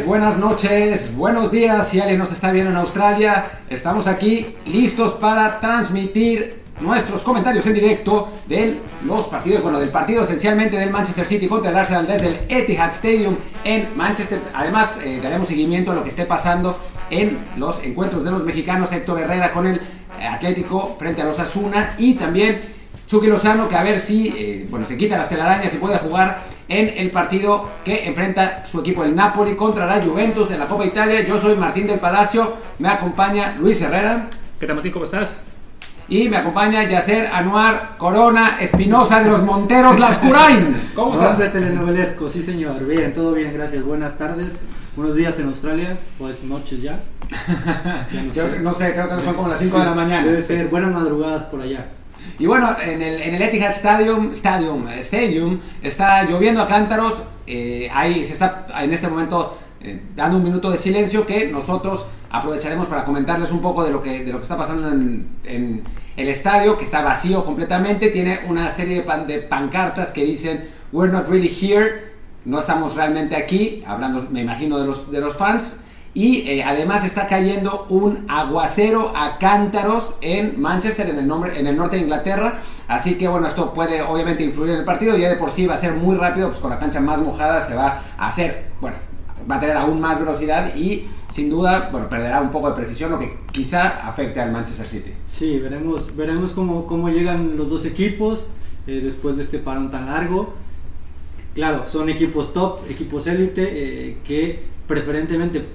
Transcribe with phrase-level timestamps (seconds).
[0.00, 3.60] tardes, buenas noches, buenos días si alguien nos está viendo en Australia.
[3.68, 10.22] Estamos aquí listos para transmitir nuestros comentarios en directo de los partidos, bueno, del partido
[10.22, 14.40] esencialmente del Manchester City contra el Arsenal desde el Etihad Stadium en Manchester.
[14.54, 16.78] Además, eh, daremos seguimiento a lo que esté pasando
[17.10, 21.38] en los encuentros de los mexicanos Héctor Herrera con el eh, Atlético frente a los
[21.38, 22.60] Asuna y también
[23.06, 26.42] Chucky Lozano que a ver si eh, bueno, se quita las telarañas y puede jugar
[26.70, 30.86] en el partido que enfrenta su equipo el Napoli contra la Juventus en la Copa
[30.86, 31.20] Italia.
[31.26, 34.28] Yo soy Martín del Palacio, me acompaña Luis Herrera.
[34.58, 34.92] ¿Qué tal Martín?
[34.92, 35.42] ¿Cómo estás?
[36.08, 40.90] Y me acompaña Yacer Anuar Corona Espinosa de los Monteros Lascurain.
[40.94, 41.38] ¿Cómo estás?
[41.38, 42.86] de telenovelesco, sí señor.
[42.86, 43.84] Bien, todo bien, gracias.
[43.84, 44.60] Buenas tardes.
[44.94, 47.00] Buenos días en Australia, pues noches ya.
[48.62, 48.92] no, sé.
[48.92, 50.24] creo que son como las 5 de la mañana.
[50.24, 51.86] Debe ser, buenas madrugadas por allá.
[52.38, 57.22] Y bueno, en el, en el Etihad Stadium, Stadium, Stadium está lloviendo a cántaros.
[57.46, 62.06] Eh, ahí se está en este momento eh, dando un minuto de silencio que nosotros
[62.30, 65.82] aprovecharemos para comentarles un poco de lo que, de lo que está pasando en, en
[66.16, 68.08] el estadio, que está vacío completamente.
[68.08, 72.10] Tiene una serie de, de pancartas que dicen We're not really here.
[72.44, 75.84] No estamos realmente aquí, hablando, me imagino, de los, de los fans.
[76.12, 81.66] Y eh, además está cayendo un aguacero a cántaros en Manchester, en el, nombre, en
[81.66, 82.58] el norte de Inglaterra.
[82.88, 85.16] Así que bueno, esto puede obviamente influir en el partido.
[85.16, 87.60] Ya de por sí va a ser muy rápido, pues con la cancha más mojada
[87.60, 88.96] se va a hacer, bueno,
[89.48, 93.12] va a tener aún más velocidad y sin duda, bueno, perderá un poco de precisión,
[93.12, 95.12] lo que quizá afecte al Manchester City.
[95.26, 98.48] Sí, veremos, veremos cómo, cómo llegan los dos equipos
[98.88, 100.54] eh, después de este parón tan largo.
[101.54, 105.66] Claro, son equipos top, equipos élite, eh, que preferentemente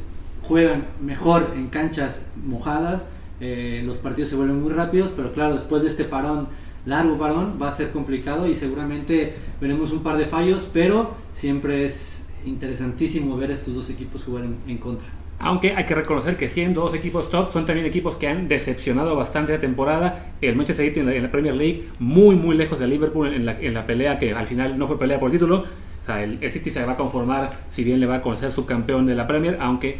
[0.47, 3.07] juegan mejor en canchas mojadas,
[3.39, 6.47] eh, los partidos se vuelven muy rápidos, pero claro, después de este parón,
[6.85, 11.85] largo parón, va a ser complicado y seguramente veremos un par de fallos, pero siempre
[11.85, 15.07] es interesantísimo ver estos dos equipos jugar en, contra.
[15.39, 19.15] Aunque hay que reconocer que siendo dos equipos top, son también equipos que han decepcionado
[19.15, 20.33] bastante la temporada.
[20.39, 24.17] El Manchester City en la, Premier League, muy muy lejos de Liverpool en la, pelea
[24.17, 25.65] que al final no fue pelea por el título.
[26.07, 29.15] El, el City se va a conformar, si bien le va a conocer subcampeón de
[29.15, 29.97] la Premier, aunque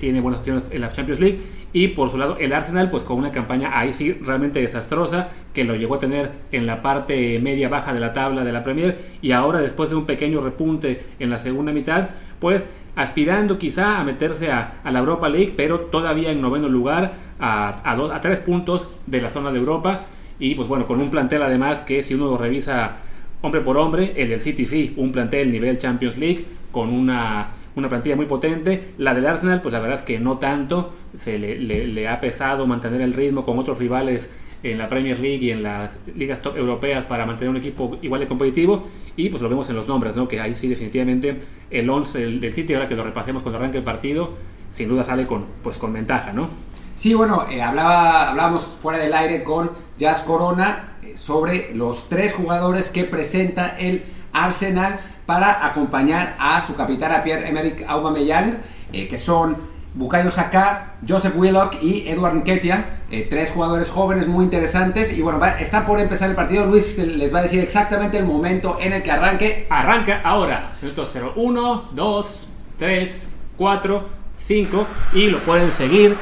[0.00, 1.40] tiene buenas opciones en la Champions League.
[1.72, 5.64] Y por su lado, el Arsenal, pues con una campaña ahí sí realmente desastrosa, que
[5.64, 8.98] lo llegó a tener en la parte media-baja de la tabla de la Premier.
[9.20, 12.08] Y ahora, después de un pequeño repunte en la segunda mitad,
[12.40, 17.76] pues aspirando quizá a meterse a, la Europa League, pero todavía en noveno lugar, a,
[17.84, 20.06] a, a tres puntos de la zona de Europa.
[20.38, 22.96] Y pues bueno, con un plantel además que si uno lo revisa
[23.42, 27.88] hombre por hombre, el del City sí, un plantel nivel Champions League, con una una
[27.88, 28.94] plantilla muy potente.
[28.98, 30.92] La del Arsenal, pues la verdad es que no tanto.
[31.16, 34.30] Se le, ha pesado mantener el ritmo con otros rivales
[34.62, 38.20] en la Premier League y en las ligas top europeas para mantener un equipo igual
[38.20, 38.88] de competitivo.
[39.16, 40.26] Y pues lo vemos en los nombres, ¿no?
[40.26, 41.38] Que ahí sí definitivamente
[41.70, 44.34] el 11 del, del City, ahora que lo repasemos cuando arranque el partido,
[44.72, 46.48] sin duda sale con, pues, con ventaja, ¿no?
[46.96, 52.32] Sí, bueno, eh, hablaba, hablábamos fuera del aire con Jazz Corona eh, sobre los tres
[52.32, 58.58] jugadores que presenta el Arsenal para acompañar a su capitán, a Pierre-Emerick Aubameyang,
[58.92, 59.56] eh, que son
[59.94, 65.16] Bukayo Saka, Joseph Willock y Edward Nketiah, eh, tres jugadores jóvenes muy interesantes.
[65.16, 66.66] Y bueno, está por empezar el partido.
[66.66, 69.66] Luis les va a decir exactamente el momento en el que arranque.
[69.70, 70.72] Arranca ahora.
[70.82, 72.48] Minuto 0, 1, 2,
[72.78, 74.86] 3, 4, 5.
[75.14, 76.14] Y lo pueden seguir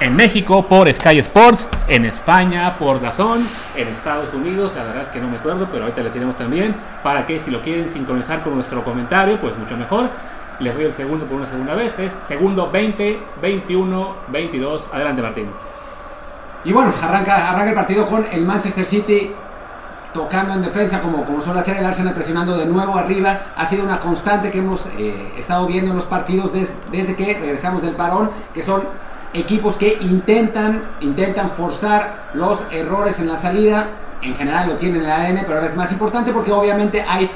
[0.00, 3.46] en México por Sky Sports, en España por Dazón,
[3.76, 6.76] en Estados Unidos, la verdad es que no me acuerdo, pero ahorita les diremos también,
[7.02, 10.10] para que si lo quieren sincronizar con nuestro comentario, pues mucho mejor.
[10.60, 14.88] Les doy el segundo por una segunda vez, es segundo 20, 21, 22.
[14.92, 15.50] Adelante Martín.
[16.64, 19.32] Y bueno, arranca, arranca el partido con el Manchester City
[20.12, 23.84] tocando en defensa como, como suele hacer el Arsenal presionando de nuevo arriba ha sido
[23.84, 28.30] una constante que hemos eh, estado viendo en los partidos desde que regresamos del parón
[28.54, 28.82] que son
[29.34, 33.88] equipos que intentan, intentan forzar los errores en la salida.
[34.22, 37.30] En general lo tienen en el ADN, pero ahora es más importante porque obviamente hay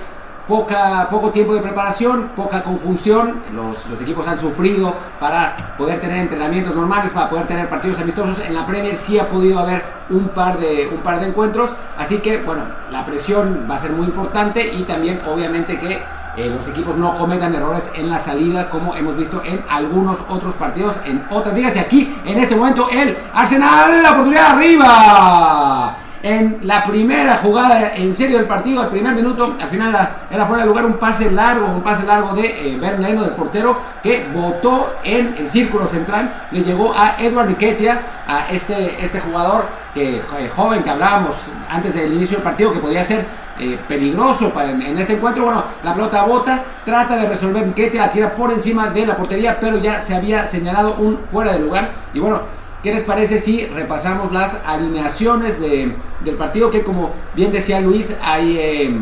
[0.46, 3.42] poca, poco tiempo de preparación, poca conjunción.
[3.52, 8.40] Los, los, equipos han sufrido para poder tener entrenamientos normales, para poder tener partidos amistosos.
[8.40, 11.76] En la Premier sí ha podido haber un par de, un par de encuentros.
[11.98, 16.00] Así que, bueno, la presión va a ser muy importante y también obviamente que
[16.38, 20.54] eh, los equipos no cometan errores en la salida como hemos visto en algunos otros
[20.54, 21.74] partidos en otras ligas.
[21.74, 25.96] Y aquí, en ese momento, el Arsenal, la oportunidad arriba.
[26.22, 30.62] En la primera jugada en serio del partido, al primer minuto, al final era fuera
[30.62, 34.94] de lugar un pase largo, un pase largo de eh, Leno, del portero, que botó
[35.02, 40.50] en el círculo central, le llegó a Edward Nketiah, a este, este jugador que, eh,
[40.54, 41.36] joven que hablábamos
[41.68, 43.24] antes del inicio del partido, que podía ser
[43.60, 45.44] eh, peligroso en, este encuentro.
[45.44, 49.58] Bueno, la pelota bota, trata de resolver que la tira por encima de la portería,
[49.60, 51.92] pero ya se había señalado un fuera de lugar.
[52.14, 52.40] Y bueno,
[52.82, 56.70] ¿qué les parece si repasamos las alineaciones de, del partido?
[56.70, 59.00] Que como bien decía Luis, hay, eh,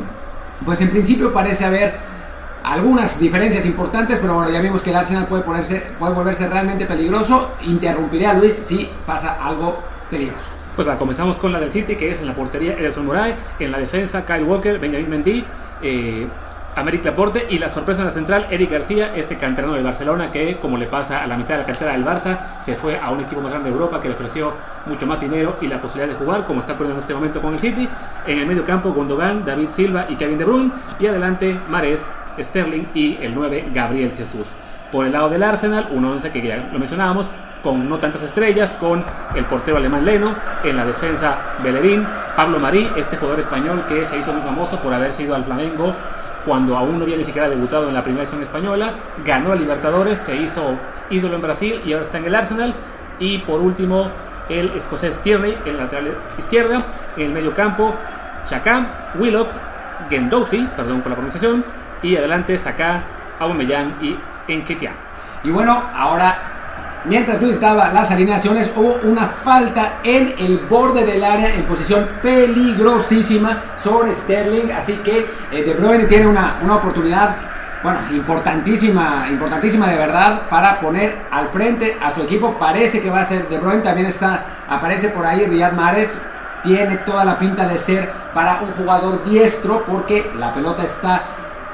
[0.65, 1.95] pues en principio parece haber
[2.65, 6.85] algunas diferencias importantes, pero bueno, ya vimos que el Arsenal puede, ponerse, puede volverse realmente
[6.87, 7.53] peligroso.
[7.63, 10.56] Interrumpiré a Luis si pasa algo peligroso.
[10.77, 13.73] Pues la comenzamos con la del City, que es en la portería Ederson Moray, en
[13.73, 15.45] la defensa Kyle Walker, Benjamin Mendy,
[15.81, 16.27] eh,
[16.77, 20.59] Améric Laporte y la sorpresa en la central, Eric García, este canterano del Barcelona que,
[20.59, 23.21] como le pasa a la mitad de la cantera del Barça, se fue a un
[23.21, 24.53] equipo más grande de Europa que le ofreció
[24.85, 27.55] mucho más dinero y la posibilidad de jugar, como está ocurriendo en este momento con
[27.55, 27.89] el City.
[28.27, 30.73] En el medio campo, Gondogan, David Silva y Kevin De Bruyne.
[31.01, 32.03] Y adelante, Mares,
[32.39, 34.47] Sterling y el 9 Gabriel Jesús.
[34.93, 37.31] Por el lado del Arsenal, un 11 que ya lo mencionábamos,
[37.63, 39.05] con no tantas estrellas, con
[39.35, 40.27] el portero alemán Leno,
[40.65, 42.07] en la defensa Bellerín,
[42.37, 45.95] Pablo Marí, este jugador español que se hizo muy famoso por haber sido al Flamengo
[46.45, 48.95] cuando aún no había ni siquiera debutado en la primera edición española,
[49.25, 50.77] ganó a Libertadores, se hizo
[51.11, 52.75] ídolo en Brasil y ahora está en el Arsenal.
[53.19, 54.09] Y por último,
[54.49, 56.79] el escocés Tierney, el lateral izquierda,
[57.17, 57.95] en el medio campo,
[58.49, 59.49] Chaka, Willock,
[60.09, 61.65] Gendouzi, perdón por la pronunciación,
[62.03, 63.03] y adelante Saka,
[63.41, 64.17] Aubameyang y
[64.47, 64.93] Enketia.
[65.43, 66.56] Y bueno, ahora
[67.07, 72.09] mientras Luis daba las alineaciones, hubo una falta en el borde del área en posición
[72.23, 74.71] peligrosísima sobre Sterling.
[74.73, 77.37] Así que eh, De Bruyne tiene una, una oportunidad,
[77.83, 82.59] bueno, importantísima, importantísima de verdad para poner al frente a su equipo.
[82.59, 83.83] Parece que va a ser De Bruyne.
[83.83, 86.21] También está, aparece por ahí Riyad Mahrez.
[86.63, 91.23] Tiene toda la pinta de ser para un jugador diestro porque la pelota está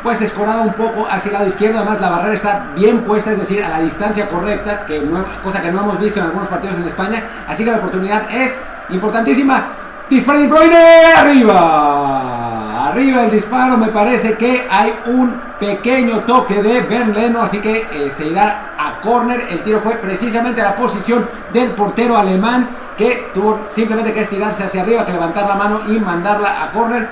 [0.02, 1.78] pues escorada un poco hacia el lado izquierdo.
[1.78, 5.02] Además, la barrera está bien puesta, es decir, a la distancia correcta, que
[5.42, 7.22] cosa que no hemos visto en algunos partidos en España.
[7.48, 9.64] Así que la oportunidad es importantísima.
[10.10, 12.88] Dispara de Bruyne arriba.
[12.88, 13.78] Arriba el disparo.
[13.78, 17.36] Me parece que hay un pequeño toque de Ben.
[17.36, 19.40] Así que eh, se irá a córner.
[19.48, 22.68] El tiro fue precisamente a la posición del portero alemán.
[22.98, 27.08] Que tuvo simplemente que estirarse hacia arriba, que levantar la mano y mandarla a córner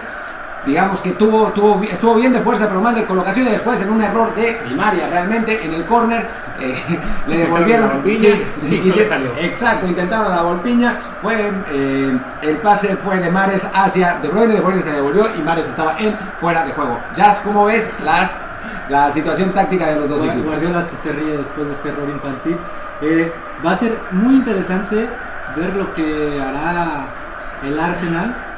[0.67, 3.91] digamos que tuvo, tuvo, estuvo bien de fuerza, pero mal de colocación y después en
[3.91, 6.27] un error de primaria realmente en el córner
[6.61, 6.75] eh,
[7.27, 9.33] le devolvieron y, se salió.
[9.39, 14.61] Exacto, intentaron la volpiña, fue eh, el pase fue de Mares hacia De Bruyne, De
[14.61, 16.99] Bruyne se devolvió y Mares estaba en fuera de juego.
[17.15, 18.41] ya ¿cómo ves las,
[18.89, 20.45] la situación táctica de los dos equipos?
[20.45, 22.59] Guardiola se ríe después de este error infantil.
[23.03, 23.33] Eh,
[23.65, 25.09] va a ser muy interesante
[25.57, 27.07] ver lo que hará
[27.65, 28.50] el Arsenal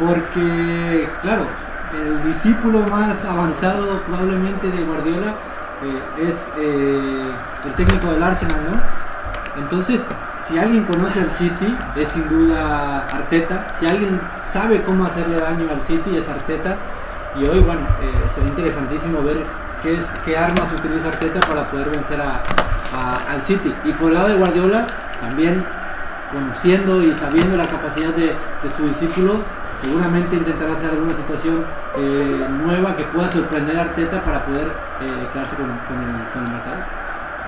[0.00, 1.46] porque, claro,
[1.92, 5.34] el discípulo más avanzado probablemente de Guardiola
[5.82, 7.32] eh, es eh,
[7.66, 8.80] el técnico del Arsenal, ¿no?
[9.60, 10.00] Entonces,
[10.40, 13.66] si alguien conoce al City, es sin duda Arteta.
[13.78, 16.76] Si alguien sabe cómo hacerle daño al City, es Arteta.
[17.38, 19.44] Y hoy, bueno, eh, será interesantísimo ver
[19.82, 22.42] qué, es, qué armas utiliza Arteta para poder vencer a,
[23.28, 23.74] al City.
[23.84, 24.86] Y por el lado de Guardiola,
[25.20, 25.64] también
[26.32, 28.28] conociendo y sabiendo la capacidad de,
[28.62, 29.42] de su discípulo,
[29.80, 31.66] seguramente intentará hacer alguna situación
[31.96, 34.68] eh, nueva que pueda sorprender a Arteta para poder
[35.00, 36.76] eh, quedarse con, el, mercado.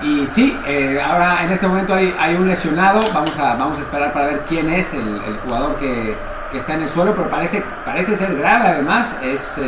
[0.01, 3.81] Y sí, eh, ahora en este momento hay, hay, un lesionado, vamos a, vamos a
[3.81, 6.17] esperar para ver quién es el, jugador que,
[6.51, 9.61] que, está en el suelo, pero parece, parece ser grave además, es...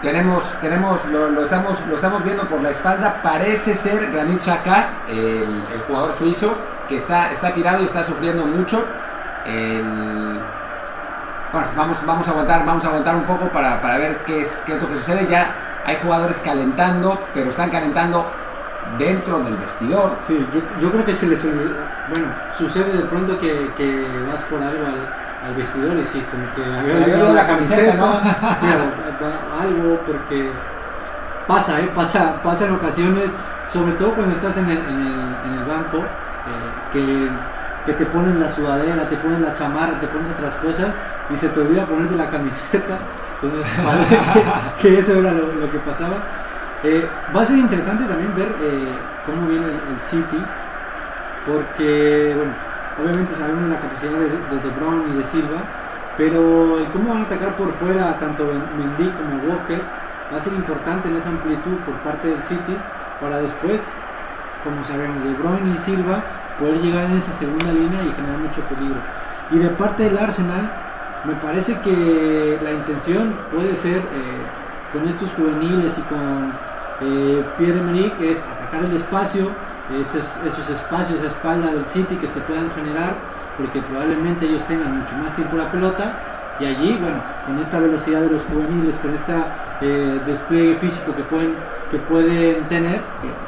[0.00, 5.64] tenemos, tenemos lo, estamos, lo estamos viendo por la espalda, parece ser Granit Xhaka, el,
[5.74, 6.56] el jugador suizo,
[6.88, 8.86] que está, está tirado y está sufriendo mucho.
[11.52, 14.74] Bueno, vamos, vamos a aguantar, vamos a aguantar un poco para, ver qué es, qué
[14.74, 15.26] es lo que sucede.
[15.30, 18.30] Ya hay jugadores calentando, pero están calentando
[18.98, 20.16] dentro del vestidor.
[20.26, 20.46] Sí,
[20.80, 25.96] yo, creo que se les Bueno, sucede de pronto que, vas por algo al, vestidor
[25.98, 28.06] y sí, como que había la, camiseta, ¿no?
[29.60, 30.50] algo, porque
[31.46, 31.88] pasa, ¿eh?
[31.94, 33.30] Pasa, pasa en ocasiones,
[33.72, 37.30] sobre todo cuando estás en el, en el, banco, eh, que
[37.86, 40.88] que te ponen la sudadera, te ponen la chamarra, te ponen otras cosas
[41.30, 42.98] y se te olvida ponerte la camiseta.
[43.40, 44.18] Entonces parece
[44.82, 46.16] que, eso era lo, que pasaba.
[46.82, 50.44] Eh, va a ser interesante también ver eh, cómo viene el, City,
[51.46, 52.52] porque, bueno,
[53.02, 55.62] obviamente sabemos la capacidad de, de, Brown y de Silva,
[56.16, 59.80] pero el cómo van a atacar por fuera tanto Mendy como Walker
[60.32, 62.76] va a ser importante en esa amplitud por parte del City
[63.20, 63.80] para después,
[64.64, 66.22] como sabemos, de Brown y Silva
[66.58, 69.00] poder llegar en esa segunda línea y generar mucho peligro.
[69.50, 70.70] Y de parte del Arsenal,
[71.24, 74.42] me parece que la intención puede ser eh,
[74.92, 76.52] con estos juveniles y con
[77.00, 79.50] eh, Pierre-Emerick es atacar el espacio,
[80.00, 83.14] esos, espacios a espalda del City que se puedan generar,
[83.56, 86.18] porque probablemente ellos tengan mucho más tiempo la pelota
[86.58, 89.32] Y allí, bueno, con esta velocidad de los juveniles, con este
[90.26, 91.54] despliegue físico que pueden,
[91.90, 93.00] que pueden tener,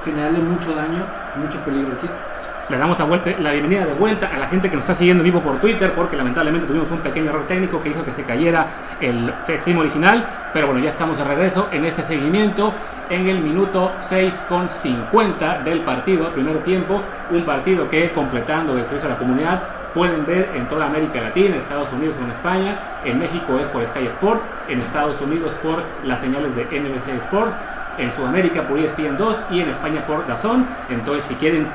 [0.05, 1.05] generarle mucho daño,
[1.37, 2.28] mucho peligro al sitio
[2.69, 5.59] le damos la, bienvenida de vuelta a la gente que nos está siguiendo vivo por
[5.59, 8.67] Twitter, porque lamentablemente tuvimos un pequeño error técnico que hizo que se cayera
[9.01, 12.75] el stream original, pero bueno, ya estamos de regreso en este seguimiento
[13.09, 18.85] en el minuto 6 con 50 del partido, primer tiempo, un partido que completando el
[18.85, 19.63] servicio a la comunidad.
[19.95, 23.85] Pueden ver en toda América Latina, Estados Unidos o en España, en México es por
[23.87, 27.57] Sky Sports, en Estados Unidos por las señales de NBC Sports,
[27.99, 30.67] en Sudamérica por ESPN 2 y en España por Dazón.
[30.89, 31.69] Entonces, si quieren,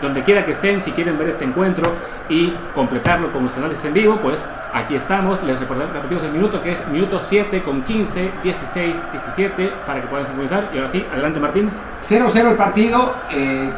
[0.00, 1.94] donde quiera que estén, si quieren ver este encuentro
[2.28, 4.38] y completarlo con los canales en vivo, pues
[4.72, 5.42] aquí estamos.
[5.42, 10.26] Les repetimos el minuto que es minuto 7 con 15, 16, 17 para que puedan
[10.26, 10.70] sincronizar.
[10.74, 11.70] Y ahora sí, adelante Martín.
[12.02, 13.14] 0-0 el partido.
[13.30, 13.70] Eh,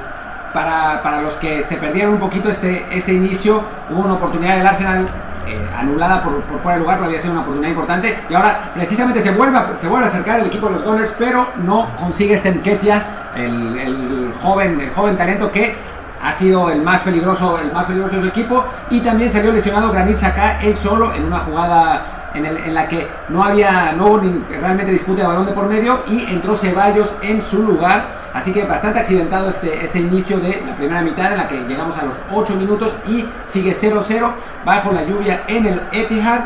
[0.52, 4.66] para, para, los que se perdieron un poquito este, este inicio, hubo una oportunidad del
[4.66, 5.08] Arsenal
[5.76, 8.18] anulada por, fuera de lugar, pero había sido una oportunidad importante.
[8.28, 11.12] Y ahora precisamente se vuelve, a, se vuelve a acercar el equipo de los Gunners,
[11.18, 15.74] pero no consigue este Enquetia, el, el, joven, el joven talento que
[16.22, 18.64] ha sido el más peligroso, el más peligroso de su equipo.
[18.90, 23.42] Y también salió lesionado Granit acá él solo en una jugada en, la que no
[23.42, 24.20] había, no hubo
[24.60, 28.20] realmente disputa de balón de por medio y entró Ceballos en su lugar.
[28.32, 31.98] Así que bastante accidentado este, este inicio de la primera mitad en la que llegamos
[31.98, 34.30] a los 8 minutos y sigue 0-0
[34.64, 36.44] bajo la lluvia en el Etihad.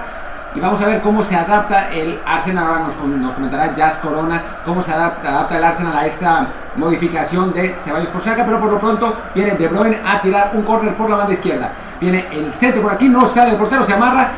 [0.55, 2.65] Y vamos a ver cómo se adapta el Arsenal.
[2.65, 7.75] Ahora nos, nos comentará Jazz Corona cómo se adapta, el Arsenal a esta modificación de
[7.79, 8.45] Ceballos por saca.
[8.45, 11.73] Pero por lo pronto viene De Bruyne a tirar un córner por la banda izquierda.
[12.01, 14.31] Viene el centro por aquí, no sale el portero, se amarra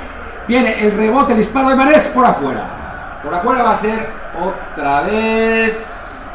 [0.48, 3.20] Viene el rebote, el disparo de Mares por afuera.
[3.22, 4.08] Por afuera va a ser
[4.40, 6.28] otra vez.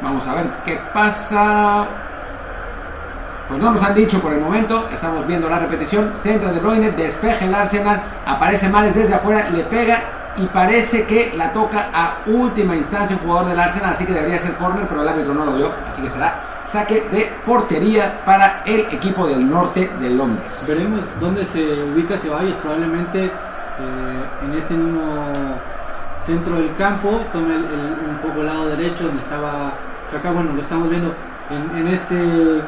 [0.00, 1.86] Vamos a ver qué pasa.
[3.48, 4.88] Pues no nos han dicho por el momento.
[4.92, 6.12] Estamos viendo la repetición.
[6.14, 8.02] Centra de Bruyne, despeje el Arsenal.
[8.24, 10.00] Aparece Mares desde afuera, le pega
[10.36, 13.92] y parece que la toca a última instancia un jugador del Arsenal.
[13.92, 15.72] Así que debería ser corner, pero el árbitro no lo vio.
[15.86, 20.66] Así que será saque de portería para el equipo del norte de Londres.
[20.68, 22.54] Veremos dónde se ubica Ceballos.
[22.62, 23.30] Probablemente
[23.80, 25.32] eh, en este mismo
[26.26, 29.72] centro del campo, tome un poco el lado derecho donde estaba,
[30.14, 31.14] acá bueno, lo estamos viendo
[31.48, 32.62] en, este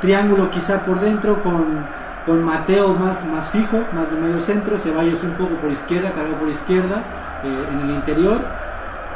[0.00, 1.86] triángulo quizá por dentro con,
[2.26, 6.36] con, Mateo más, más fijo, más de medio centro, Ceballos un poco por izquierda, cargado
[6.36, 7.02] por izquierda,
[7.44, 8.40] eh, en el interior,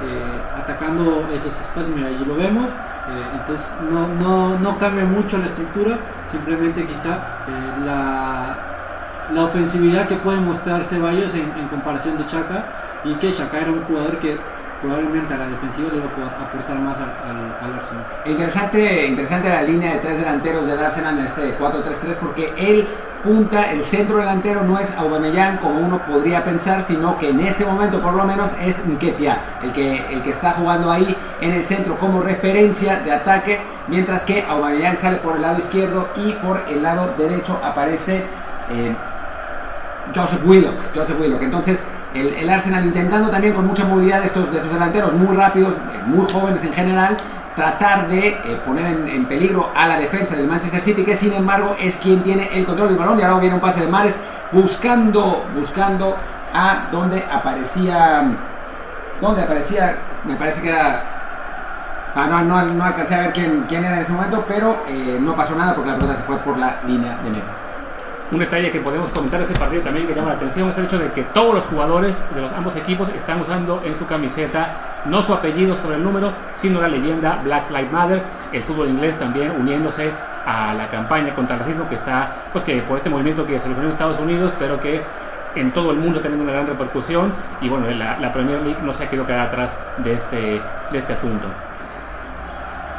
[0.03, 2.67] eh, atacando esos espacios, mira, allí lo vemos,
[3.35, 5.97] entonces no, no, no, cambia mucho la estructura,
[6.31, 7.19] simplemente quizá
[7.85, 8.76] la
[9.33, 12.65] la ofensividad que puede mostrar Ceballos en, comparación de Chaca
[13.05, 14.39] y que Chaca era un jugador que
[14.81, 18.05] probablemente a la defensiva le iba a aportar más al, Arsenal.
[18.25, 22.87] Interesante, interesante la línea de tres delanteros del Arsenal en este 4-3-3 porque él
[23.25, 27.65] punta, el centro delantero no es Aubameyang como uno podría pensar, sino que en este
[27.65, 31.65] momento por lo menos es Nketia, el que, el que está jugando ahí en el
[31.65, 36.63] centro como referencia de ataque, mientras que Aubameyang sale por el lado izquierdo y por
[36.69, 38.25] el lado derecho aparece
[38.71, 38.95] eh,
[40.15, 41.43] Joseph Willock, Joseph Willock.
[41.43, 45.75] Entonces, el, Arsenal intentando también con mucha movilidad de estos, de estos delanteros muy rápidos,
[45.75, 47.17] eh, muy jóvenes en general,
[47.55, 51.77] tratar de eh, poner en, peligro a la defensa del Manchester City, que sin embargo
[51.81, 53.19] es quien tiene el control del balón.
[53.19, 54.19] Y ahora viene un pase de Mares
[54.53, 56.17] buscando, buscando
[56.55, 58.25] a donde aparecía,
[59.21, 61.17] donde aparecía, me parece que era
[62.19, 65.19] Ah, no, no, no, alcancé a ver quién, quién, era en ese momento, pero eh,
[65.21, 67.66] no pasó nada porque la pelota se fue por la línea de meta.
[68.33, 70.87] Un detalle que podemos comentar de ese partido también que llama la atención es el
[70.87, 75.03] hecho de que todos los jugadores de los ambos equipos están usando en su camiseta
[75.05, 78.23] no su apellido sobre el número, sino la leyenda Black Lives Matter.
[78.53, 80.11] El fútbol inglés también uniéndose
[80.45, 83.67] a la campaña contra el racismo que está, pues que por este movimiento que se
[83.67, 85.03] originó en Estados Unidos, pero que
[85.55, 88.93] en todo el mundo teniendo una gran repercusión y bueno, la, la Premier League no
[88.93, 91.47] se ha querido quedar atrás de este, de este asunto.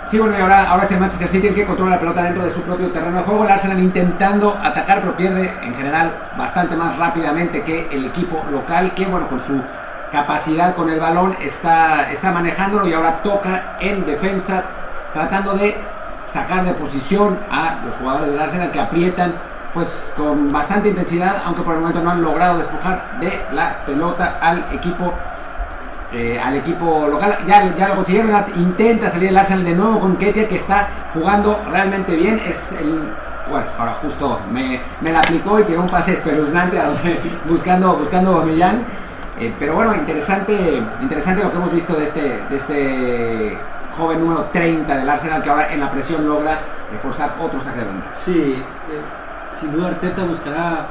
[0.07, 2.49] Sí, bueno, y ahora, ahora es el Manchester City que controla la pelota dentro de
[2.49, 3.43] su propio terreno de juego.
[3.43, 8.93] El Arsenal intentando atacar, pero pierde en general bastante más rápidamente que el equipo local,
[8.93, 9.61] que bueno, con su
[10.09, 14.63] capacidad con el balón está, está manejándolo y ahora toca en defensa,
[15.11, 15.75] tratando de
[16.25, 19.35] sacar de posición a los jugadores del Arsenal que aprietan
[19.73, 24.37] pues con bastante intensidad, aunque por el momento no han logrado despojar de la pelota
[24.39, 25.13] al equipo
[26.13, 27.39] eh, al equipo local.
[27.47, 31.61] Ya, ya lo consiguieron, intenta salir el Arsenal de nuevo con Ketia que está jugando
[31.69, 32.41] realmente bien.
[32.47, 33.09] Es el,
[33.49, 36.77] bueno, ahora justo me, me la aplicó y tiene un pase espeluznante
[37.49, 38.85] buscando, buscando a Millán.
[39.39, 43.57] Eh, pero bueno, interesante, interesante lo que hemos visto de este, de este
[43.95, 47.79] joven número 30 del Arsenal que ahora en la presión logra eh, forzar otro saque
[47.79, 48.11] de banda.
[48.15, 48.63] Sí,
[49.55, 50.87] sin duda Arteta buscará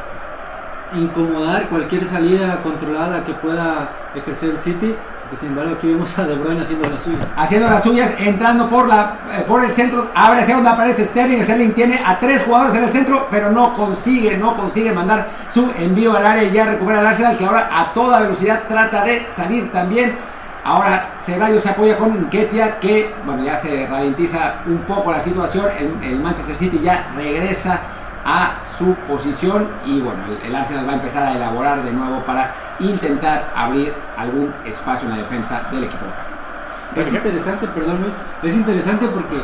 [0.96, 4.94] incomodar cualquier salida controlada que pueda ejercer el City.
[5.38, 7.20] Sin embargo aquí vemos a De Bruyne haciendo las suyas.
[7.36, 11.42] Haciendo las suyas, entrando por, la, eh, por el centro, abre hacia donde aparece Sterling.
[11.42, 15.68] Sterling tiene a tres jugadores en el centro, pero no consigue, no consigue mandar su
[15.78, 19.26] envío al área y ya recupera el Arsenal, que ahora a toda velocidad trata de
[19.30, 20.14] salir también.
[20.62, 25.66] Ahora Ceballos se apoya con Ketia, que bueno, ya se ralentiza un poco la situación.
[26.02, 27.80] El Manchester City ya regresa
[28.26, 32.52] a su posición y bueno, el, Arsenal va a empezar a elaborar de nuevo para
[32.80, 37.06] intentar abrir algún espacio en la defensa del equipo local.
[37.06, 37.98] Es interesante, perdón,
[38.42, 39.36] es interesante porque,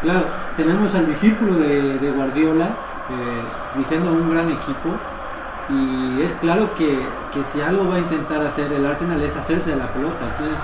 [0.00, 3.42] claro, tenemos al discípulo de, de Guardiola eh,
[3.74, 4.90] dirigiendo un gran equipo
[5.68, 9.70] y es claro que, que, si algo va a intentar hacer el Arsenal es hacerse
[9.70, 10.24] de la pelota.
[10.30, 10.58] Entonces,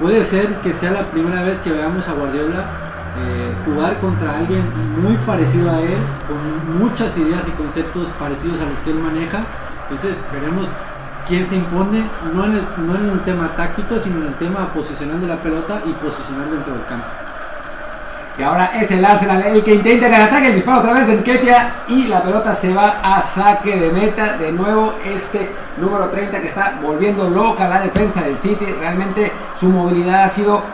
[0.00, 2.93] puede ser que sea la primera vez que veamos a Guardiola
[3.64, 4.64] jugar contra alguien
[5.00, 9.44] muy parecido a él, con muchas ideas y conceptos parecidos a los que él maneja.
[9.88, 10.68] Entonces veremos
[11.28, 14.72] quién se impone, no en, el, no en el tema táctico, sino en el tema
[14.72, 17.08] posicional de la pelota y posicionar dentro del campo.
[18.36, 21.16] Y ahora es el Arsenal el que intenta el ataque, el disparo otra vez de
[21.18, 24.36] Nketia y la pelota se va a saque de meta.
[24.36, 28.66] De nuevo este número 30 que está volviendo loca la defensa del City.
[28.80, 30.64] Realmente su movilidad ha sido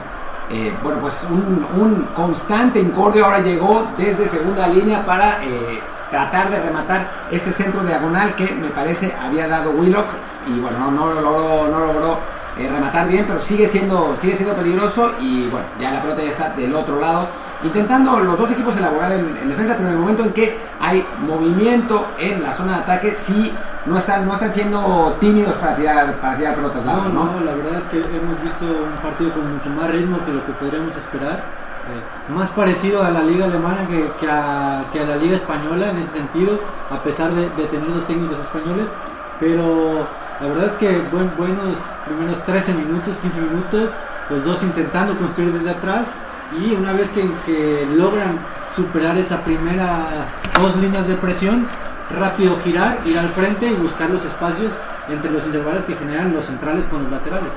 [0.53, 5.81] eh, bueno, pues un, constante incordio ahora llegó desde segunda línea para eh,
[6.11, 10.09] tratar de rematar este centro diagonal que me parece había dado Willock
[10.49, 12.19] y bueno, no, no logró
[12.59, 16.31] eh, rematar bien, pero sigue siendo, sigue siendo peligroso y bueno, ya la pelota ya
[16.31, 17.29] está del otro lado,
[17.63, 21.07] intentando los dos equipos elaborar en, en defensa, pero en el momento en que hay
[21.21, 23.55] movimiento en la zona de ataque, sí
[23.87, 27.33] no están, no están siendo tímidos para tirar, para tirar pelotas largas, no, ¿no?
[27.33, 30.45] no, la verdad es que hemos visto un partido con mucho más ritmo que lo
[30.45, 31.43] que podríamos esperar.
[31.81, 35.91] Eh, más parecido a la liga alemana que, que, a, que, a, la liga española
[35.91, 38.89] en ese sentido, a pesar de, de tener dos técnicos españoles.
[39.41, 40.07] Pero
[40.41, 43.91] la verdad es que buen, buenos primeros 13 minutos, 15 minutos,
[44.29, 46.05] los dos intentando construir desde atrás
[46.59, 48.39] y una vez que, que logran
[48.75, 50.07] superar esas primeras
[50.61, 51.67] dos líneas de presión,
[52.17, 54.73] rápido girar, ir al frente y buscar los espacios
[55.09, 57.51] entre los intervalos que generan los centrales con los laterales.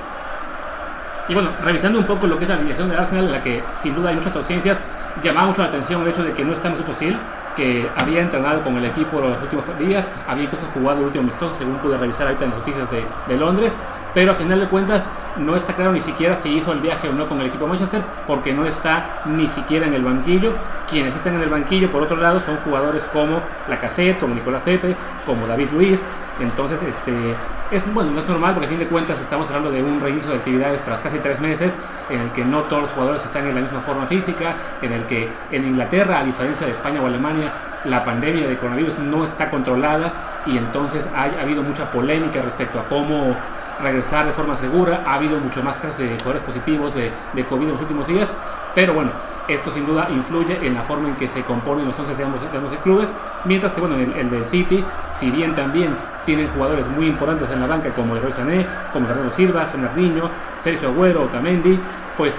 [1.28, 3.64] Y bueno, revisando un poco lo que es la alineación del Arsenal, en la que
[3.78, 4.78] sin duda hay muchas ausencias,
[5.24, 7.18] llamaba mucho la atención el hecho de que no está Mesut Özil,
[7.56, 11.56] que había entrenado con el equipo los últimos días, había incluso jugado el último amistoso,
[11.58, 13.74] según pude revisar ahorita en las noticias de, de Londres,
[14.14, 15.04] pero a final de cuentas
[15.38, 17.72] no está claro ni siquiera si hizo el viaje o no con el equipo de
[17.72, 20.54] Manchester, porque no está ni siquiera en el banquillo.
[20.90, 24.96] Quienes están en el banquillo, por otro lado, son jugadores como Lacazette, como Nicolás Pepe,
[25.26, 26.04] como David Luiz.
[26.40, 27.36] Entonces, este,
[27.72, 30.32] es bueno, no es normal porque a fin de cuentas estamos hablando de un reinicio
[30.32, 31.74] de actividades tras casi tres meses
[32.10, 35.04] en el que no todos los jugadores están en la misma forma física, en el
[35.06, 37.52] que en Inglaterra, a diferencia de España o Alemania,
[37.86, 42.80] la pandemia de coronavirus no está controlada y entonces ha, ha habido mucha polémica respecto
[42.80, 43.36] a cómo
[43.84, 45.04] regresar de forma segura.
[45.06, 48.28] Ha habido mucho más casos de jugadores positivos de, de, COVID en los últimos días,
[48.74, 49.12] pero bueno,
[49.48, 52.42] esto sin duda influye en la forma en que se componen los 11 de ambos,
[52.42, 53.10] de ambos clubes,
[53.46, 57.60] mientras que bueno, el, el del City, si bien también tienen jugadores muy importantes en
[57.60, 60.30] la banca como Leroy Sané, como Bernardo Silva, Fernandinho,
[60.64, 61.80] Sergio Agüero, Otamendi,
[62.18, 62.34] pues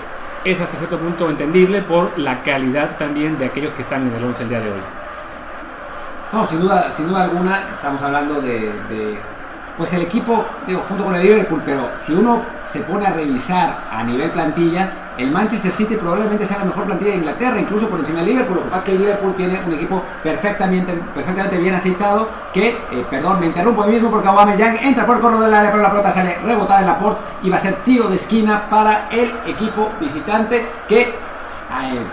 [0.44, 4.24] es hasta cierto punto entendible por la calidad también de aquellos que están en el
[4.24, 4.80] 11 el día de hoy.
[6.32, 9.18] No, sin duda, sin duda alguna, estamos hablando de
[9.76, 13.84] pues el equipo, digo, junto con el Liverpool, pero si uno se pone a revisar
[13.90, 17.98] a nivel plantilla, el Manchester City probablemente sea la mejor plantilla de Inglaterra, incluso por
[17.98, 18.56] encima del Liverpool.
[18.56, 22.68] Lo que pasa es que el Liverpool tiene un equipo perfectamente, perfectamente bien aceitado, que,
[22.68, 25.82] eh, perdón, me interrumpo a mismo porque Aubameyang entra por el corredor del área, pero
[25.82, 29.08] la pelota sale rebotada en la port y va a ser tiro de esquina para
[29.10, 31.14] el equipo visitante que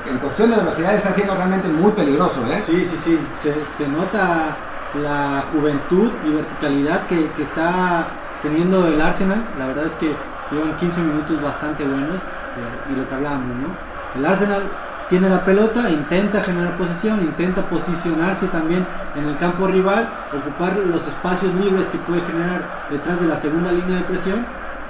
[0.10, 2.42] en cuestión de velocidad está siendo realmente muy peligroso.
[2.52, 2.62] ¿eh?
[2.66, 4.58] Sí, sí, sí, se nota
[4.96, 8.08] la juventud y verticalidad que, que, está
[8.42, 9.44] teniendo el Arsenal.
[9.58, 10.14] La verdad es que
[10.52, 14.20] llevan 15 minutos bastante buenos eh, y lo que hablábamos, ¿no?
[14.20, 14.64] El Arsenal
[15.10, 21.06] tiene la pelota, intenta generar posesión, intenta posicionarse también en el campo rival, ocupar los
[21.08, 24.46] espacios libres que puede generar detrás de la segunda línea de presión.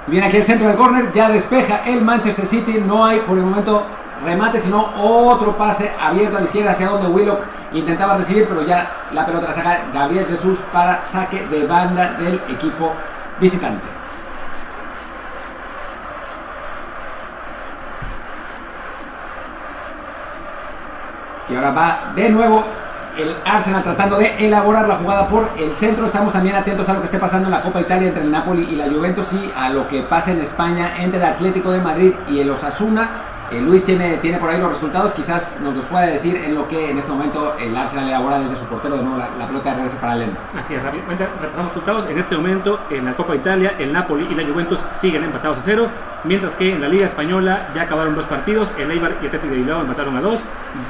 [0.06, 3.44] Viene aquí el centro del córner, ya despeja el Manchester City, no hay por el
[3.44, 3.84] momento
[4.24, 7.42] remate, sino otro pase abierto a la izquierda hacia donde Willock
[7.74, 12.34] intentaba recibir, pero ya la pelota la saca Gabriel Jesús para saque de banda del
[12.48, 12.92] equipo
[13.40, 13.86] visitante.
[21.48, 22.64] Y ahora va de nuevo
[23.16, 26.06] el Arsenal tratando de elaborar la jugada por el centro.
[26.06, 28.62] Estamos también atentos a lo que esté pasando en la Copa Italia entre el Napoli
[28.70, 32.14] y la Juventus y a lo que pasa en España entre el Atlético de Madrid
[32.30, 33.31] y el Osasuna.
[33.52, 36.66] Eh, Luis tiene, tiene por ahí los resultados, quizás nos los pueda decir en lo
[36.66, 39.76] que en este momento el Arsenal elabora desde su portero de nuevo la, pelota de
[39.76, 40.38] regreso para Leno.
[40.58, 42.08] Así es, rápidamente repasamos resultados.
[42.08, 45.62] En este momento en la Copa Italia, el Napoli y la Juventus siguen empatados a
[45.64, 45.88] cero,
[46.24, 49.58] mientras que en la Liga Española ya acabaron dos partidos, el Eibar y Atlético de
[49.58, 50.40] Bilbao empataron a dos,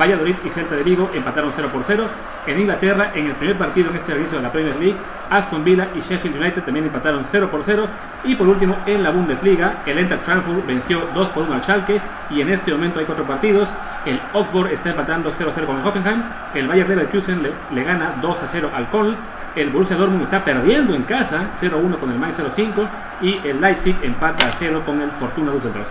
[0.01, 2.05] Valladolid y Celta de Vigo empataron 0 por 0.
[2.47, 4.97] En Inglaterra, en el primer partido en este regreso de la Premier League,
[5.31, 7.87] Aston Villa y Sheffield United también empataron 0 por 0.
[8.25, 12.01] Y por último, en la Bundesliga, el Eintracht Frankfurt venció 2 por 1 al Schalke
[12.31, 13.69] y en este momento hay cuatro partidos.
[14.05, 16.23] El Augsburg está empatando 0-0 con el Hoffenheim,
[16.55, 19.17] el Bayer Leverkusen le, le gana 2-0 al Köln,
[19.55, 22.89] el Borussia Dortmund está perdiendo en casa 0-1 con el Mainz 05
[23.21, 25.89] y el Leipzig empata a 0 con el Fortuna Düsseldorf.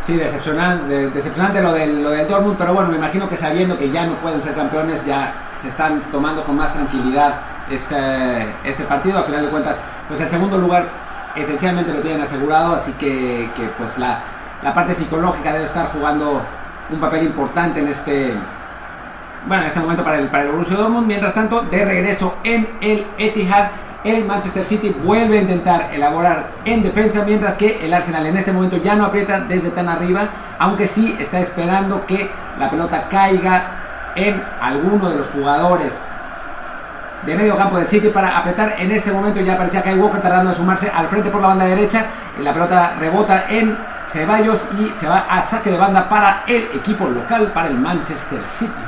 [0.00, 3.90] Sí, decepcionante, decepcionante lo, del, lo del Dortmund, pero bueno, me imagino que sabiendo que
[3.90, 9.18] ya no pueden ser campeones, ya se están tomando con más tranquilidad este, este partido.
[9.18, 10.88] A final de cuentas, pues el segundo lugar
[11.34, 14.20] esencialmente lo tienen asegurado, así que, que pues la,
[14.62, 16.42] la parte psicológica debe estar jugando
[16.90, 18.34] un papel importante en este,
[19.48, 21.06] bueno, en este momento para el, para el Borussia Dortmund.
[21.06, 23.70] Mientras tanto, de regreso en el Etihad,
[24.04, 28.52] el Manchester City vuelve a intentar elaborar en defensa, mientras que el Arsenal en este
[28.52, 34.12] momento ya no aprieta desde tan arriba, aunque sí está esperando que la pelota caiga
[34.14, 36.02] en alguno de los jugadores
[37.26, 38.76] de medio campo del City para apretar.
[38.78, 41.64] En este momento ya parecía Kyle Walker tardando de sumarse al frente por la banda
[41.64, 42.06] derecha.
[42.40, 47.08] La pelota rebota en Ceballos y se va a saque de banda para el equipo
[47.08, 48.87] local, para el Manchester City.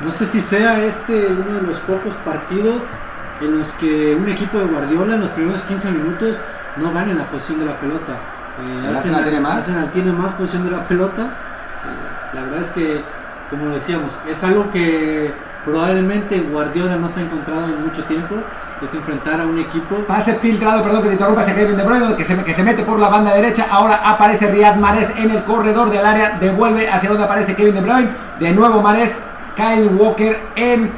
[0.00, 2.82] No sé si sea este uno de los pocos partidos
[3.40, 6.36] en los que un equipo de Guardiola en los primeros 15 minutos
[6.76, 8.12] no gane la posición de la pelota.
[8.64, 9.58] Eh, Arsenal, tiene más.
[9.58, 11.22] Arsenal tiene más posición de la pelota.
[11.22, 13.02] Eh, la verdad es que,
[13.50, 15.32] como decíamos, es algo que
[15.64, 18.36] probablemente Guardiola no se ha encontrado en mucho tiempo.
[18.80, 19.96] Es enfrentar a un equipo.
[20.06, 22.84] Pase filtrado, perdón que te interrumpa, se Kevin De Bruyne, que se, que se mete
[22.84, 23.66] por la banda derecha.
[23.68, 26.38] Ahora aparece Riyad Mahrez en el corredor del área.
[26.38, 28.10] Devuelve hacia donde aparece Kevin De Bruyne.
[28.38, 29.24] De nuevo Mahrez
[29.58, 30.92] Kyle Walker en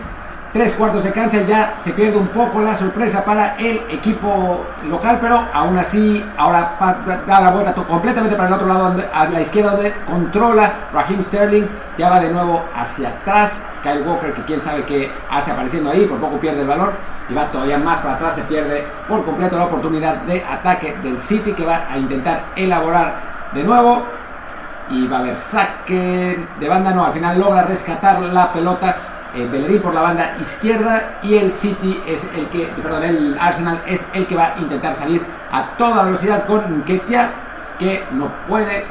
[0.53, 1.41] tres cuartos de cancha.
[1.49, 6.77] Ya se pierde un poco la sorpresa para el equipo local, pero aún así ahora
[7.27, 11.67] da la vuelta completamente para el otro lado, a la izquierda donde controla Raheem Sterling.
[11.97, 13.67] Ya va de nuevo hacia atrás.
[13.83, 16.93] Kyle Walker, que quién sabe qué hace apareciendo ahí, por poco pierde el valor
[17.31, 18.35] y va todavía más para atrás.
[18.35, 23.51] Se pierde por completo la oportunidad de ataque del City que va a intentar elaborar
[23.55, 24.20] de nuevo
[24.91, 28.97] y va a haber saque de banda, no, al final logra rescatar la pelota.
[29.33, 34.09] Eh, por la banda izquierda y el City es el que, perdón, el Arsenal es
[34.13, 37.31] el que va a intentar salir a toda velocidad con Ketia,
[37.79, 38.87] que no puede,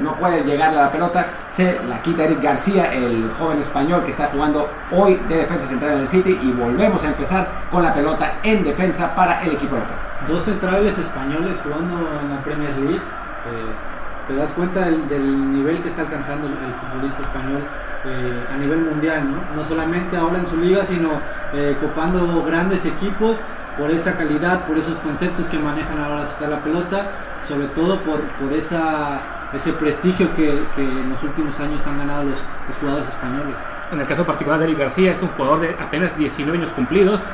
[0.00, 1.26] no puede llegar a la pelota.
[1.50, 5.92] Se la quita Eric García, el joven español que está jugando hoy de defensa central
[5.92, 6.38] en el City.
[6.42, 9.96] Y volvemos a empezar con la pelota en defensa para el equipo local.
[10.26, 12.96] Dos centrales españoles jugando en la Premier League.
[12.96, 13.95] Eh,
[14.26, 17.62] te das cuenta del, nivel que está alcanzando el, futbolista español
[18.04, 19.56] eh, a nivel mundial, ¿no?
[19.56, 21.10] No solamente ahora en su liga, sino
[21.52, 23.36] eh, copando grandes equipos
[23.78, 27.10] por esa calidad, por esos conceptos que manejan a la hora de sacar la pelota,
[27.46, 32.76] sobre todo por, por ese prestigio que, en los últimos años han ganado los, los
[32.80, 33.54] jugadores españoles.
[33.92, 37.20] En el caso particular de Eric García, es un jugador de apenas 19 años cumplidos,
[37.20, 37.26] que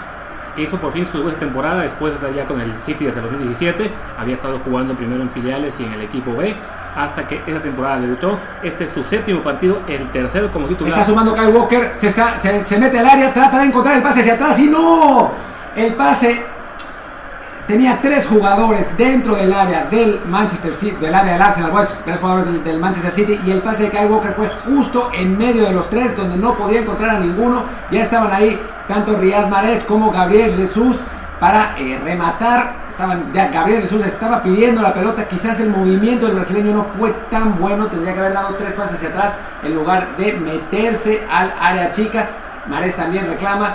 [0.56, 3.26] hizo por fin su segunda temporada después de estar ya con el City desde el
[3.26, 3.90] 2017.
[4.18, 6.54] Había estado jugando primero en filiales y en el equipo B
[6.96, 8.38] hasta que esa temporada debutó.
[8.62, 10.92] Este es su séptimo partido, el tercero como titular.
[10.92, 14.20] Está sumando Kyle Walker, se, está, se, mete al área, trata de encontrar el pase
[14.20, 15.32] hacia atrás y no.
[15.74, 16.44] El pase
[17.66, 22.18] tenía tres jugadores dentro del área del Manchester City, del área del Arsenal, pues, tres
[22.18, 25.72] jugadores del, Manchester City y el pase de Kyle Walker fue justo en medio de
[25.72, 27.64] los tres donde no podía encontrar a ninguno.
[27.90, 30.98] Ya estaban ahí tanto Riyad Mahrez como Gabriel Jesús
[31.38, 32.83] para eh, rematar.
[32.90, 35.27] Estaban, Gabriel Jesús estaba pidiendo la pelota.
[35.27, 37.87] Quizás el movimiento del brasileño no fue tan bueno.
[37.87, 42.29] Tendría que haber dado tres pases hacia atrás en lugar de meterse al área chica.
[42.66, 43.75] Mares también reclama.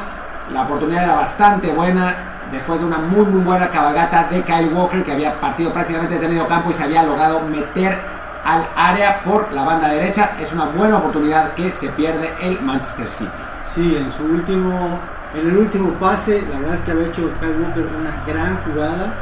[0.52, 2.37] La oportunidad era bastante buena.
[2.52, 6.30] Después de una muy muy buena cabalgata de Kyle Walker que había partido prácticamente desde
[6.30, 7.98] medio campo y se había logrado meter
[8.46, 10.32] al área por la banda derecha.
[10.40, 13.32] Es una buena oportunidad que se pierde el Manchester City.
[13.66, 15.00] Sí, en su último
[15.34, 19.14] en el último pase, la verdad es que había hecho Kyle Walker una gran jugada.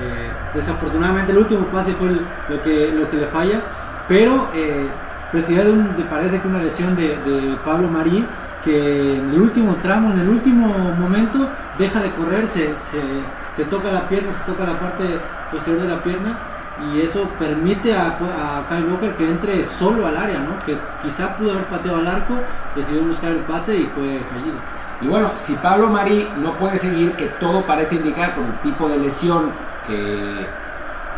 [0.00, 2.10] Eh, desafortunadamente el último pase fue
[2.48, 3.60] lo, que, lo que le falla,
[4.08, 4.90] pero eh,
[5.32, 8.26] de, un, de, parece que una lesión de, Pablo Marí,
[8.64, 13.92] que en el último tramo, en el último momento, deja de correr, se, se, toca
[13.92, 15.04] la pierna, se toca la parte
[15.50, 16.38] posterior de la pierna
[16.92, 20.58] y eso permite a, a, Kyle Walker que entre solo al área, ¿no?
[20.64, 22.34] que quizá pudo haber pateado al arco,
[22.74, 24.56] decidió buscar el pase y fue fallido.
[25.00, 28.88] Y bueno, si Pablo Marí no puede seguir, que todo parece indicar por el tipo
[28.88, 29.52] de lesión
[29.86, 30.46] que,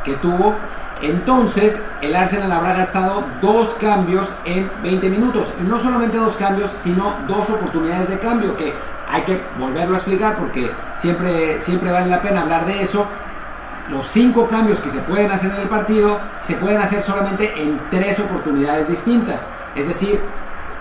[0.05, 0.57] que tuvo,
[1.01, 5.55] Entonces, el Arsenal habrá gastado dos cambios en 20 minutos.
[5.61, 8.75] Y no solamente dos cambios, sino dos oportunidades de cambio, que
[9.11, 13.07] hay que volverlo a explicar porque siempre, siempre vale la pena hablar de eso.
[13.89, 17.81] Los cinco cambios que se pueden hacer en el partido se pueden hacer solamente en
[17.91, 19.49] tres oportunidades distintas.
[19.75, 20.21] Es decir,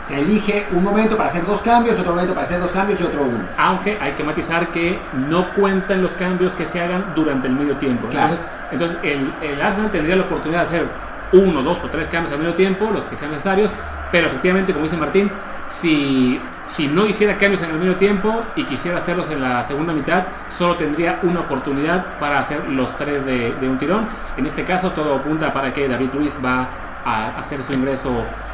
[0.02, 3.04] se elige un momento para hacer dos cambios, otro momento para hacer dos cambios y
[3.04, 3.46] otro uno.
[3.58, 7.78] Aunque hay que matizar que no cuentan los cambios que se hagan durante el medio
[7.78, 8.08] tiempo.
[8.10, 8.34] Claro.
[8.34, 10.88] Entonces, entonces el, el Arsenal tendría la oportunidad de hacer
[11.32, 13.72] uno, dos o tres cambios al medio tiempo, los que sean necesarios,
[14.12, 15.32] pero efectivamente, como dice Martín,
[15.70, 19.94] si, si no hiciera cambios en el medio tiempo y quisiera hacerlos en la segunda
[19.94, 24.08] mitad, solo tendría una oportunidad para hacer los tres de, de un tirón.
[24.36, 26.68] En este caso, todo apunta para que David Luis va
[27.06, 28.12] a hacer su ingreso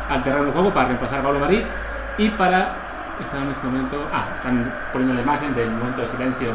[0.10, 1.64] al terreno de juego para reemplazar a Pablo Marí
[2.18, 2.76] y para.
[3.22, 4.08] Están en este momento.
[4.12, 6.50] Ah, están poniendo la imagen del momento de silencio.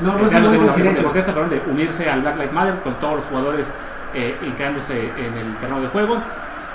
[0.00, 1.04] No, no es el momento de silencio.
[1.04, 3.72] protesta, perdón, de unirse al Black Lives Matter con todos los jugadores
[4.14, 6.16] eh, hincándose en el terreno de juego.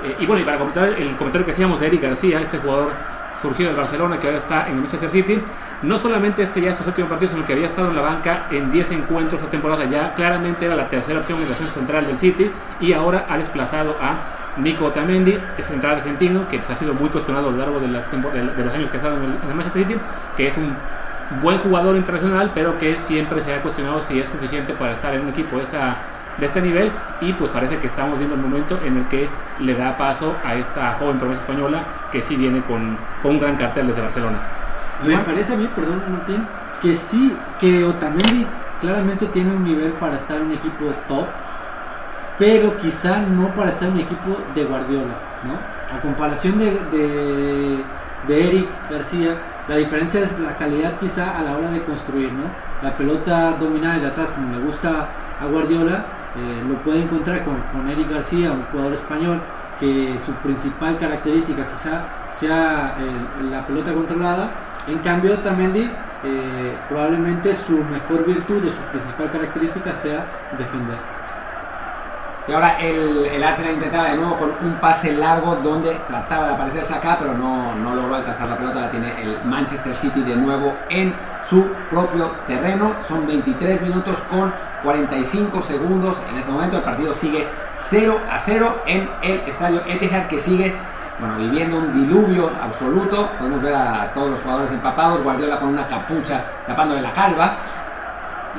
[0.04, 2.92] Eh, y bueno, y para comentar el comentario que hacíamos de Eric García, este jugador
[3.48, 5.42] surgido de Barcelona que ahora está en el Manchester City,
[5.84, 8.48] no solamente este ya es su séptimo partido, sino que había estado en la banca
[8.52, 12.08] en 10 encuentros esta temporada, ya claramente era la tercera opción en la defensa central
[12.08, 14.16] del City y ahora ha desplazado a
[14.58, 17.88] Nico Otamendi, es central argentino que pues, ha sido muy cuestionado a lo largo de-
[17.88, 20.00] de los años que ha estado en el, en el Manchester City,
[20.38, 20.76] que es un
[21.42, 25.22] buen jugador internacional, pero que siempre se ha cuestionado si es suficiente para estar en
[25.22, 25.98] un equipo de, esta,
[26.38, 26.92] de este nivel.
[27.22, 30.56] Y pues parece que estamos viendo el momento en el que le da paso a
[30.56, 34.40] esta joven promesa española que sí viene con, con un gran cartel desde Barcelona.
[35.06, 36.48] Me parece a mí, perdón Martín,
[36.82, 38.46] que sí, que Otamendi
[38.80, 41.28] claramente tiene un nivel para estar en un equipo top,
[42.38, 45.96] pero quizá no para estar en un equipo de Guardiola, ¿no?
[45.96, 47.84] A comparación de, de,
[48.28, 52.44] de Eric García, la diferencia es la calidad quizá a la hora de construir, ¿no?
[52.82, 55.08] La pelota dominada de atrás, como le gusta
[55.42, 56.06] a Guardiola,
[56.38, 59.42] eh, lo puede encontrar con, con Eric García, un jugador español
[59.80, 64.50] que su principal característica quizá sea el- la pelota controlada.
[64.88, 65.90] En cambio, Otamendi
[66.24, 70.26] eh, probablemente su mejor virtud o su principal característica sea
[70.58, 70.98] defender.
[72.48, 76.54] Y ahora el, el Arsenal intentaba de nuevo con un pase largo donde trataba de
[76.54, 78.82] aparecerse acá, pero no, no logró alcanzar la pelota.
[78.82, 82.94] La tiene el Manchester City de nuevo en su propio terreno.
[83.08, 84.54] Son 23 minutos con
[84.84, 86.24] 45 segundos.
[86.30, 90.76] En este momento el partido sigue 0 a 0 en el estadio Etihad que sigue
[91.20, 93.30] bueno, viviendo un diluvio absoluto.
[93.38, 95.24] Podemos ver a todos los jugadores empapados.
[95.24, 97.58] Guardiola con una capucha tapándole la calva.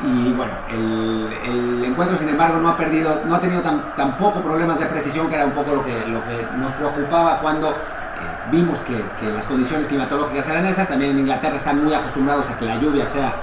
[0.04, 4.40] Y bueno, el, el encuentro sin embargo no ha perdido, no ha tenido tan, tampoco
[4.40, 7.74] problemas de precisión, que era un poco lo que, lo que nos preocupaba cuando eh,
[8.50, 10.88] vimos que, que las condiciones climatológicas eran esas.
[10.88, 13.34] También en Inglaterra están muy acostumbrados a que la lluvia sea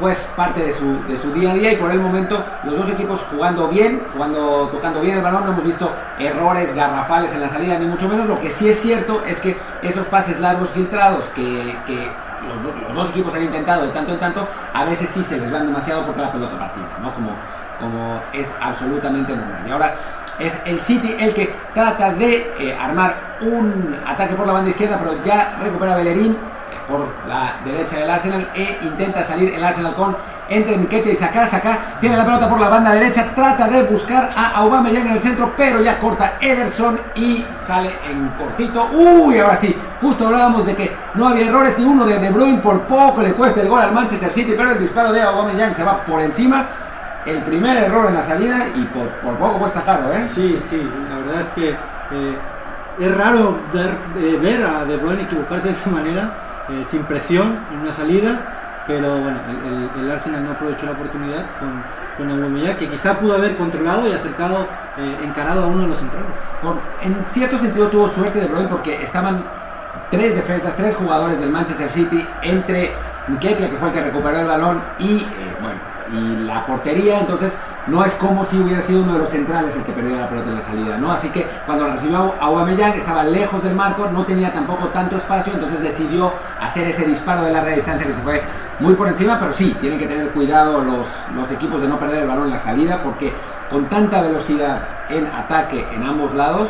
[0.00, 2.90] pues parte de su, de su día a día y por el momento los dos
[2.90, 7.48] equipos jugando bien, jugando, tocando bien el balón, no hemos visto errores garrafales en la
[7.48, 11.26] salida ni mucho menos, lo que sí es cierto es que esos pases largos filtrados
[11.26, 12.10] que, que
[12.48, 15.38] los, do- los dos equipos han intentado de tanto en tanto, a veces sí se
[15.38, 17.12] les van demasiado porque la pelota partida, ¿no?
[17.14, 17.30] Como,
[17.80, 19.62] como es absolutamente normal.
[19.66, 19.94] Y ahora
[20.38, 24.98] es el City el que trata de eh, armar un ataque por la banda izquierda,
[24.98, 26.36] pero ya recupera Bellerín
[26.88, 30.16] por la derecha del Arsenal e intenta salir el Arsenal con
[30.52, 34.30] entre Nketiah y Saka, Saka tiene la pelota por la banda derecha, trata de buscar
[34.36, 38.90] a Aubameyang en el centro, pero ya corta Ederson y sale en cortito.
[38.92, 42.58] Uy, ahora sí, justo hablábamos de que no había errores y uno de De Bruyne
[42.58, 45.84] por poco le cuesta el gol al Manchester City, pero el disparo de Aubameyang se
[45.84, 46.68] va por encima.
[47.24, 50.26] El primer error en la salida y por, poco cuesta caro, ¿eh?
[50.26, 52.36] Sí, sí, la verdad es que eh,
[52.98, 56.32] es raro ver, eh, ver a De Bruyne equivocarse de esa manera,
[56.68, 58.61] eh, sin presión en una salida,
[58.92, 59.38] pero bueno,
[60.00, 61.82] el, Arsenal no aprovechó la oportunidad con,
[62.18, 64.66] con Aubameyang, que quizá pudo haber controlado y acercado,
[64.98, 66.28] eh, encarado a uno de los centrales.
[66.60, 69.44] Por- en cierto sentido tuvo suerte de Bruyne porque estaban
[70.10, 72.92] tres defensas, tres jugadores del Manchester City entre
[73.28, 75.78] Nketiah que fue el que recuperó el balón y eh, bueno
[76.12, 79.82] y la portería entonces no es como si hubiera sido uno de los centrales el
[79.82, 83.24] que perdió la pelota en la salida no así que cuando la recibió Aubameyang estaba
[83.24, 87.72] lejos del marco no tenía tampoco tanto espacio entonces decidió hacer ese disparo de larga
[87.72, 88.42] distancia que se fue
[88.78, 92.22] muy por encima pero sí tienen que tener cuidado los, los equipos de no perder
[92.22, 93.32] el balón en la salida porque
[93.70, 96.68] con tanta velocidad en ataque en ambos lados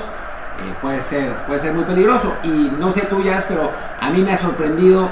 [0.61, 2.35] eh, puede, ser, puede ser muy peligroso.
[2.43, 3.71] Y no sé tú, Jazz, pero
[4.01, 5.09] a mí me ha sorprendido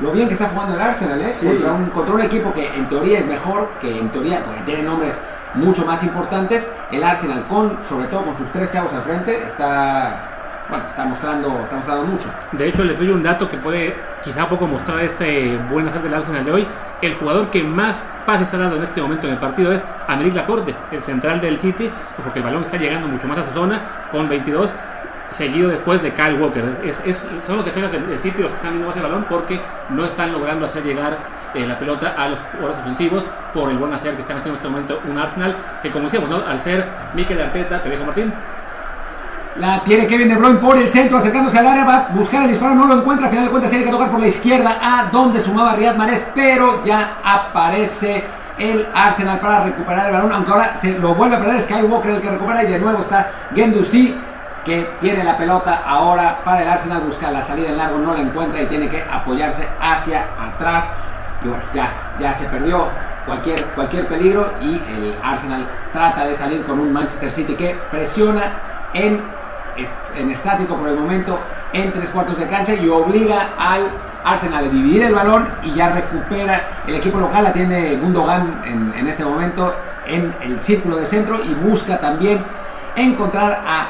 [0.00, 1.34] lo bien que está jugando el Arsenal, ¿eh?
[1.38, 1.46] Sí.
[1.46, 4.82] Contra, un, contra un equipo que en teoría es mejor, que en teoría, porque tiene
[4.82, 5.20] nombres
[5.54, 6.70] mucho más importantes.
[6.90, 11.60] El Arsenal, con, sobre todo con sus tres chavos al frente, está, bueno, está mostrando,
[11.60, 12.28] está mostrando mucho.
[12.52, 16.14] De hecho, les doy un dato que puede quizá poco mostrar este buen hacer del
[16.14, 16.66] Arsenal de hoy.
[17.02, 20.34] el jugador que más pases ha dado en este momento en el partido es Americ
[20.34, 21.90] Laporte, el central del City,
[22.22, 24.70] porque el balón está llegando mucho más a su zona con 22
[25.34, 26.64] seguido después de Kyle Walker.
[26.84, 30.04] Es, son los defensas del, City los que están viendo más el balón porque no
[30.04, 31.18] están logrando hacer llegar
[31.54, 34.62] eh, la pelota a los jugadores ofensivos por el buen hacer que están haciendo en
[34.62, 36.36] este momento un Arsenal que como decíamos, ¿no?
[36.46, 38.32] al ser Mikel Arteta, te dejo Martín.
[39.56, 42.48] La tiene Kevin De Bruyne por el centro, acercándose al área, va a buscar el
[42.48, 45.10] disparo, no lo encuentra, al final de cuentas tiene que tocar por la izquierda a
[45.12, 48.24] donde sumaba Riyad Mahrez, pero ya aparece
[48.58, 52.20] el Arsenal para recuperar el balón, aunque ahora se lo vuelve a perder Skywalker el
[52.20, 54.14] que recupera y de nuevo está Gendouzi
[54.64, 58.20] que tiene la pelota ahora para el Arsenal, busca la salida en largo, no la
[58.20, 60.88] encuentra y tiene que apoyarse hacia atrás.
[61.44, 62.88] Y bueno, ya, ya se perdió
[63.26, 68.52] cualquier, cualquier peligro y el Arsenal trata de salir con un Manchester City que presiona
[68.94, 69.20] en,
[70.16, 71.38] en estático por el momento
[71.72, 73.82] en tres cuartos de cancha y obliga al
[74.24, 76.82] Arsenal a dividir el balón y ya recupera.
[76.86, 79.74] El equipo local, la tiene Gundogan en, en este momento
[80.06, 82.42] en el círculo de centro y busca también
[82.96, 83.86] encontrar a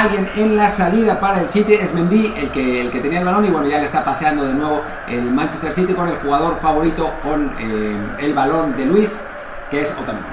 [0.00, 1.74] alguien en la salida para el City.
[1.74, 4.44] Es Mendy el que, el que tenía el balón y bueno, ya le está paseando
[4.44, 9.24] de nuevo el Manchester City con el jugador favorito con eh, el balón de Luis,
[9.70, 10.26] que es Otamendi.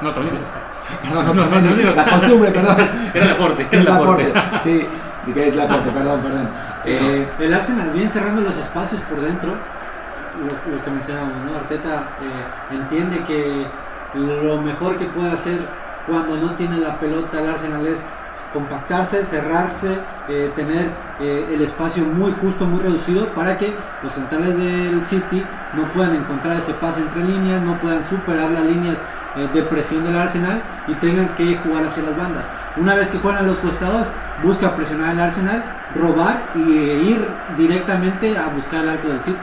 [0.00, 0.60] No, Otamendi está.
[1.02, 2.76] Perdón, no, no, no, la costumbre, perdón.
[3.14, 4.32] Era el aporte, era el aporte.
[4.64, 4.88] Sí,
[5.32, 6.48] que es la aporte, perdón, perdón.
[6.84, 11.56] Eh, el Arsenal bien cerrando los espacios por dentro, lo, lo que mencionábamos, ¿no?
[11.56, 13.66] Arteta eh, entiende que
[14.14, 15.58] lo mejor que puede hacer
[16.06, 18.04] cuando no tiene la pelota el Arsenal es
[18.52, 24.56] compactarse, cerrarse, eh, tener eh, el espacio muy justo, muy reducido para que los centrales
[24.58, 28.96] del City no puedan encontrar ese pase entre líneas, no puedan superar las líneas
[29.36, 32.46] eh, de presión del Arsenal y tengan que jugar hacia las bandas.
[32.76, 34.08] Una vez que juegan a los costados,
[34.42, 35.62] busca presionar al Arsenal,
[35.94, 39.38] robar y ir directamente a buscar el arco del City.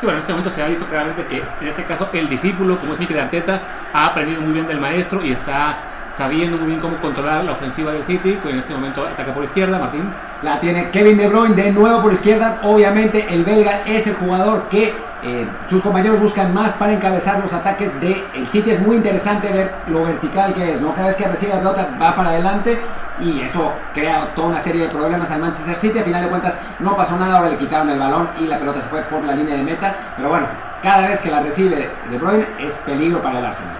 [0.00, 2.76] Sí, bueno, en este momento se ha visto claramente que en este caso el discípulo,
[2.76, 3.60] como es Mikel Arteta,
[3.92, 5.76] ha aprendido muy bien del maestro y está
[6.20, 9.42] sabiendo muy bien cómo controlar la ofensiva del City, que en este momento ataca por
[9.42, 10.04] izquierda, Martín.
[10.42, 12.60] La tiene Kevin De Bruyne de nuevo por izquierda.
[12.62, 17.54] Obviamente el belga es el jugador que eh, sus compañeros buscan más para encabezar los
[17.54, 18.70] ataques del el City.
[18.70, 20.94] Es muy interesante ver lo vertical que es, ¿no?
[20.94, 22.78] Cada vez que recibe la pelota va para adelante
[23.18, 26.00] y eso crea toda una serie de problemas al Manchester City.
[26.00, 28.82] A final de cuentas no pasó nada, ahora le quitaron el balón y la pelota
[28.82, 29.94] se fue por la línea de meta.
[30.16, 30.48] Pero bueno,
[30.82, 33.76] cada vez que la recibe De Bruyne es peligro para el Arsenal.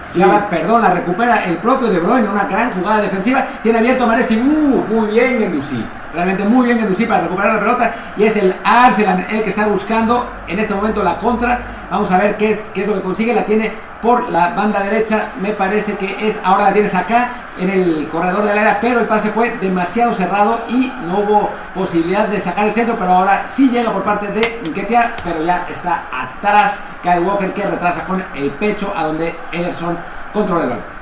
[0.49, 3.45] Perdón, la recupera el propio De Bruyne, una gran jugada defensiva.
[3.63, 5.83] Tiene abierto a Maresi, uh, muy bien en Lucy.
[6.13, 7.95] Realmente muy bien en Lucy para recuperar la pelota.
[8.17, 11.59] Y es el Arsenal el que está buscando en este momento la contra.
[11.91, 13.33] Vamos a ver qué es, qué es lo que consigue.
[13.33, 13.69] La tiene
[14.01, 15.33] por la banda derecha.
[15.41, 19.07] Me parece que es, ahora la tienes acá en el corredor del área, pero el
[19.07, 23.69] pase fue demasiado cerrado y no hubo posibilidad de sacar el centro, pero ahora sí
[23.69, 28.51] llega por parte de Nketiah, pero ya está atrás Kyle Walker que retrasa con el
[28.51, 29.97] pecho a donde Ederson
[30.31, 31.01] controla el balón.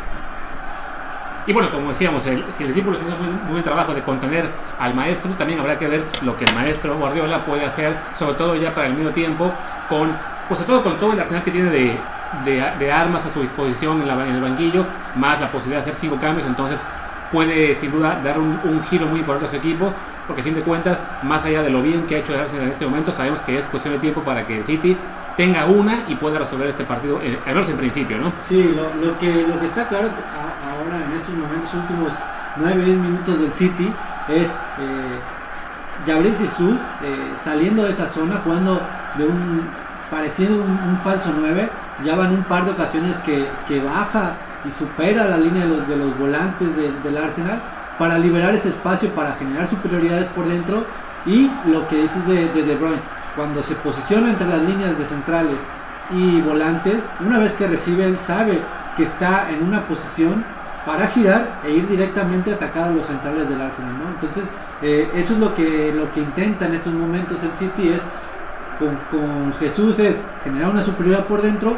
[1.46, 4.50] Y bueno, como decíamos, el, si el discípulo hace muy, muy buen trabajo de contener
[4.80, 8.56] al maestro, también habrá que ver lo que el maestro Guardiola puede hacer, sobre todo
[8.56, 9.52] ya para el medio tiempo,
[9.88, 10.16] con,
[10.50, 11.96] pues sobre todo con todo el arsenal que tiene de,
[12.80, 14.86] de, armas a su disposición en, el banquillo,
[15.16, 16.78] más la posibilidad de hacer cinco cambios, entonces
[17.32, 19.94] puede sin duda dar un, giro muy importante a su equipo,
[20.26, 22.66] porque a fin de cuentas, más allá de lo bien que ha hecho el Arsenal
[22.66, 24.98] en este momento, sabemos que es cuestión de tiempo para que el City
[25.38, 28.34] tenga una y pueda resolver este partido, eh, al menos en principio, ¿no?
[28.40, 32.12] Sí, lo, que, lo que está claro ahora en estos momentos, últimos
[32.58, 33.94] 9-10 minutos del City,
[34.28, 35.20] es eh,
[36.06, 38.82] Gabriel Jesús eh, saliendo de esa zona, jugando
[39.18, 39.70] de un
[40.10, 41.70] pareciendo un, falso 9.
[42.06, 44.34] Ya van un par de ocasiones que, baja
[44.66, 47.62] y supera la línea de los, de los volantes del Arsenal
[47.98, 50.86] para liberar ese espacio, para generar superioridades por dentro.
[51.26, 53.02] Y lo que dices de, de De Bruyne,
[53.36, 55.60] cuando se posiciona entre las líneas de centrales
[56.12, 58.60] y volantes, una vez que recibe, él sabe
[58.96, 60.44] que está en una posición
[60.86, 63.94] para girar e ir directamente a atacar a los centrales del Arsenal.
[64.16, 64.46] Entonces,
[64.82, 68.02] eh, eso es lo que, lo que intenta en estos momentos el City, es
[68.80, 71.78] con, Jesús es generar una superioridad por dentro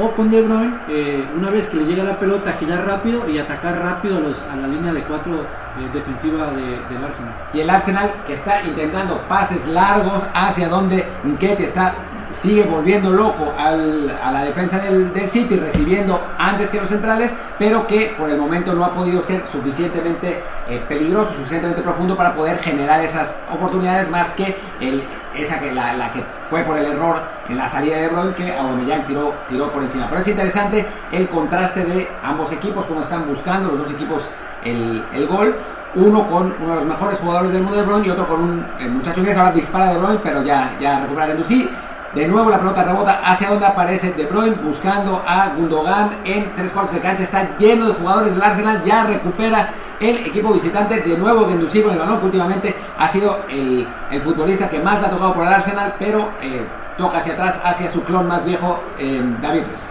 [0.00, 3.38] o con De Bruyne, eh, una vez que le llega la pelota, girar rápido y
[3.38, 7.32] atacar rápido a, los, a la línea de cuatro eh, defensiva del Arsenal.
[7.52, 11.94] Y el Arsenal que está intentando pases largos hacia donde Nkete está
[12.34, 18.14] sigue volviendo loco a la defensa del, City, recibiendo antes que los centrales, pero que
[18.18, 23.00] por el momento no ha podido ser suficientemente eh, peligroso, suficientemente profundo para poder generar
[23.00, 25.02] esas oportunidades más que el,
[25.34, 27.16] esa que la, que fue por el error
[27.48, 30.06] en la salida de Bruyne que Aubameyang tiró, tiró por encima.
[30.08, 34.30] Pero es interesante el contraste de ambos equipos, como están buscando los dos equipos
[34.64, 35.56] el, el gol.
[35.96, 38.66] Uno con uno de los mejores jugadores del mundo de Bruyne y otro con un
[38.94, 41.70] muchacho inglés, ahora dispara de Bruyne, pero ya, ya recupera sí
[42.14, 46.70] De nuevo la pelota rebota hacia donde aparece De Bruyne buscando a Gundogan en tres
[46.70, 47.24] cuartos de cancha.
[47.24, 48.84] Está lleno de jugadores del Arsenal.
[48.84, 51.00] Ya recupera el equipo visitante.
[51.00, 53.88] De nuevo Gendouzi con el balón últimamente ha sido el,
[54.22, 55.96] futbolista que más le ha tocado por el Arsenal.
[55.98, 56.64] Pero eh,
[56.96, 59.90] toca hacia atrás, hacia su clon más viejo, eh, David Luiz.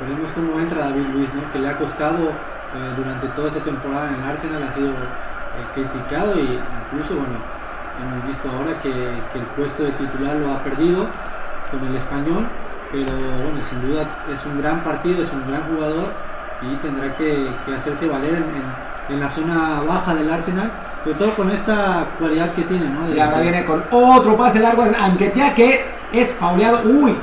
[0.00, 1.52] Veremos cómo entra David Luiz, ¿no?
[1.52, 4.62] que le ha costado eh, durante toda esta temporada en el Arsenal.
[4.62, 4.92] Ha sido
[5.74, 6.60] criticado e
[6.92, 7.57] incluso, bueno,
[8.02, 11.06] hemos visto ahora que, que, el puesto de titular lo ha perdido
[11.70, 12.46] con el español,
[12.90, 16.12] pero bueno, sin duda es un gran partido, es un gran jugador
[16.62, 20.70] y tendrá que, que hacerse valer en, en, en, la zona baja del Arsenal,
[21.04, 23.06] sobre todo con esta cualidad que tiene, ¿no?
[23.06, 27.14] De y ahora viene con otro pase largo, Anquetia que es fauleado, uy,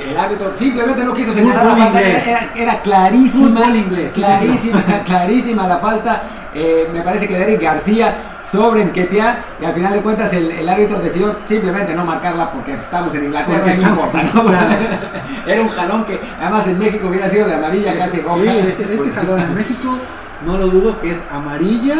[0.00, 5.66] que el árbitro simplemente no quiso señalar la falta, era, era, clarísima, inglés, clarísima, clarísima
[5.66, 6.22] la falta.
[6.52, 10.68] Eh, me parece que Derek García sobre Enquetia y al final de cuentas el, el,
[10.68, 14.44] árbitro decidió simplemente no marcarla porque estamos en Inglaterra y no importa, ¿no?
[14.46, 14.74] claro.
[15.46, 18.42] Era un jalón que además en México hubiera sido de amarilla casi roja.
[18.42, 19.96] Sí, ese, ese jalón en México
[20.44, 21.96] no lo dudo que es amarilla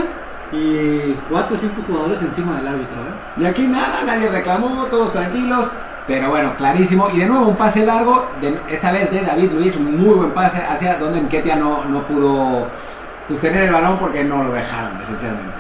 [0.53, 2.97] y cuatro o cinco jugadores encima del árbitro.
[2.97, 3.43] ¿eh?
[3.43, 5.71] Y aquí nada, nadie reclamó, todos tranquilos.
[6.11, 7.09] Pero bueno, clarísimo.
[7.15, 8.33] Y de nuevo un pase largo,
[8.69, 12.67] esta vez de David Luis, un muy buen pase hacia donde Enquetia no, no pudo
[13.29, 15.55] pues, tener el balón porque no lo dejaron, esencialmente.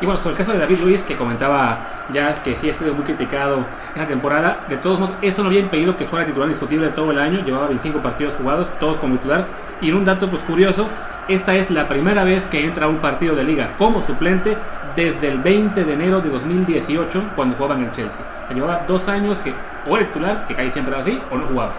[0.00, 1.78] Y bueno, sobre el caso de David Luis, que comentaba
[2.12, 5.58] ya que sí ha sido muy criticado esta temporada, de todos modos, eso no había
[5.58, 9.48] impedido que fuera titular indiscutible todo el año, llevaba 25 partidos jugados, todos como titular.
[9.80, 10.86] Y en un dato pues curioso,
[11.26, 14.56] esta es la primera vez que entra a un partido de liga como suplente
[14.96, 18.20] desde el 20 de enero de 2018, cuando jugaba en el Chelsea.
[18.48, 19.54] Se llevaba dos años que
[19.88, 21.72] o era titular, que cae siempre así, o no jugaba.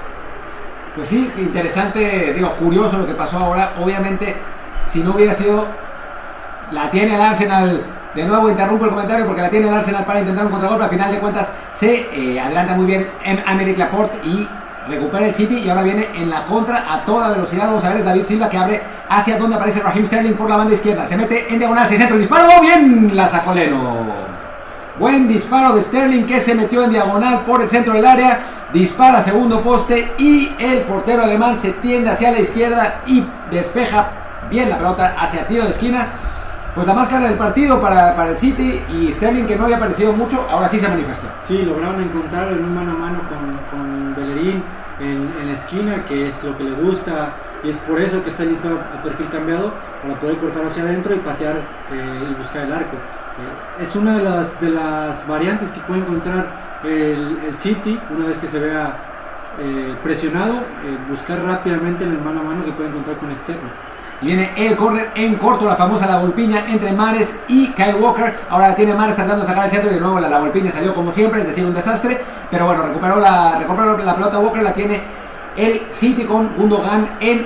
[0.96, 3.74] Pues sí, interesante, digo, curioso lo que pasó ahora.
[3.80, 4.36] Obviamente,
[4.86, 5.66] si no hubiera sido,
[6.72, 7.84] la tiene el Arsenal.
[8.14, 10.84] De nuevo interrumpo el comentario porque la tiene el Arsenal para intentar un contragolpe.
[10.84, 13.08] Al final de cuentas se eh, adelanta muy bien
[13.48, 14.48] Améric Laporte y
[14.88, 17.68] recupera el City y ahora viene en la contra a toda velocidad.
[17.68, 20.58] Vamos a ver, es David Silva que abre hacia donde aparece Raheem Sterling por la
[20.58, 21.06] banda izquierda.
[21.06, 23.54] Se mete en diagonal, se centro, disparo, bien, la sacó.
[25.00, 28.40] Buen disparo de Sterling que se metió en diagonal por el centro del área.
[28.74, 34.08] Dispara segundo poste y el portero alemán se tiende hacia la izquierda y despeja
[34.50, 36.08] bien la pelota hacia tiro de esquina.
[36.76, 40.12] Pues la máscara del partido para, para el City y Sterling que no había aparecido
[40.12, 41.28] mucho, ahora sí se manifestó.
[41.48, 44.64] Sí, lograron encontrar en un mano a mano con, con Bellerín
[45.00, 48.32] en, en, la esquina, que es lo que le gusta y es por eso que
[48.32, 49.72] Sterling juega a perfil cambiado
[50.02, 51.58] para poder cortar hacia adentro y patear
[51.92, 52.96] eh, y buscar el arco.
[52.96, 58.26] Eh, es una de las, de las variantes que puede encontrar el, el City una
[58.26, 58.98] vez que se vea
[59.60, 60.64] eh, presionado,
[61.08, 63.93] buscar rápidamente en el mano a mano que puede encontrar con Sterling.
[64.24, 68.34] Viene el corner en corto, la famosa la volpiña entre Mares y Kyle Walker.
[68.50, 70.94] Ahora la tiene Mares tratando de sacar el centro y de nuevo la, la salió
[70.94, 72.22] como siempre, es decir, un desastre.
[72.50, 75.02] Pero bueno, recuperó la, recuperó la pelota Walker, la tiene
[75.58, 77.46] el City con Gundogan en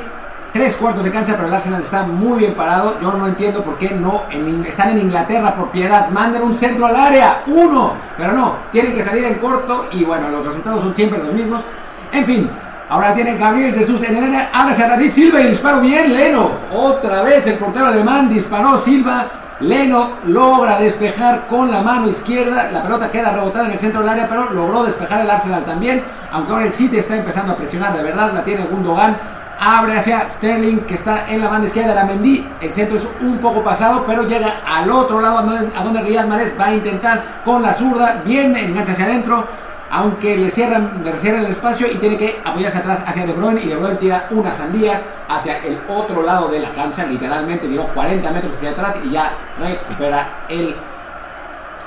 [0.54, 3.00] tres cuartos de cancha, pero el Arsenal está muy bien parado.
[3.02, 6.10] Yo no entiendo por qué no en, están en Inglaterra por piedad.
[6.10, 10.30] Manden un centro al área, uno, pero no, tienen que salir en corto y bueno,
[10.30, 11.64] los resultados son siempre los mismos.
[12.12, 12.50] En fin,
[12.90, 14.50] Ahora tiene Gabriel Jesús en el área.
[14.54, 16.14] Ábrase a David Silva y disparo bien.
[16.14, 16.52] Leno.
[16.74, 19.28] Otra vez el portero alemán disparó Silva.
[19.60, 22.70] Leno logra despejar con la mano izquierda.
[22.72, 26.02] La pelota queda rebotada en el centro del área, pero logró despejar el Arsenal también.
[26.32, 28.32] Aunque ahora el City está empezando a presionar de verdad.
[28.34, 29.18] La tiene Gundogan.
[29.60, 32.48] Abre hacia Sterling que está en la banda izquierda de la Mendy.
[32.62, 36.56] El centro es un poco pasado, pero llega al otro lado a donde Riyad Mahrez
[36.58, 38.22] va a intentar con la zurda.
[38.24, 39.46] Bien, engancha hacia adentro
[39.90, 43.62] aunque le cierran, le cierran el espacio y tiene que apoyarse atrás hacia De Bruyne
[43.64, 47.88] y De Bruyne tira una sandía hacia el otro lado de la cancha, literalmente tiró
[47.88, 50.76] 40 metros hacia atrás y ya recupera el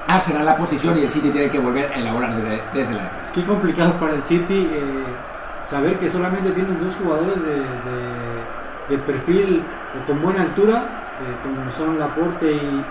[0.06, 3.32] Arsenal la posición y el City tiene que volver a elaborar desde, desde la defensa.
[3.34, 5.04] Qué complicado para el City eh,
[5.64, 9.62] saber que solamente tienen dos jugadores de, de, de perfil
[10.06, 10.84] con buena altura,
[11.20, 12.84] eh, como son Laporte y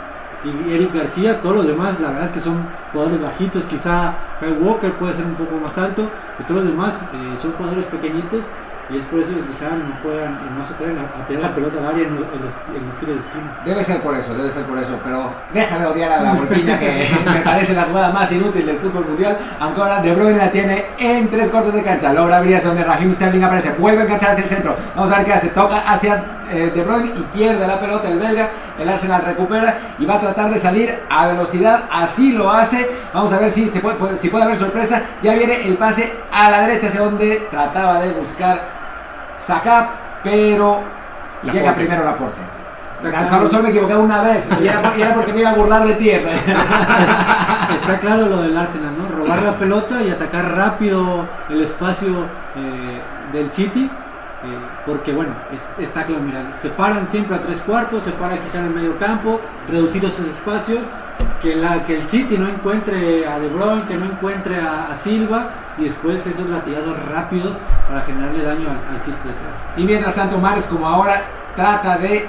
[0.44, 4.58] y Eric García, todos los demás la verdad es que son jugadores bajitos, quizá Kyle
[4.62, 8.46] Walker puede ser un poco más alto, pero todos los demás eh, son jugadores pequeñitos
[8.92, 11.80] y es por eso que quizá no juegan no se atreven a, tirar la pelota
[11.80, 13.62] al área en, los, en tiros de esquina.
[13.64, 17.08] Debe ser por eso, debe ser por eso, pero déjame odiar a la Volpiña que
[17.26, 20.86] me parece la jugada más inútil del fútbol mundial, aunque ahora De Bruyne la tiene
[20.98, 24.50] en tres cortes de cancha, logra abrirse donde Raheem Sterling aparece, vuelve a hacia el
[24.50, 28.08] centro, vamos a ver qué hace, toca hacia eh, De Bruyne y pierde la pelota
[28.10, 32.52] el belga, el Arsenal recupera y va a tratar de salir a velocidad, así lo
[32.52, 36.12] hace, vamos a ver si, se puede, si puede haber sorpresa, ya viene el pase
[36.32, 38.60] a la derecha hacia donde trataba de buscar
[39.38, 39.90] Saca,
[40.24, 40.82] pero
[41.44, 41.80] La llega Porte.
[41.80, 42.40] primero la porte.
[43.30, 46.32] Solo, solo me equivoqué una vez y era, porque me iba a burlar de tierra.
[47.82, 49.08] Está claro lo del Arsenal, ¿no?
[49.08, 52.26] Robar la pelota y atacar rápido el espacio
[52.58, 53.90] eh, del City.
[54.90, 55.34] Porque bueno,
[55.78, 58.98] está claro, mira, se paran siempre a tres cuartos, se para quizá en el medio
[58.98, 60.82] campo, reducir esos espacios,
[61.44, 65.84] que, que el City no encuentre a De Bruyne, que no encuentre a, Silva y
[65.84, 67.52] después esos latigazos rápidos
[67.88, 69.60] para generarle daño al, City detrás.
[69.78, 71.22] Y mientras tanto, Mares como ahora
[71.56, 72.26] trata de eh,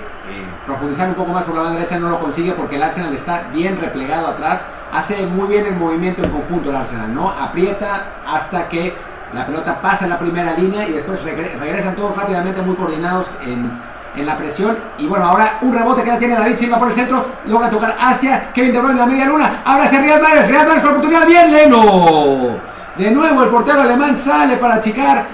[0.67, 3.49] profundizar un poco más por la banda derecha, no lo consigue porque el Arsenal está
[3.55, 7.31] bien replegado atrás, hace muy bien el movimiento en conjunto el Arsenal, ¿no?
[7.31, 8.95] Aprieta hasta que
[9.33, 13.71] la pelota pasa en la primera línea y después regresan todos rápidamente muy coordinados en,
[14.17, 14.77] en la presión.
[14.99, 17.25] Y bueno, ahora un rebote que la tiene David Silva por el centro.
[17.47, 19.63] Logra tocar hacia Kevin De Bruyne en la media luna.
[19.65, 20.49] Ahora hacia Riyad Mahrez.
[20.49, 21.27] Riyad Mahrez con oportunidad.
[21.27, 22.57] Bien, Leno.
[22.97, 25.25] De nuevo el portero alemán sale para achicar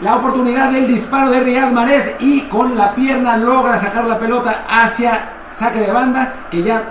[0.00, 2.16] la oportunidad del disparo de Riyad Mahrez.
[2.20, 6.34] Y con la pierna logra sacar la pelota hacia saque de banda.
[6.50, 6.84] Que ya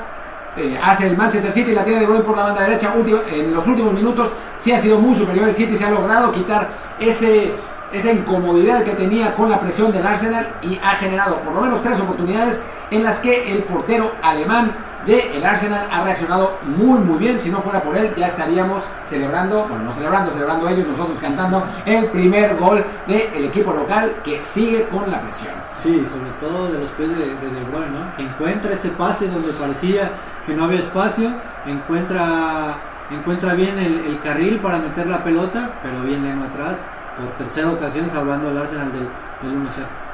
[0.57, 2.93] eh, hace el Manchester City, la tiene de Bruyne por la banda derecha.
[3.31, 6.69] en los últimos minutos sí ha sido muy superior el City, se ha logrado quitar
[6.99, 7.53] ese,
[7.91, 11.81] esa incomodidad que tenía con la presión del Arsenal y ha generado por lo menos
[11.81, 14.75] tres oportunidades en las que el portero alemán
[15.05, 17.39] del Arsenal ha reaccionado muy muy bien.
[17.39, 21.63] Si no fuera por él, ya estaríamos celebrando, bueno, no celebrando, celebrando ellos, nosotros cantando
[21.85, 25.53] el primer gol del equipo local que sigue con la presión.
[25.75, 28.11] Sí, sobre todo de los pies de, de De ¿no?
[28.17, 30.11] Encuentra ese pase donde parecía
[30.45, 31.31] que no había espacio,
[31.65, 32.75] encuentra,
[33.11, 36.77] encuentra bien el, carril para meter la pelota, pero bien leno atrás,
[37.17, 40.08] por tercera ocasión salvando al Arsenal del, del 1-0.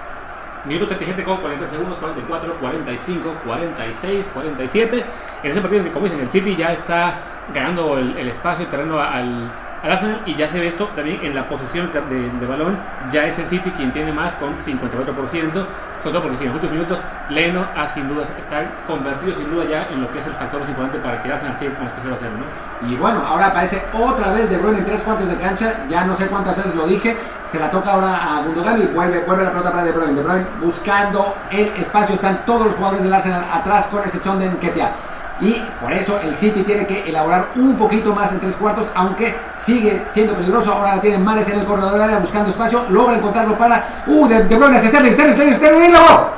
[0.66, 5.06] Minuto 37 con 40 segundos, 44, 45, 46, 47.
[5.44, 7.20] En ese partido, como dicen, el City ya está
[7.54, 9.52] ganando el, el espacio, el terreno al,
[9.84, 12.78] al Arsenal y ya se ve esto también en la posición de, balón.
[13.12, 15.68] Ya es el City quien tiene más con 54%, sobre
[16.04, 17.00] todo porque si en los últimos minutos
[17.30, 20.60] Leno ha sin duda, está convertido sin duda ya en lo que es el factor
[20.60, 22.88] más importante para que Arsenal siga con este 0 0 ¿no?
[22.90, 26.16] Y bueno, ahora aparece otra vez De Bruyne en tres cuartos de cancha, ya no
[26.16, 27.18] sé cuántas veces lo dije,
[27.48, 30.14] se la toca ahora a Gundogan y vuelve, vuelve la pelota para De Bruyne.
[30.14, 34.50] De Bruyne buscando el espacio, están todos los jugadores del Arsenal atrás con excepción de
[34.50, 34.92] Nketiah
[35.42, 39.36] y por eso el City tiene que elaborar un poquito más en tres cuartos, aunque
[39.56, 40.72] sigue siendo peligroso.
[40.72, 44.04] Ahora la tienen Mares en el corredor del área buscando espacio, logra encontrarlo para.
[44.08, 44.28] ¡Uh!
[44.28, 46.30] De, de Bruyne, Sterling, Sterling, Sterling, Sterling, la voló.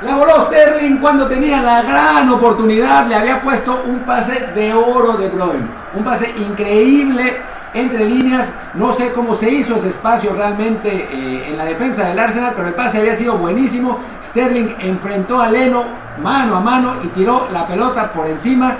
[0.00, 3.06] La voló Sterling cuando tenía la gran oportunidad.
[3.06, 5.66] Le había puesto un pase de oro de Bruyne.
[5.94, 7.42] Un pase increíble
[7.74, 8.54] entre líneas.
[8.74, 12.68] No sé cómo se hizo ese espacio realmente eh, en la defensa del Arsenal, pero
[12.68, 13.98] el pase había sido buenísimo.
[14.22, 18.76] Sterling enfrentó a Leno mano a mano y tiró la pelota por encima.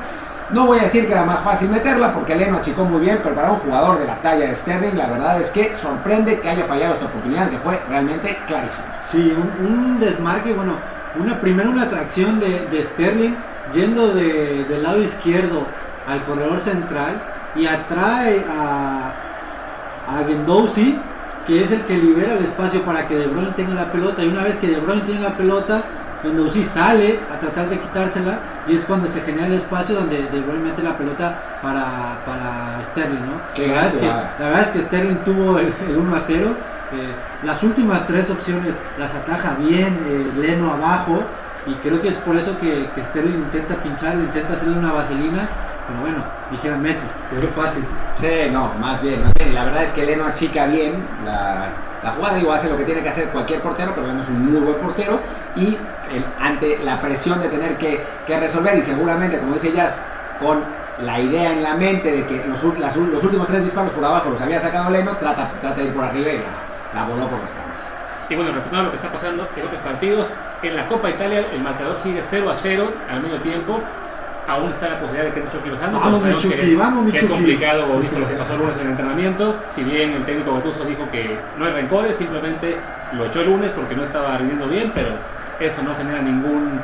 [0.51, 3.35] No voy a decir que era más fácil meterla porque Leno achicó muy bien, pero
[3.35, 6.65] para un jugador de la talla de Sterling, la verdad es que sorprende que haya
[6.65, 8.89] fallado esta oportunidad, que fue realmente clarísima.
[9.05, 10.73] Sí, un, desmarque, bueno,
[11.21, 13.35] una, primero una atracción de, Sterling
[13.75, 15.67] yendo del lado izquierdo
[16.09, 17.23] al corredor central
[17.55, 19.13] y atrae a,
[20.09, 20.99] a Gendouzi,
[21.47, 24.23] que es el que libera el espacio para que De Bruyne tenga la pelota.
[24.23, 25.83] Y una vez que De Bruyne tiene la pelota,
[26.23, 30.41] Gendouzi sale a tratar de quitársela y es cuando se genera el espacio donde De
[30.41, 33.41] Bruyne mete la pelota para, para Sterling, ¿no?
[33.57, 36.47] La verdad, es que, la verdad, es que, Sterling tuvo el, 1 a 0.
[36.91, 37.13] Eh,
[37.45, 41.23] las últimas tres opciones las ataja bien eh, Leno abajo
[41.67, 45.49] y creo que es por eso que, que Sterling intenta pinchar, intenta hacerle una vaselina
[45.89, 47.83] pero bueno, dijera Messi, se ve fácil.
[48.15, 49.55] Sí, no, más bien, más bien.
[49.55, 51.69] La verdad es que Leno achica bien la,
[52.09, 54.61] la jugada, digo, hace lo que tiene que hacer cualquier portero, pero es un muy
[54.61, 55.21] buen portero.
[55.57, 55.77] Y
[56.41, 60.05] ante la presión de tener que, resolver, y seguramente, como dice Jazz,
[60.39, 60.63] con
[61.01, 64.59] la idea en la mente de que los, últimos tres disparos por abajo los había
[64.59, 67.71] sacado Leno, trata, de ir por arriba y la, la voló por bastante.
[68.29, 70.27] Y bueno, repitiendo lo que está pasando en otros partidos,
[70.63, 73.81] en la Copa Italia el marcador sigue 0 a 0 al medio tiempo
[74.49, 76.01] aún está la posibilidad de que entre Chucky Lozano.
[76.01, 78.77] Vamos, mi Chucky, que es, vamos, que es complicado, visto lo que pasó el lunes
[78.77, 79.57] en el entrenamiento.
[79.71, 82.77] Si bien el técnico Gattuso dijo que no hay rencores, simplemente
[83.13, 85.11] lo echó el lunes porque no estaba rindiendo bien, pero
[85.61, 86.81] eso no genera ningún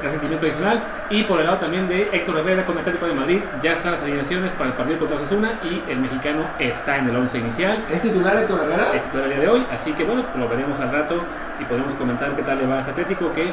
[0.00, 0.80] resentimiento adicional.
[1.10, 4.02] Y por el lado también de Héctor Herrera con Atlético de Madrid, ya están las
[4.02, 7.84] alineaciones para el partido contra Osasuna y el mexicano está en el 11 inicial.
[7.90, 8.94] ¿Es titular Héctor Herrera?
[8.94, 11.16] Es titular el día de hoy, así que bueno, lo veremos al rato
[11.60, 13.52] y podemos comentar qué tal le va a ese Atlético que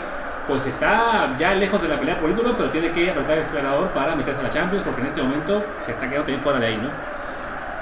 [0.49, 3.89] pues está ya lejos de la pelea por título, pero tiene que apretar el acelerador
[3.89, 6.65] para meterse a la Champions, porque en este momento se está quedando también fuera de
[6.65, 6.89] ahí, ¿no?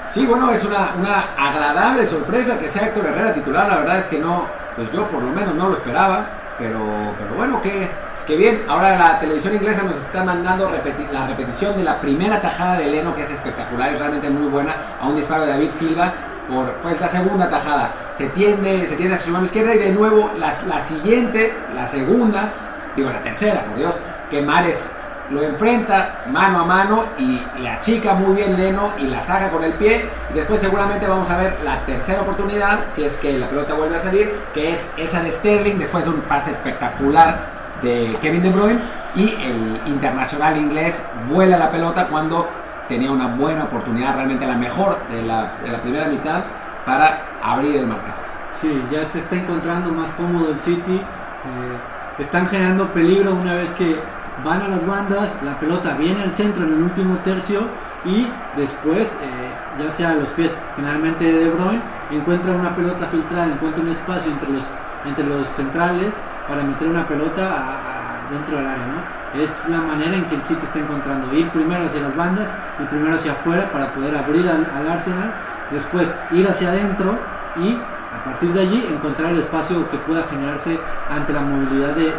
[0.05, 4.07] Sí, bueno, es una, una agradable sorpresa que sea Héctor Herrera titular, la verdad es
[4.07, 4.45] que no,
[4.75, 6.25] pues yo por lo menos no lo esperaba,
[6.57, 6.79] pero,
[7.17, 7.89] pero bueno, que,
[8.25, 10.69] que bien, ahora la televisión inglesa nos está mandando
[11.11, 14.75] la repetición de la primera tajada de Leno, que es espectacular, es realmente muy buena,
[15.01, 16.13] a un disparo de David Silva,
[16.47, 17.93] por, pues la segunda tajada.
[18.13, 21.87] Se tiende, se tiende hacia su mano izquierda y de nuevo la, la siguiente, la
[21.87, 22.51] segunda,
[22.95, 24.93] digo la tercera, por Dios, que Mares
[25.29, 29.63] lo enfrenta mano a mano y le achica muy bien Leno y la saca con
[29.63, 30.09] el pie.
[30.31, 33.97] Y después seguramente vamos a ver la tercera oportunidad, si es que la pelota vuelve
[33.97, 38.49] a salir, que es esa de Sterling, después de un pase espectacular de Kevin De
[38.49, 38.79] Bruyne
[39.15, 42.49] y el internacional inglés vuela la pelota cuando
[42.87, 46.43] tenía una buena oportunidad, realmente la mejor de la, de la primera mitad
[46.85, 48.15] para abrir el marcador.
[48.61, 50.95] Sí, ya se está encontrando más cómodo el City.
[50.97, 51.77] eh,
[52.19, 53.99] están generando peligro una vez que
[54.43, 57.61] van a las bandas, la pelota viene al centro en el último tercio
[58.05, 61.81] y después, eh, ya sea a los pies finalmente de Bruyne,
[62.11, 64.63] encuentra una pelota filtrada, encuentra un espacio entre los,
[65.05, 66.13] entre los centrales
[66.47, 67.96] para meter una pelota a-
[68.29, 68.85] dentro del área.
[68.85, 69.41] ¿no?
[69.41, 72.85] Es la manera en que el City está encontrando, ir primero hacia las bandas y
[72.85, 75.33] primero hacia afuera para poder abrir al, al Arsenal,
[75.71, 77.17] después ir hacia adentro
[77.57, 77.77] y
[78.13, 82.13] a partir de allí encontrar el espacio que pueda generarse ante la movilidad de,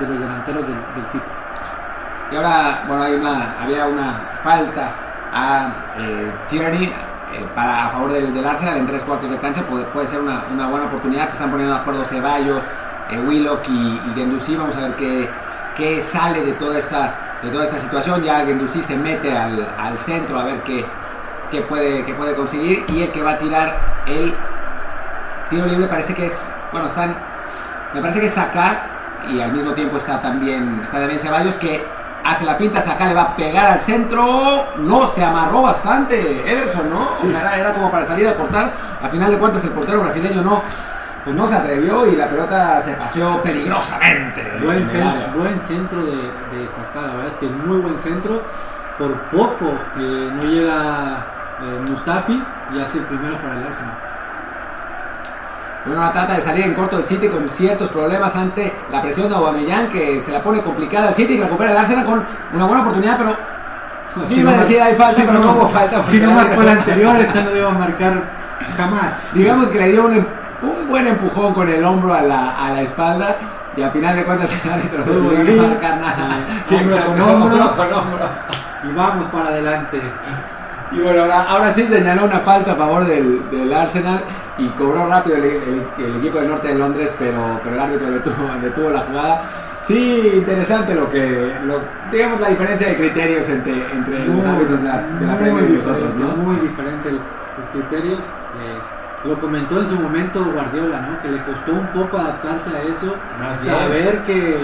[0.00, 1.24] los delanteros del, del City.
[2.30, 4.90] Y ahora, bueno, una, había una falta
[5.32, 9.62] a eh, Tierney eh, para, a favor del, Arsenal en tres cuartos de cancha.
[9.62, 11.28] Puede, puede ser una, buena oportunidad.
[11.28, 12.64] Se están poniendo de acuerdo Ceballos,
[13.10, 14.56] eh, Willock y, y.
[14.56, 15.28] Vamos a ver qué,
[15.76, 18.22] qué sale de toda esta, de toda esta situación.
[18.22, 20.84] Ya Guendouzi se mete al, al centro a ver qué,
[21.50, 22.84] qué, puede, qué puede conseguir.
[22.88, 24.34] Y el que va a tirar el
[25.50, 27.16] tiro libre parece que es, bueno, están,
[27.92, 28.38] me parece que es
[29.30, 31.86] y al mismo tiempo está también, está también Ceballos que
[32.24, 36.90] hace la pinta, Saka le va a pegar al centro, no, se amarró bastante Ederson,
[36.90, 37.08] ¿no?
[37.22, 38.72] O sea, era, era como para salir a cortar,
[39.02, 40.62] al final de cuentas el portero brasileño no,
[41.24, 44.42] pues no se atrevió y la pelota se paseó peligrosamente.
[44.62, 48.42] Buen, centro, buen centro de, de sacar, la verdad es que muy buen centro.
[48.98, 51.26] Por poco eh, no llega
[51.62, 52.40] eh, Mustafi
[52.74, 53.98] y hace el primero para el Arsenal.
[55.86, 59.34] Bueno, trata de salir en corto el City con ciertos problemas ante la presión de
[59.34, 62.82] Aubameyang que se la pone complicada al City y recupera el Arsenal con una buena
[62.82, 63.36] oportunidad, pero
[64.28, 66.02] Si Sí, iba a decir hay falta, pero no hubo falta.
[66.02, 68.22] Si no marcó el anterior, esta no le iba a marcar
[68.76, 69.22] jamás.
[69.32, 70.26] Digamos que le dio un,
[70.84, 73.36] un buen empujón con el hombro a la, a la espalda
[73.76, 75.56] y al final de cuentas el árbitro decidió volver.
[75.56, 76.36] no marcar nada.
[76.68, 77.70] Sí, hombro con hombro.
[77.76, 78.28] con hombro.
[78.88, 80.00] Y vamos para adelante.
[80.92, 84.20] Y bueno, ahora, ahora sí señaló una falta a favor del, del Arsenal
[84.58, 88.10] y cobró rápido el, el- el equipo del norte de Londres, pero, pero el árbitro
[88.10, 89.42] detuvo, detuvo la jugada.
[89.82, 91.80] Sí, interesante lo que, lo-
[92.12, 95.72] digamos la diferencia de criterios entre, entre los árbitros de la, de la Premier y
[95.72, 96.28] nosotros, ¿no?
[96.36, 98.18] Muy diferente los criterios.
[99.24, 101.22] Lo comentó en su momento Guardiola, ¿no?
[101.22, 104.56] Que le costó un poco adaptarse a eso, Más saber que,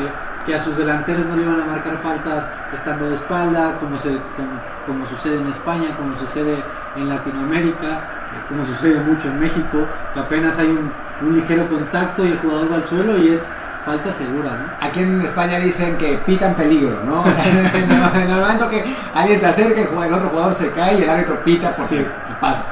[0.47, 2.45] que a sus delanteros no le iban a marcar faltas
[2.75, 4.51] estando de espalda, como, se, como,
[4.87, 6.63] como sucede en España, como sucede
[6.97, 10.93] en Latinoamérica, eh, como sucede mucho en México, que apenas hay un,
[11.27, 13.47] un ligero contacto y el jugador va al suelo y es
[13.85, 14.87] falta segura, ¿no?
[14.87, 17.21] Aquí en España dicen que pitan peligro, ¿no?
[17.27, 18.85] O sea, en el momento que
[19.15, 21.97] alguien se acerca, el, jugador- el otro jugador se cae y el árbitro pita porque
[22.01, 22.07] Sí.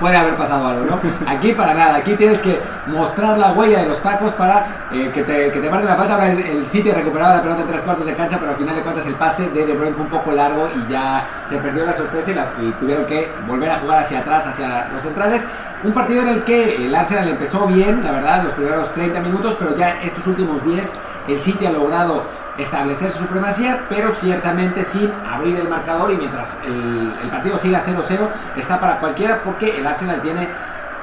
[0.00, 1.00] Puede haber pasado algo, ¿no?
[1.26, 5.22] Aquí para nada, aquí tienes que mostrar la huella de los tacos para eh, que,
[5.22, 6.14] te, que te la falta.
[6.14, 8.82] Ahora el, City recuperaba la pelota en tres cuartos de cancha, pero al final de
[8.82, 11.92] cuentas el pase de De Bruyne fue un poco largo y ya se perdió la
[11.92, 15.46] sorpresa y, y tuvieron que volver a jugar hacia atrás, hacia los centrales.
[15.84, 19.56] Un partido en el que el Arsenal empezó bien, la verdad, los primeros 30 minutos,
[19.58, 20.98] pero ya estos últimos 10
[21.28, 22.24] el City ha logrado
[22.59, 27.80] establecer su supremacía, pero ciertamente sin abrir el marcador y mientras el, el partido siga
[27.80, 30.48] 0-0 está para cualquiera porque el Arsenal tiene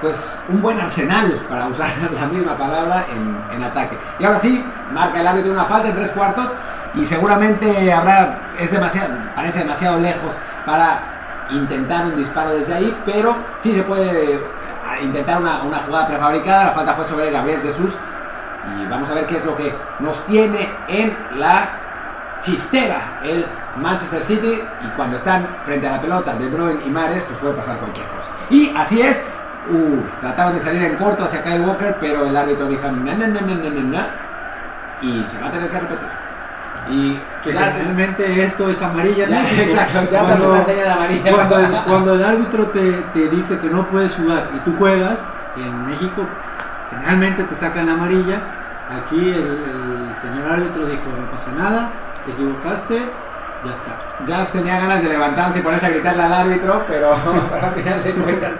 [0.01, 3.97] pues un buen arsenal, para usar la misma palabra, en, en ataque.
[4.19, 6.51] Y ahora sí, marca el árbitro una falta en tres cuartos
[6.93, 13.35] y seguramente habrá, es demasiado, parece demasiado lejos para intentar un disparo desde ahí, pero
[13.55, 14.39] sí se puede
[14.87, 16.65] a intentar una, una jugada prefabricada.
[16.65, 17.97] La falta fue sobre Gabriel Jesús.
[18.81, 21.69] Y vamos a ver qué es lo que nos tiene en la
[22.41, 23.45] chistera el
[23.77, 24.61] Manchester City.
[24.83, 28.07] Y cuando están frente a la pelota De Bruyne y Mares, pues puede pasar cualquier
[28.07, 28.31] cosa.
[28.49, 29.23] Y así es.
[29.67, 33.27] Uh, trataban de salir en corto hacia Kyle Walker, pero el árbitro dijo na, na,
[33.27, 34.07] na, na, na, na, na",
[35.01, 36.07] y se va a tener que repetir.
[36.87, 39.25] Y Que ya- generalmente esto es amarilla.
[39.27, 41.31] Ya, exacto, ya en una señal de amarilla.
[41.31, 45.23] Cuando el, cuando el árbitro te, te dice que no puedes jugar y tú juegas,
[45.55, 46.27] en México
[46.95, 48.41] generalmente te sacan la amarilla.
[49.03, 51.89] Aquí el, el señor árbitro dijo, no pasa nada,
[52.25, 52.99] te equivocaste,
[53.65, 53.97] ya está.
[54.25, 57.13] Jazz tenía ganas de levantarse y ponerse a gritarle al árbitro, pero,
[57.61, 58.51] al final de cuentas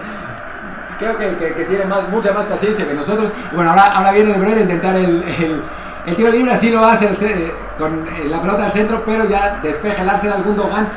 [0.98, 3.32] creo que, que- que tiene más, mucha más paciencia que nosotros.
[3.54, 5.62] Bueno, ahora, ahora viene De Bruyne a intentar el, el-
[6.06, 9.24] el tiro libre, así lo hace el ce- con eh, la pelota al centro, pero
[9.28, 10.88] ya despeja el Arsenal Gundogan.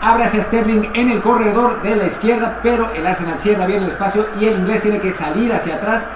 [0.00, 3.88] Abre hacia Sterling en el corredor de la izquierda, pero el Arsenal cierra bien el
[3.88, 6.08] espacio y el inglés tiene que salir hacia atrás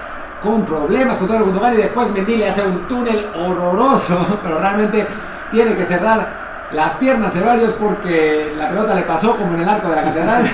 [0.43, 5.07] con problemas contra el Gundogan y después Mendy le hace un túnel horroroso, pero realmente
[5.51, 9.89] tiene que cerrar las piernas Ceballos porque la pelota le pasó como en el arco
[9.89, 10.43] de la catedral.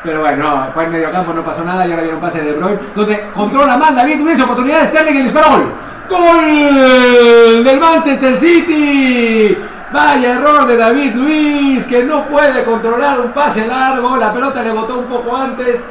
[0.00, 2.52] Pero bueno, fue en medio campo, no pasó nada y ahora viene un pase de
[2.52, 5.72] Bruyne, donde controla mal David Luiz, oportunidad de Sterling y el disparo gol.
[6.08, 9.58] ¡Gol del Manchester City!
[9.92, 14.70] Vaya error de David Luiz, que no puede controlar un pase largo, la pelota le
[14.70, 15.84] botó un poco antes.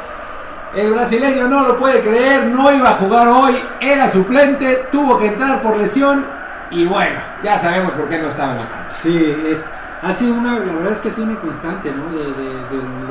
[0.76, 5.28] El brasileño no lo puede creer, no iba a jugar hoy, era suplente, tuvo que
[5.28, 6.26] entrar por lesión
[6.70, 8.90] y bueno, ya sabemos por qué no estaba en la cancha.
[8.90, 9.64] Sí, es,
[10.04, 12.12] ha sido una, la verdad es que ha sido una constante, ¿no?
[12.12, 12.28] De,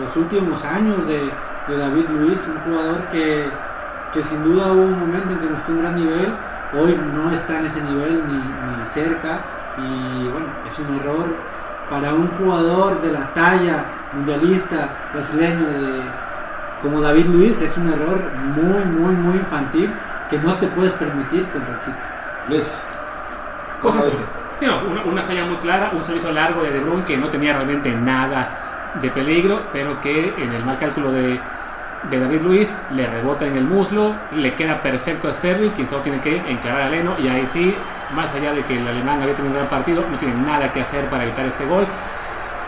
[0.01, 1.31] los últimos años de,
[1.69, 3.49] David Luiz, un jugador que,
[4.13, 6.33] que sin duda hubo un momento en que mostró un gran nivel,
[6.79, 9.41] hoy no está en ese nivel ni, ni cerca
[9.79, 11.35] y bueno, es un error
[11.91, 16.03] para un jugador de la talla mundialista brasileño de,
[16.83, 19.93] como David Luiz, es un error muy, muy, muy infantil
[20.31, 21.97] que no te puedes permitir contra el City.
[22.49, 22.87] Luis,
[23.81, 24.03] ¿cómo?
[24.59, 27.29] Sí, no, una, una falla muy clara, un servicio largo de De Bruyne que no
[27.29, 31.39] tenía realmente nada de peligro, pero que en el mal cálculo de,
[32.11, 36.03] de David Luiz le rebota en el muslo, le queda perfecto a Sterling, quien solo
[36.03, 37.75] tiene que encarar a Leno, y ahí sí,
[38.15, 40.81] más allá de que el alemán había tenido un gran partido, no tiene nada que
[40.81, 41.87] hacer para evitar este gol.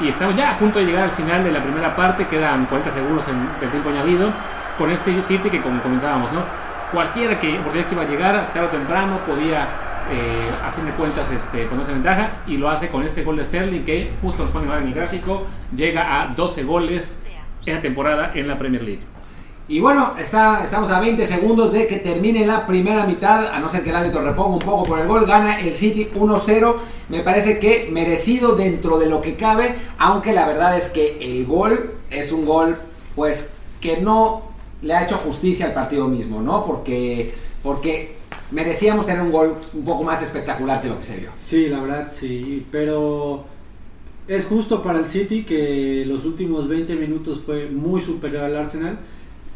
[0.01, 2.91] Y estamos ya a punto de llegar al final de la primera parte, quedan 40
[2.93, 4.33] segundos en, del tiempo añadido,
[4.79, 6.43] con este City que como comentábamos, ¿no?
[6.93, 9.67] Cualquiera que, que iba a llegar, tarde o temprano, podía
[10.11, 13.37] eh, a fin de cuentas este, ponerse en ventaja y lo hace con este gol
[13.37, 17.17] de Sterling que justo nos pone ahora en el gráfico, llega a 12 goles
[17.67, 19.18] esa temporada en la Premier League.
[19.71, 23.69] Y bueno, está, estamos a 20 segundos de que termine la primera mitad, a no
[23.69, 26.77] ser que el árbitro reponga un poco por el gol, gana el City 1-0,
[27.11, 31.45] me parece que merecido dentro de lo que cabe, aunque la verdad es que el
[31.45, 32.79] gol es un gol
[33.14, 33.51] pues
[33.83, 34.43] que no
[34.81, 36.64] le ha hecho justicia al partido mismo, ¿no?
[36.64, 38.16] Porque, porque
[38.51, 41.29] merecíamos tener un gol un poco más espectacular que lo que se vio.
[41.39, 43.45] Sí, la verdad, sí, pero
[44.27, 48.99] es justo para el City que los últimos 20 minutos fue muy superior al Arsenal.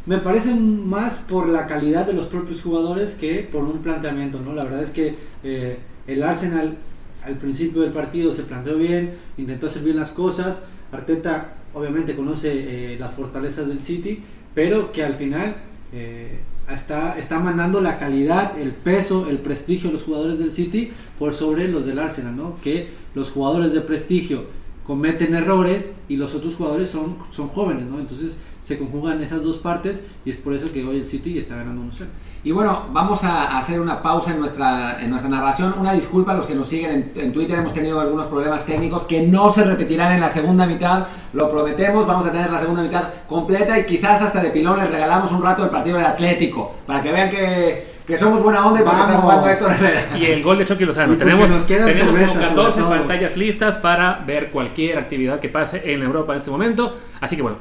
[0.04, 4.52] Me parece más por la calidad de los propios jugadores que por un planteamiento, ¿no?
[4.52, 5.78] La verdad es que eh,
[6.08, 6.76] el Arsenal
[7.22, 10.60] al principio del partido se planteó bien, intentó hacer bien las cosas.
[10.90, 14.24] Arteta obviamente conoce eh, las fortalezas del City,
[14.56, 15.54] pero que al final
[15.92, 20.90] eh, está, está mandando la calidad, el peso, el prestigio de los jugadores del City
[21.16, 22.58] por sobre los del Arsenal, ¿no?
[22.60, 24.46] Que los jugadores de prestigio
[24.84, 28.00] cometen errores y los otros jugadores son, son jóvenes, ¿no?
[28.00, 31.56] Entonces se conjugan esas dos partes y es por eso que hoy el City está
[31.56, 32.06] ganando 1-0.
[32.44, 35.74] Y bueno, vamos a hacer una pausa en nuestra, en nuestra narración.
[35.78, 37.58] Una disculpa a los que nos siguen en, en, Twitter.
[37.58, 41.06] Hemos tenido algunos problemas técnicos que no se repetirán en la segunda mitad.
[41.32, 42.04] Lo prometemos.
[42.04, 45.42] Vamos a tener la segunda mitad completa y quizás hasta de pilón les regalamos un
[45.42, 46.74] rato del partido del Atlético.
[46.84, 50.02] Para que vean que, que somos buena onda y Héctor Herrera.
[50.18, 51.16] Y el gol de Chucky Lozano.
[51.16, 56.38] Tenemos, tenemos como 14 pantallas listas para ver cualquier actividad que pase en Europa en
[56.38, 56.96] este momento.
[57.20, 57.58] Así que bueno,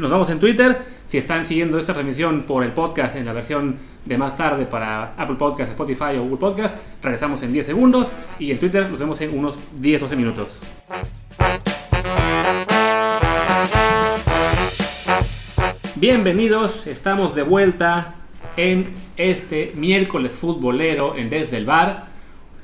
[0.00, 0.78] nos vamos en Twitter.
[1.06, 5.14] Si están siguiendo esta transmisión por el podcast en la versión de más tarde para
[5.16, 9.20] Apple Podcast, Spotify o Google Podcast, regresamos en 10 segundos y en Twitter nos vemos
[9.20, 10.58] en unos 10-12 minutos.
[15.96, 18.14] Bienvenidos, estamos de vuelta
[18.56, 22.06] en este miércoles futbolero en Desde el Bar.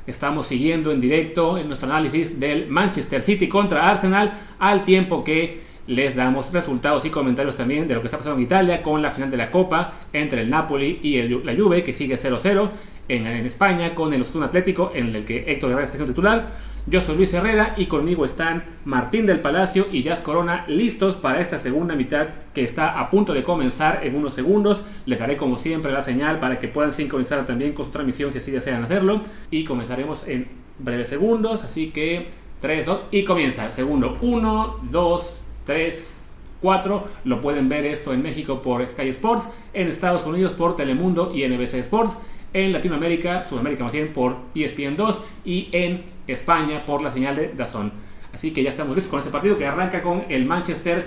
[0.07, 5.68] Estamos siguiendo en directo en nuestro análisis del Manchester City contra Arsenal al tiempo que
[5.89, 9.11] les damos resultados y comentarios también de lo que está pasando en Italia con la
[9.11, 12.70] final de la Copa entre el Napoli y el, la Juve que sigue 0-0
[13.09, 16.47] en, España con el Osasuna Atlético en el que Héctor Herrera está titular.
[16.86, 21.41] Yo soy Luis Herrera y conmigo están Martín del Palacio y Jazz Corona listos para
[21.41, 24.84] esta segunda mitad que está a punto de comenzar en unos segundos.
[25.07, 28.39] Les daré como siempre la señal para que puedan sincronizar también con su transmisión si
[28.39, 29.22] así desean hacerlo.
[29.51, 32.28] Y comenzaremos en breves segundos, así que
[32.61, 33.72] 3, 2 y comienza.
[33.72, 36.21] Segundo 1, 2, 3,
[36.62, 37.09] 4.
[37.25, 41.47] Lo pueden ver esto en México por Sky Sports, en Estados Unidos por Telemundo y
[41.47, 42.16] NBC Sports,
[42.55, 47.53] en Latinoamérica, Sudamérica más bien por ESPN 2 y en España por la señal de
[47.53, 47.93] Dazón.
[48.33, 51.05] Así que ya estamos listos con este partido que arranca con el Manchester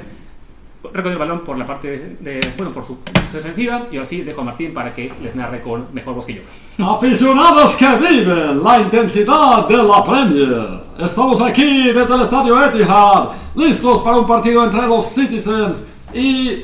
[0.84, 2.98] recoge el balón por la parte de, de, bueno por su,
[3.30, 6.26] su, defensiva y ahora sí dejo a Martín para que les narre con mejor voz
[6.26, 6.42] que yo.
[6.86, 10.82] Aficionados que viven la intensidad de la Premier.
[11.00, 16.64] Estamos aquí desde el estadio Etihad, listos para un partido entre los Citizens y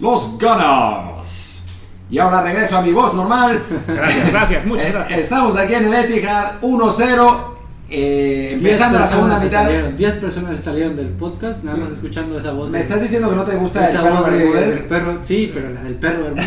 [0.00, 1.66] los Gunners.
[2.10, 3.62] Y ahora regreso a mi voz normal.
[3.88, 5.20] Gracias, gracias, muchas gracias.
[5.20, 7.53] Estamos aquí en el Etihad 1-0.
[7.90, 9.68] Eh, empezando la segunda mitad.
[9.68, 12.70] 10 personas salieron del podcast, nada más escuchando esa voz.
[12.70, 14.74] ¿Me estás diciendo que no te gusta esa el perro voz de, Bermúdez?
[14.74, 15.18] del perro?
[15.22, 16.46] Sí, pero la del perro Bermúdez.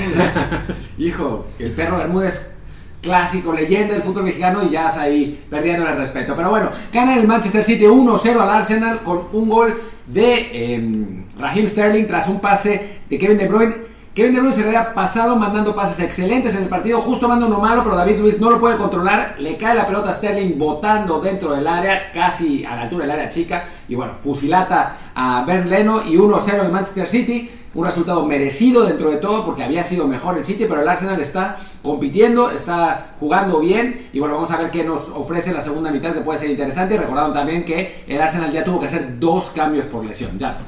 [0.98, 2.52] Hijo, el perro Bermúdez
[3.02, 6.36] clásico, leyenda del fútbol mexicano y ya es ahí perdiendo el respeto.
[6.36, 9.74] Pero bueno, gana el Manchester City 1-0 al Arsenal con un gol
[10.08, 13.76] de eh, Raheem Sterling tras un pase de Kevin De Bruyne.
[14.18, 17.45] Kevin De Bruyne se le había pasado mandando pases excelentes en el partido, justo manda
[17.45, 20.57] uno malo, pero David Luis no lo puede controlar, le cae la pelota a Sterling
[20.57, 25.43] botando dentro del área, casi a la altura del área chica, y bueno, fusilata a
[25.45, 29.84] Ben Leno y 1-0 el Manchester City, un resultado merecido dentro de todo porque había
[29.84, 34.09] sido mejor el City, pero el Arsenal está compitiendo, está jugando bien.
[34.13, 36.97] Y bueno, vamos a ver qué nos ofrece la segunda mitad que puede ser interesante.
[36.97, 40.63] Recordaron también que el Arsenal ya tuvo que hacer dos cambios por lesión, ya está.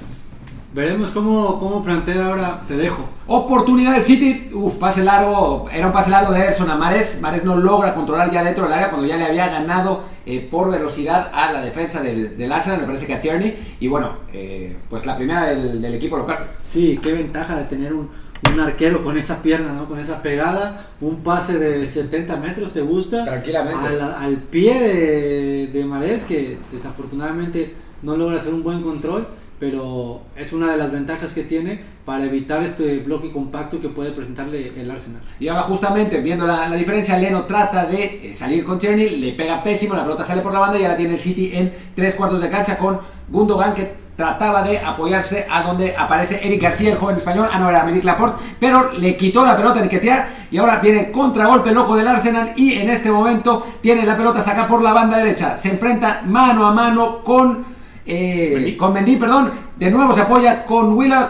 [0.71, 3.09] Veremos cómo, cómo plantea ahora, te dejo.
[3.25, 7.19] Oportunidad del City, uf, pase largo, era un pase largo de Ederson a Mares.
[7.21, 10.71] Mares no logra controlar ya dentro del área cuando ya le había ganado eh, por
[10.71, 13.77] velocidad a la defensa del, del, Arsenal, me parece que a Tierney.
[13.79, 16.45] Y bueno, eh, pues la primera del, del, equipo local.
[16.63, 18.11] Sí, qué ventaja de tener un,
[18.53, 19.85] un, arquero con esa pierna, ¿no?
[19.85, 20.89] con esa pegada.
[21.01, 23.25] Un pase de 70 metros, ¿te gusta?
[23.25, 23.87] Tranquilamente.
[23.87, 30.21] Al, al pie de, de Mares, que desafortunadamente no logra hacer un buen control pero
[30.37, 34.73] es una de las ventajas que tiene para evitar este bloque compacto que puede presentarle
[34.79, 35.21] el Arsenal.
[35.39, 39.33] Y ahora justamente viendo la, la diferencia, Leno trata de eh, salir con Tierney, le
[39.33, 42.15] pega pésimo, la pelota sale por la banda y ahora tiene el City en tres
[42.15, 46.97] cuartos de cancha con Gundogan que trataba de apoyarse a donde aparece Eric García, el
[46.97, 50.57] joven español, ah no era Medic Laporte, pero le quitó la pelota en Ketia y
[50.57, 54.81] ahora viene contragolpe loco del Arsenal y en este momento tiene la pelota saca por
[54.81, 60.13] la banda derecha, se enfrenta mano a mano con eh, con Mendy, perdón, de nuevo
[60.13, 61.29] se apoya con Willock,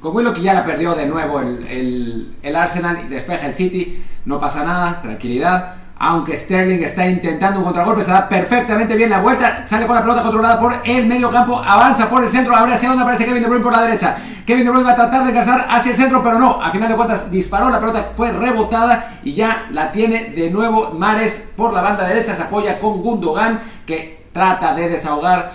[0.00, 3.54] con Willock que ya la perdió de nuevo el, el, el, Arsenal y despeja el
[3.54, 5.74] City, no pasa nada, tranquilidad.
[5.96, 10.02] Aunque Sterling está intentando un contragolpe, se da perfectamente bien la vuelta, sale con la
[10.02, 13.42] pelota controlada por el medio campo, avanza por el centro, abre hacia donde aparece Kevin
[13.42, 14.16] De Bruyne por la derecha.
[14.44, 16.88] Kevin De Bruyne va a tratar de engasar hacia el centro, pero no, a final
[16.88, 21.72] de cuentas disparó, la pelota fue rebotada y ya la tiene de nuevo Mares por
[21.72, 25.52] la banda derecha, se apoya con Gundogan que trata de desahogar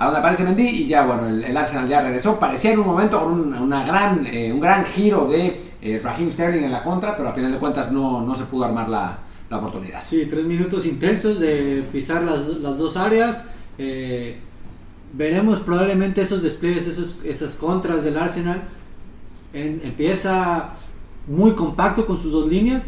[0.00, 2.38] a donde aparece Mendy y ya bueno, el, Arsenal ya regresó.
[2.38, 6.30] Parecía en un momento con un, una gran, eh, un gran giro de eh, Raheem
[6.30, 9.18] Sterling en la contra, pero al final de cuentas no, no se pudo armar la,
[9.50, 10.00] la, oportunidad.
[10.08, 13.42] Sí, tres minutos intensos de pisar las, las dos áreas.
[13.76, 14.38] Eh,
[15.14, 18.62] veremos probablemente esos despliegues, esos, esas contras del Arsenal.
[19.52, 20.74] En, empieza
[21.26, 22.84] muy compacto con sus dos líneas.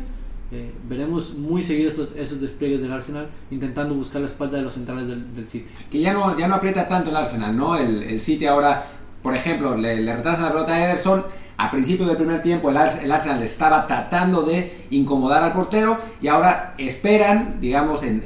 [0.52, 4.74] Eh, veremos muy seguido esos, esos, despliegues del Arsenal intentando buscar la espalda de los
[4.74, 5.66] centrales del, City.
[5.88, 7.76] Que ya no, ya no aprieta tanto el Arsenal, ¿no?
[7.76, 8.84] El, el City ahora,
[9.22, 11.24] por ejemplo, le, retrasa la pelota a Ederson.
[11.56, 16.26] A principio del primer tiempo el, el, Arsenal estaba tratando de incomodar al portero y
[16.26, 18.22] ahora esperan, digamos, en,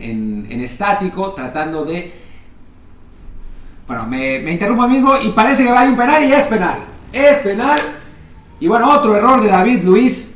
[0.49, 2.11] en, estático, tratando de...
[3.87, 6.79] Bueno, me, interrumpo mismo y parece que va a un penal y es penal.
[7.13, 7.81] Es penal.
[8.61, 10.34] Y bueno, otro error de David Luis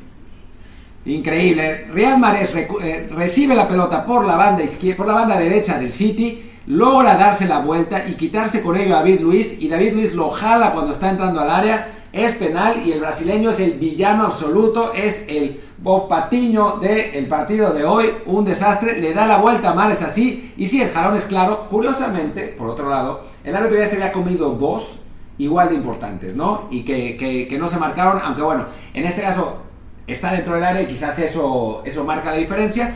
[1.09, 1.87] Increíble.
[1.91, 5.91] Real Mares eh, recibe la pelota por la banda izquierda, por la banda derecha del
[5.91, 10.15] City, logra darse la vuelta y quitarse con ello a David Luis y David Luis
[10.15, 11.95] lo jala cuando está entrando al área.
[12.13, 17.73] Es penal y el brasileño es el villano absoluto, es el Bob Patiño del partido
[17.73, 21.17] de hoy, un desastre, le da la vuelta a Mares así y si el jalón
[21.17, 25.01] es claro, curiosamente, por otro lado, el árbitro ya se había comido dos
[25.39, 26.67] igual de importantes, ¿no?
[26.71, 29.68] Y que, que, que no se marcaron, aunque bueno, en este caso
[30.09, 32.95] está dentro del área y quizás eso, eso marca la diferencia.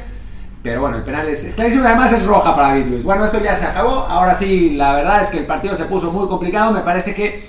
[0.62, 3.04] Pero bueno, el penal es, es y además es roja para David Luis.
[3.04, 4.00] Bueno, esto ya se acabó.
[4.00, 6.72] Ahora sí, la verdad es que el partido se puso muy complicado.
[6.72, 7.44] Me parece que.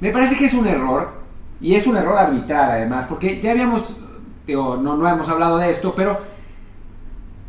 [0.00, 1.12] Me parece que es un error.
[1.60, 3.06] Y es un error arbitral además.
[3.06, 3.98] Porque ya habíamos.
[4.48, 6.18] No, no hemos hablado de esto, pero.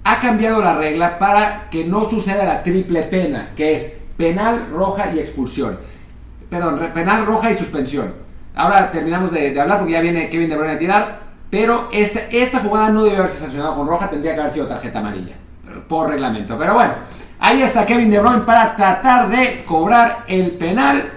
[0.04, 5.14] Ha cambiado la regla para que no suceda la triple pena, que es penal, roja
[5.14, 5.78] y expulsión.
[6.50, 8.14] Perdón, penal, roja y suspensión.
[8.56, 11.20] Ahora terminamos de, hablar porque ya viene Kevin De Bruyne a tirar.
[11.50, 15.00] Pero esta, esta jugada no debe haberse sancionado con roja, tendría que haber sido tarjeta
[15.00, 15.36] amarilla.
[15.88, 16.58] Por reglamento.
[16.58, 16.94] Pero bueno,
[17.40, 21.12] ahí está Kevin De Bruyne para tratar de cobrar el penal.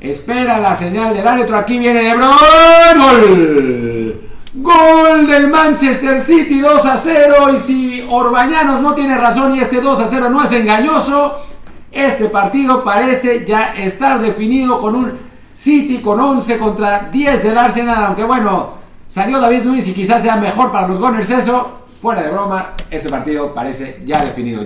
[0.00, 1.56] Espera la señal del árbitro.
[1.56, 2.98] Aquí viene De Bruyne.
[2.98, 4.30] Gol.
[4.52, 7.34] Gol del Manchester City 2 a 0.
[7.54, 11.44] Y si Orbañanos no tiene razón y este 2 a 0 no es engañoso,
[11.92, 15.29] este partido parece ya estar definido con un
[15.60, 18.70] City con 11 contra 10 del Arsenal, aunque bueno,
[19.08, 21.80] salió David Luis y quizás sea mejor para los Gunners eso.
[22.00, 24.64] Fuera de broma, este partido parece ya definido.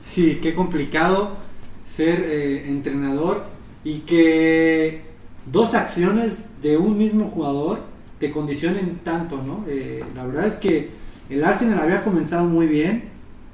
[0.00, 1.38] Sí, qué complicado
[1.86, 3.42] ser eh, entrenador
[3.84, 5.06] y que
[5.50, 7.80] dos acciones de un mismo jugador
[8.20, 9.64] te condicionen tanto, ¿no?
[9.66, 10.90] Eh, la verdad es que
[11.30, 13.04] el Arsenal había comenzado muy bien,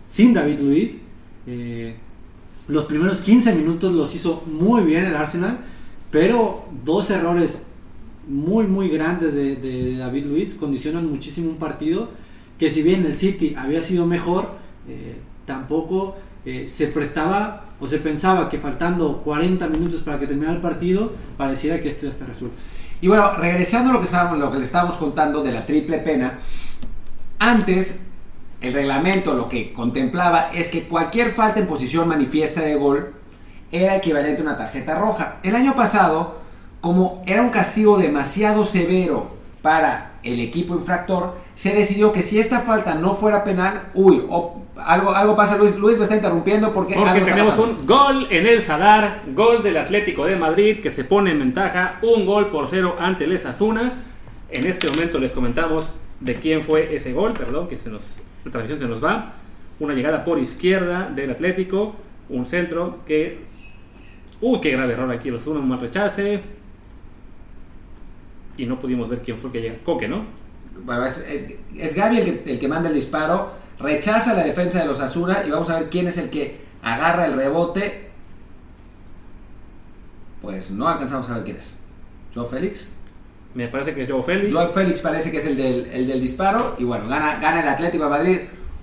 [0.05, 1.01] sin David Luis.
[1.47, 1.95] Eh,
[2.67, 5.71] los primeros 15 minutos los hizo muy bien el Arsenal
[6.11, 7.63] pero dos errores
[8.29, 12.09] muy, muy grandes de, de, David Luis condicionan muchísimo un partido
[12.59, 14.51] que si bien el City había sido mejor,
[14.87, 20.57] eh, tampoco eh, se prestaba o se pensaba que faltando 40 minutos para que terminara
[20.57, 22.57] el partido, pareciera que esto ya está resuelto.
[23.01, 25.99] Y bueno, regresando a lo que, estábamos, lo que le estábamos contando de la triple
[25.99, 26.39] pena,
[27.39, 28.07] antes
[28.61, 33.15] el reglamento lo que contemplaba es que cualquier falta en posición manifiesta de gol
[33.73, 35.37] era equivalente a una tarjeta roja.
[35.43, 36.41] El año pasado,
[36.81, 39.31] como era un castigo demasiado severo
[39.63, 44.57] para el equipo infractor, se decidió que si esta falta no fuera penal, uy, o-
[44.83, 48.47] algo, algo pasa, Luis, Luis me está interrumpiendo porque, Porque algo tenemos un gol en
[48.47, 52.67] el Sadar, gol del Atlético de Madrid que se pone en ventaja, un gol por
[52.69, 53.93] cero ante el Asuna.
[54.51, 55.87] En este momento les comentamos
[56.21, 58.01] de quién fue ese gol, perdón, que se nos,
[58.45, 59.35] la transmisión se nos va.
[59.81, 61.95] Una llegada por izquierda del Atlético,
[62.31, 63.50] un centro que...
[64.41, 66.41] Uy, qué grave error aquí, Osasuna, un mal rechace.
[68.57, 69.79] Y no pudimos ver quién fue el que llega.
[69.85, 70.25] Coque, ¿no?
[70.85, 74.81] Bueno, es, es, es Gaby el que, el que manda el disparo, rechaza la defensa
[74.81, 78.11] de los Asuna y vamos a ver quién es el que agarra el rebote.
[80.41, 81.77] Pues no alcanzamos a ver quién es.
[82.35, 82.91] Joe Félix.
[83.55, 84.53] Me parece que es Joe Félix.
[84.53, 87.69] Joe Félix parece que es el del, el del disparo y bueno, gana, gana el
[87.69, 88.39] Atlético de Madrid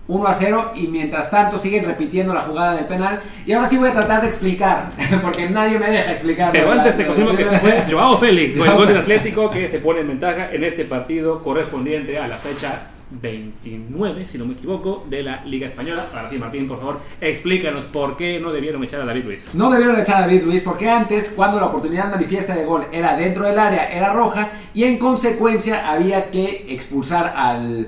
[0.07, 3.77] 1 a 0 y mientras tanto siguen repitiendo la jugada del penal y ahora sí
[3.77, 4.91] voy a tratar de explicar
[5.21, 6.51] porque nadie me deja explicar.
[6.51, 9.69] Pero antes te confirmo que ese fue Joao Félix, con el gol del Atlético que
[9.69, 14.53] se pone en ventaja en este partido correspondiente a la fecha 29, si no me
[14.53, 16.07] equivoco, de la Liga Española.
[16.13, 19.55] Ahora sí, Martín, por favor, explícanos por qué no debieron echar a David Luiz.
[19.55, 23.15] No debieron echar a David Luis porque antes, cuando la oportunidad manifiesta de gol era
[23.15, 27.87] dentro del área, era roja y en consecuencia había que expulsar al,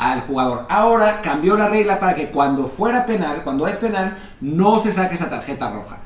[0.00, 0.64] al jugador.
[0.70, 5.14] Ahora cambió la regla para que cuando fuera penal, cuando es penal, no se saque
[5.14, 5.98] esa tarjeta roja.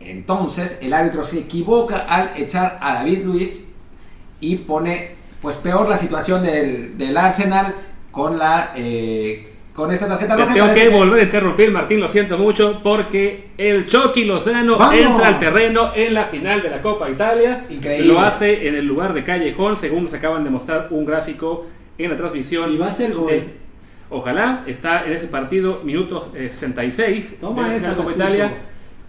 [0.00, 3.74] Entonces el árbitro se equivoca al echar a David Luis
[4.40, 7.74] y pone pues peor la situación del, del Arsenal
[8.10, 10.54] con la eh, con esta tarjeta roja.
[10.54, 14.94] tengo parece que volver a interrumpir, Martín, lo siento mucho, porque el Chucky Lozano ¡Vamos!
[14.94, 17.66] entra al terreno en la final de la Copa Italia.
[17.68, 18.08] Increíble.
[18.08, 21.66] Lo hace en el lugar de Callejón, según nos acaban de mostrar un gráfico
[21.98, 22.72] en la transmisión.
[22.72, 23.30] Y va a ser gol.
[23.30, 23.58] de-
[24.10, 28.12] Ojalá, está en ese partido, minuto eh, 66 Toma esa, Copa.
[28.12, 28.50] Italia.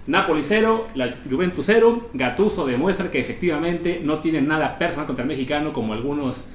[0.07, 2.09] Napoli 0, la Juventus 0.
[2.13, 6.45] Gattuso demuestra que efectivamente no tiene nada personal contra el mexicano, como algunos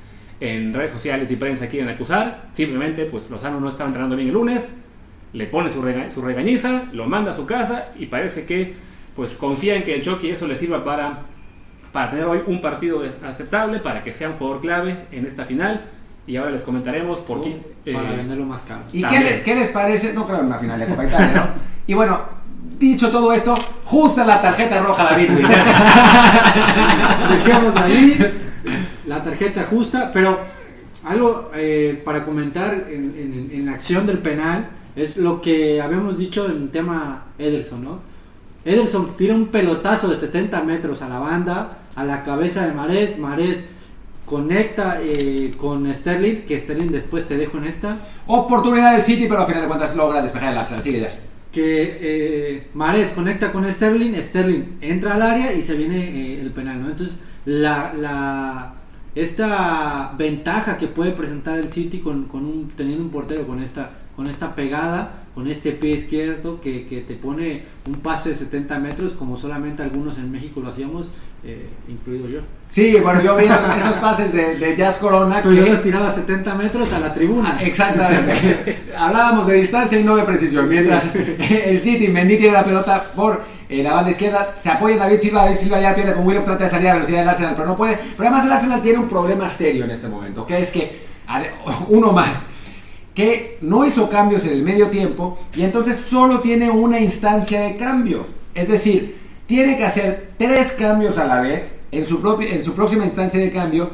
[0.40, 2.48] en redes sociales y prensa quieren acusar.
[2.52, 4.68] Simplemente, pues Lozano no estaba entrenando bien el lunes,
[5.32, 8.74] le pone su, rega- su regañiza, lo manda a su casa y parece que
[9.16, 11.20] pues confía en que el Chucky eso le sirva para,
[11.92, 15.84] para tener hoy un partido aceptable, para que sea un jugador clave en esta final.
[16.26, 17.60] Y ahora les comentaremos por qué.
[17.92, 18.80] Para eh, venderlo más caro.
[18.92, 20.12] ¿Y qué, le- qué les parece?
[20.14, 21.46] No creo en una final de Copa Italia, ¿no?
[21.86, 22.18] Y bueno,
[22.78, 23.54] dicho todo esto,
[23.84, 25.46] justa la tarjeta roja David Luis.
[27.76, 28.16] Ahí,
[29.06, 30.38] la tarjeta justa, pero
[31.04, 36.16] algo eh, para comentar en, en- en la acción del penal es lo que habíamos
[36.18, 37.98] dicho en tema Ederson, ¿no?
[38.64, 43.18] Ederson tira un pelotazo de 70 metros a la banda, a la cabeza de Marés,
[43.18, 43.66] Marés
[44.34, 49.42] conecta eh, con Sterling, que Sterling después te dejo en esta, Oportunidad del City, pero
[49.42, 50.82] al final de cuentas logra despejar el Arsenal.
[50.82, 51.08] Sigue ya.
[51.52, 56.50] que eh, Mares conecta con Sterling, Sterling entra al área y se viene eh, el
[56.50, 56.90] penal, ¿no?
[56.90, 58.74] Entonces, la, la-
[59.14, 63.90] esta ventaja que puede presentar el City con, con un, teniendo un portero con esta,
[64.16, 68.78] con esta pegada, con este pie izquierdo que, que te pone un pase de 70
[68.80, 71.10] metros, como solamente algunos en México lo hacíamos,
[71.46, 72.40] eh, incluido yo.
[72.70, 75.70] Sí, bueno, yo vi esos, esos pases de, de Jazz Corona Pero yo que...
[75.70, 77.58] los tiraba 70 metros a la tribuna.
[77.58, 78.84] Ah, Exactamente.
[78.98, 80.68] Hablábamos de distancia y no de precisión.
[80.68, 85.00] Mientras el City, Mendy tiene la pelota por eh, la banda izquierda, se apoya en
[85.00, 85.42] David Silva.
[85.42, 87.68] David Silva ya pierde con Willock, trata de salir a la velocidad del Arsenal, pero
[87.68, 87.96] no puede.
[87.96, 91.00] Pero además el Arsenal tiene un problema serio en este momento, que es que,
[91.88, 92.48] uno más,
[93.14, 97.76] que no hizo cambios en el medio tiempo y entonces solo tiene una instancia de
[97.76, 98.26] cambio.
[98.54, 102.74] Es decir, tiene que hacer tres cambios a la vez en su, propia, en su
[102.74, 103.90] próxima instancia de cambio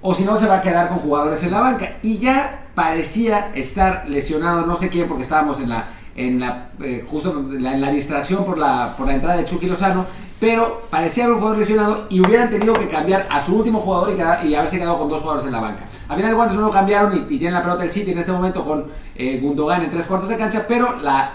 [0.00, 1.98] o si no se va a quedar con jugadores en la banca.
[2.02, 7.04] Y ya parecía estar lesionado, no sé quién, porque estábamos en la, en la eh,
[7.08, 10.06] justo en la, distracción por la, por la entrada de Chucky Lozano,
[10.40, 14.16] pero parecía haber un jugador lesionado y hubieran tenido que cambiar a su último jugador
[14.46, 15.84] y, haberse quedado con dos jugadores en la banca.
[16.08, 18.18] Al final de cuentas no lo cambiaron y, y tienen la pelota el City en
[18.18, 18.86] este momento con
[19.16, 21.32] eh, Gundogan en tres cuartos de cancha, pero la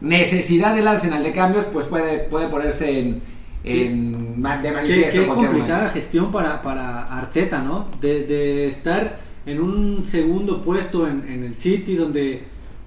[0.00, 3.22] necesidad del Arsenal de cambios pues puede, puede ponerse en,
[3.64, 7.88] en de Qué, manifiesto qué complicada gestión para, para Arteta, ¿no?
[8.00, 12.44] De, de estar en un segundo puesto en, en el City, donde,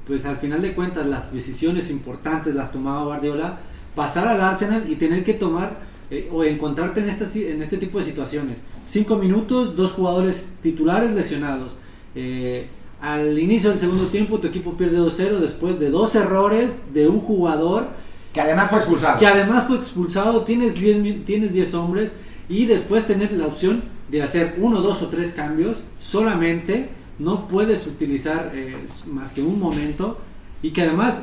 [0.08, 3.60] pues al final de cuentas, las decisiones importantes las tomaba Guardiola,
[3.96, 8.00] pasar al Arsenal y tener que tomar eh, o encontrarte en, estas, en este tipo
[8.00, 8.58] de situaciones.
[8.88, 11.78] Cinco minutos, dos jugadores titulares lesionados.
[12.16, 12.68] Eh,
[13.02, 17.20] al inicio del segundo tiempo tu equipo pierde 2-0 después de dos errores de un
[17.20, 17.88] jugador
[18.34, 19.18] Que además fue expulsado.
[19.20, 22.14] que además fue expulsado, tienes 10 mi- tienes 10 hombres
[22.48, 27.88] y después tener la opción de hacer uno, dos o tres cambios solamente, no puedes
[27.88, 30.20] utilizar eh, más que un momento
[30.62, 31.16] y que además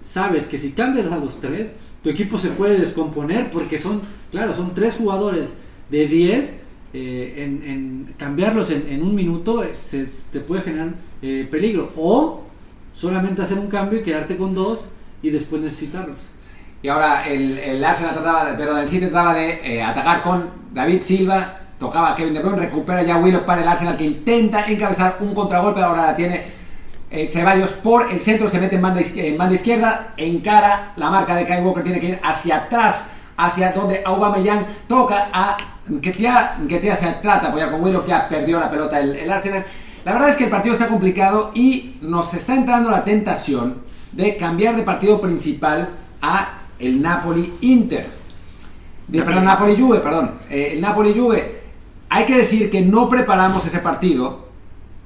[0.00, 1.72] sabes que si cambias a los tres,
[2.02, 4.00] tu equipo se puede descomponer porque son,
[4.30, 5.54] claro, son tres jugadores
[5.90, 6.54] de 10,
[6.92, 10.90] eh, en, en cambiarlos en, en un minuto eh, se, te puede generar
[11.22, 11.90] eh, peligro.
[11.96, 12.42] O
[12.94, 14.88] solamente hacer un cambio y quedarte con dos
[15.22, 16.30] y después necesitarlos.
[16.82, 20.50] Y ahora el, el Arsenal trataba, de, pero el City trataba de eh, atacar con
[20.72, 24.70] David Silva, tocaba a Kevin De Bruyne, recupera ya Willock para el Arsenal que intenta
[24.70, 26.44] encabezar un contragolpe, ahora la tiene
[27.10, 31.34] eh, Ceballos por el centro, se mete en banda, en banda izquierda, encara la marca
[31.34, 35.56] de Kyle Walker, tiene que ir hacia atrás, hacia donde Aubameyang toca a
[35.88, 39.64] Nketiah, Nketiah se trata apoyar con Willock, ya perdió la pelota el, el Arsenal.
[40.04, 43.82] La verdad es que el partido está complicado y nos está entrando la tentación
[44.12, 45.88] de cambiar de partido principal
[46.22, 48.06] a el Napoli-Inter.
[49.08, 50.32] De, perdón, Napoli-Juve, perdón.
[50.50, 51.60] Eh, el Napoli-Juve.
[52.08, 54.46] Hay que decir que no preparamos ese partido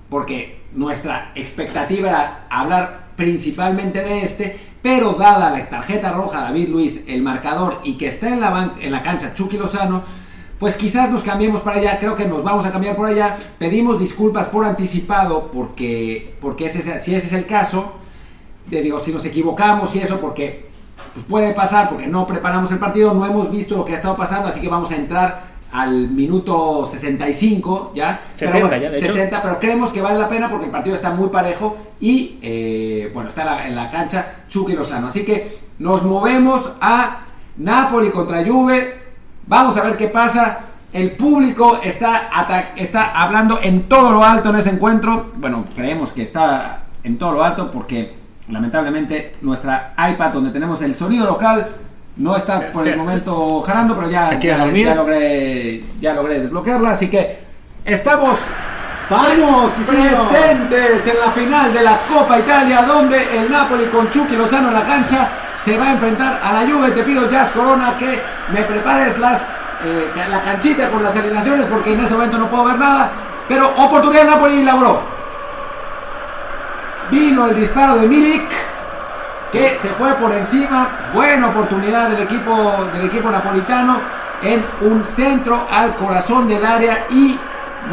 [0.08, 7.00] porque nuestra expectativa era hablar principalmente de este, pero dada la tarjeta roja David Luis,
[7.06, 10.02] el marcador y que está en la, en la cancha Chucky Lozano,
[10.58, 13.36] pues quizás nos cambiemos para allá, creo que nos vamos a cambiar por allá.
[13.58, 17.94] Pedimos disculpas por anticipado porque, porque ese es- si ese es el caso,
[18.66, 20.68] de, digo, si nos equivocamos y eso, porque
[21.14, 24.16] pues puede pasar, porque no preparamos el partido, no hemos visto lo que ha estado
[24.16, 28.20] pasando, así que vamos a entrar al minuto 65 ya.
[28.36, 29.06] 70 pero bueno, ya, de hecho.
[29.06, 33.10] 70, pero creemos que vale la pena porque el partido está muy parejo y eh,
[33.14, 35.08] bueno, está en la, en la cancha Chucky Lozano.
[35.08, 37.24] Así que nos movemos a
[37.56, 38.98] Napoli contra Juve.
[39.46, 40.60] Vamos a ver qué pasa.
[40.92, 42.30] El público está,
[42.76, 45.30] está hablando en todo lo alto en ese encuentro.
[45.36, 48.14] Bueno, creemos que está en todo lo alto porque
[48.48, 51.68] lamentablemente nuestra iPad donde tenemos el sonido local
[52.16, 56.90] no está por el momento jalando, pero ya, ya, logré, ya logré desbloquearla.
[56.90, 57.38] Así que
[57.84, 58.38] estamos
[59.10, 59.72] ¡Vamos!
[59.72, 64.74] presentes en la final de la Copa Italia donde el Napoli con Chucky Lozano en
[64.74, 65.28] la cancha
[65.60, 66.92] se va a enfrentar a la Juve.
[66.92, 68.20] Te pido Jazz Corona que
[68.52, 69.48] me prepares las
[69.84, 73.10] eh, la canchita con las alineaciones porque en ese momento no puedo ver nada.
[73.48, 75.00] Pero oportunidad Napoli la voló.
[77.10, 78.48] Vino el disparo de Milik
[79.50, 81.10] que se fue por encima.
[81.12, 84.00] Buena oportunidad del equipo, del equipo napolitano
[84.42, 87.38] en un centro al corazón del área y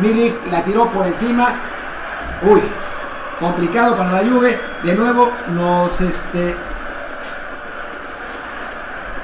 [0.01, 1.55] Milik la tiró por encima.
[2.41, 2.61] Uy,
[3.39, 4.59] complicado para la Juve.
[4.83, 6.55] De nuevo nos este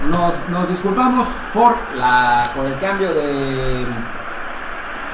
[0.10, 3.86] nos, nos disculpamos por la por el cambio de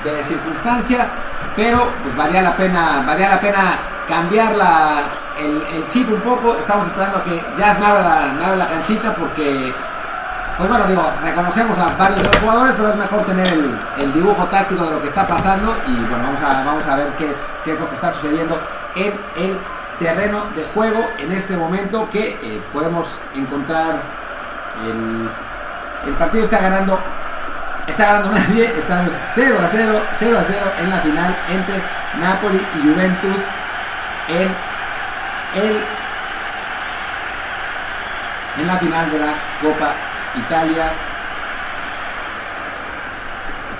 [0.03, 1.09] de circunstancia,
[1.55, 5.03] pero pues valía la pena, valía la pena cambiar la,
[5.37, 6.55] el, chip un poco.
[6.57, 9.73] Estamos esperando a que Jazz me abra la, me la canchita porque,
[10.57, 14.13] pues bueno, digo, reconocemos a varios de los jugadores, pero es mejor tener el, el
[14.13, 17.29] dibujo táctico de lo que está pasando y bueno, vamos a, vamos a ver qué
[17.29, 18.59] es, qué es lo que está sucediendo
[18.95, 19.57] en el
[19.99, 24.01] terreno de juego en este momento que eh, podemos encontrar
[24.85, 25.29] el,
[26.07, 26.97] el partido está ganando
[27.89, 31.81] está ganando nadie, estamos 0 a 0, 0 a 0 en la final entre
[32.19, 33.39] Napoli y Juventus
[34.27, 34.47] en
[35.61, 35.83] el
[38.59, 39.93] en la final de la Copa
[40.35, 40.91] Italia.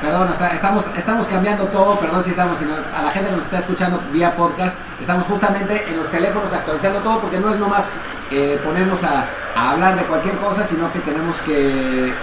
[0.02, 2.57] Perdón, estamos, estamos cambiando todo, perdón si estamos,
[2.95, 7.19] a la gente nos está escuchando vía podcast, estamos justamente en los teléfonos actualizando todo
[7.19, 7.99] porque no es nomás
[8.31, 12.14] eh, ponernos a, hablar de cualquier cosa, sino que tenemos que,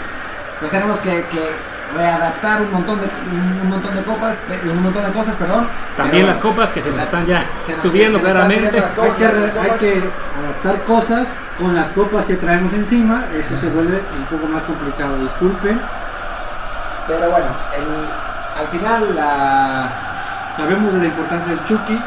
[0.58, 1.26] pues tenemos que
[1.94, 5.68] readaptar un montón de, un montón de copas, un montón de cosas, perdón.
[5.96, 8.48] También pero- las copas que se nos están ya se nos- subiendo se nos están
[8.48, 8.80] claramente.
[9.02, 9.24] Hay que,
[9.60, 14.46] hay que adaptar cosas con las copas que traemos encima, eso se vuelve un poco
[14.52, 15.80] más complicado, disculpen.
[17.06, 17.46] Pero bueno,
[17.76, 19.88] el- al final la,
[20.56, 21.98] Sabemos de la importancia del Chucky eh,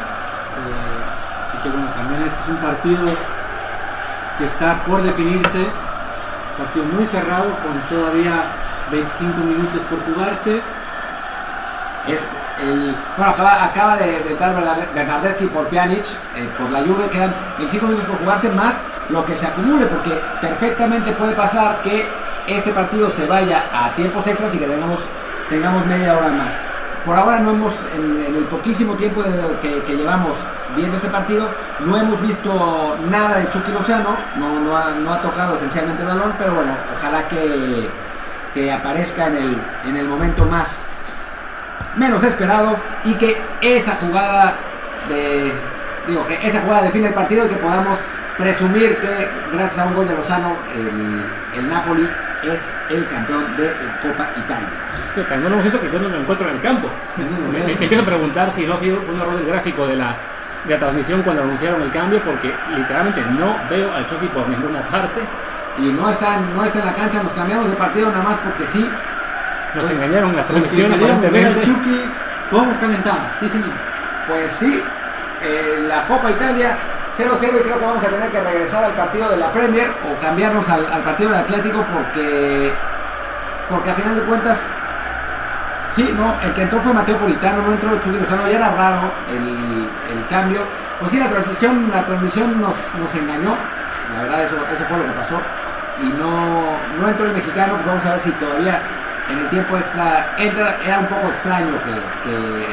[1.54, 2.98] y que bueno, también este es un partido
[4.38, 5.66] que está por definirse,
[6.58, 8.42] partido muy cerrado con todavía
[8.90, 10.60] 25 minutos por jugarse.
[12.08, 16.04] es el bueno acaba, de, entrar Bernarde- Bernardeschi por Pjanic
[16.36, 17.08] eh, por la Juve.
[17.10, 18.80] Quedan 25 minutos por jugarse más
[19.10, 20.10] lo que se acumule porque
[20.40, 22.08] perfectamente puede pasar que
[22.46, 25.00] este partido se vaya a tiempos extras y que tengamos
[25.48, 26.58] tengamos media hora más.
[27.04, 30.36] Por ahora no hemos en, en el poquísimo tiempo de- que, que llevamos
[30.76, 31.48] viendo este partido
[31.80, 34.16] no hemos visto nada de Chucky Lozano.
[34.36, 37.90] No, no, no ha tocado esencialmente el balón pero bueno ojalá que,
[38.54, 40.86] que aparezca en el, en el momento más
[41.96, 44.54] menos esperado y que esa jugada
[45.08, 45.52] de,
[46.06, 47.98] digo, que esa jugada define el partido y que podamos
[48.38, 51.24] presumir que gracias a un gol de Lozano el,
[51.58, 52.08] el Napoli
[52.44, 54.68] es el campeón de la Copa Italia.
[55.14, 56.88] Sí, tan no lo hemos visto que yo no lo encuentro en el campo.
[57.16, 60.14] Me, me- me empiezo a preguntar si no fue un error del gráfico de la,
[60.64, 64.80] de la transmisión cuando anunciaron el cambio, porque literalmente no veo al Chucky por ninguna
[64.88, 65.20] parte.
[65.80, 68.66] Y no está, no está en la cancha, nos cambiamos de partido nada más porque
[68.66, 68.88] sí.
[69.74, 70.90] Nos engañaron en la transmisión
[71.32, 71.60] ver al.
[71.62, 72.10] Chucky
[72.50, 73.32] cómo calentaba.
[73.38, 73.70] Sí, señor.
[74.26, 74.82] Pues sí,
[75.42, 76.76] eh, la Copa Italia
[77.16, 80.20] 0-0 y creo que vamos a tener que regresar al partido de la Premier o
[80.20, 82.72] cambiarnos al, al partido del Atlético porque,
[83.68, 84.68] porque a final de cuentas,
[85.92, 89.12] sí, no, el que entró fue Mateo Politano, no entró Chucky Lozano, ya era raro
[89.28, 90.62] el, el cambio.
[90.98, 93.56] Pues sí, la transmisión, la transmisión nos, nos engañó,
[94.14, 95.40] la verdad eso, eso fue lo que pasó.
[96.02, 98.80] Y no, no entró el mexicano, pues vamos a ver si todavía
[99.28, 100.76] en el tiempo extra entra.
[100.84, 101.92] Era un poco extraño que,
[102.30, 102.66] que,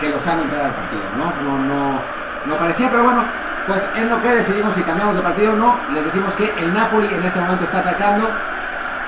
[0.00, 1.32] que Lozano entrara al partido, ¿no?
[1.42, 2.00] No, no,
[2.46, 3.24] no parecía, pero bueno,
[3.66, 6.72] pues en lo que decidimos si cambiamos de partido o no, les decimos que el
[6.72, 8.30] Napoli en este momento está atacando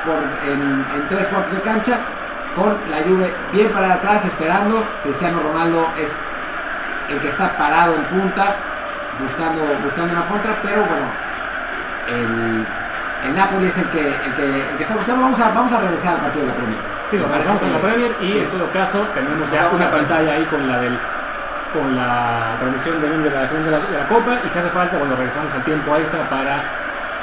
[0.05, 0.19] por,
[0.49, 1.99] en, tres cuartos de cancha
[2.55, 4.83] con la Juve bien para atrás esperando.
[5.03, 6.23] Cristiano Ronaldo es
[7.11, 8.57] el que está parado en punta
[9.21, 11.07] buscando, buscando una contra, pero bueno,
[12.09, 12.67] el,
[13.27, 15.23] el Napoli es el que, el, que, el que está buscando.
[15.23, 16.81] Vamos a, vamos a regresar al partido de la Premier.
[17.11, 18.39] Sí, lo pasamos con la Premier y sí.
[18.39, 20.99] en todo caso tenemos ya una pantalla ahí con la del
[21.73, 24.71] con la transmisión también de la final de la, de la Copa y si hace
[24.71, 26.63] falta cuando regresamos al tiempo extra para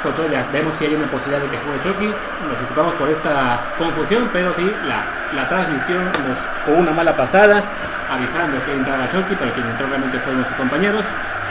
[0.02, 2.14] sobre todo ya vemos si hay una posibilidad de que juegue Chucky
[2.48, 5.04] nos ocupamos por esta confusión pero sí la,
[5.34, 7.62] la transmisión nos con una mala pasada
[8.10, 11.04] avisando que entraba Chucky pero quien entró realmente fueron nuestros compañeros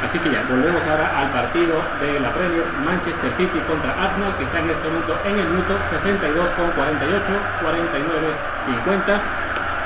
[0.03, 4.43] así que ya volvemos ahora al partido de la Premier Manchester City contra Arsenal que
[4.43, 8.27] está en este momento en el minuto 62 con 48 49
[8.65, 9.21] 50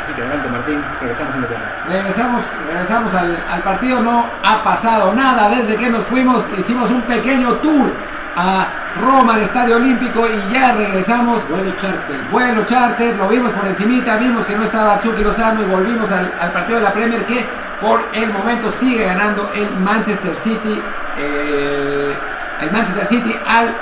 [0.08, 1.84] Así que adelante Martín, regresamos en Inglaterra.
[1.86, 7.02] Regresamos, regresamos al, al partido, no ha pasado nada desde que nos fuimos, hicimos un
[7.02, 7.92] pequeño tour
[8.38, 8.68] a
[9.02, 11.50] Roma, al Estadio Olímpico y ya regresamos.
[11.50, 12.22] Vuelo charter.
[12.32, 16.32] Vuelo charter, lo vimos por encimita, vimos que no estaba Chucky Lozano y volvimos al,
[16.40, 17.46] al partido de la Premier que
[17.82, 20.82] por el momento sigue ganando el Manchester City,
[21.18, 22.16] eh,
[22.62, 23.76] el Manchester City al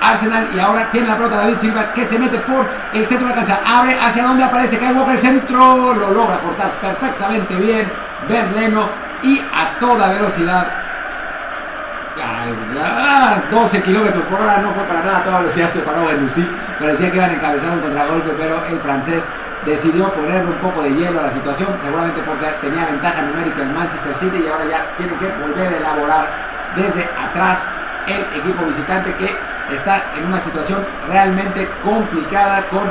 [0.00, 0.48] Arsenal.
[0.54, 3.36] Y ahora tiene la pelota David Silva que se mete por el centro de la
[3.36, 7.90] cancha, abre hacia donde aparece Kyle Walker, el centro, lo logra cortar perfectamente bien
[8.28, 8.88] Berleno
[9.22, 10.86] y a toda velocidad
[12.18, 16.48] Ah, 12 kilómetros por hora, no fue para nada a toda velocidad, se paró Benusi.
[16.78, 19.28] Parecía que iban a encabezar un contragolpe, pero el francés
[19.66, 23.72] decidió ponerle un poco de hielo a la situación, seguramente porque tenía ventaja numérica el
[23.72, 26.28] Manchester City y ahora ya tiene que volver a elaborar
[26.76, 27.70] desde atrás
[28.06, 29.36] el equipo visitante que
[29.74, 32.90] está en una situación realmente complicada con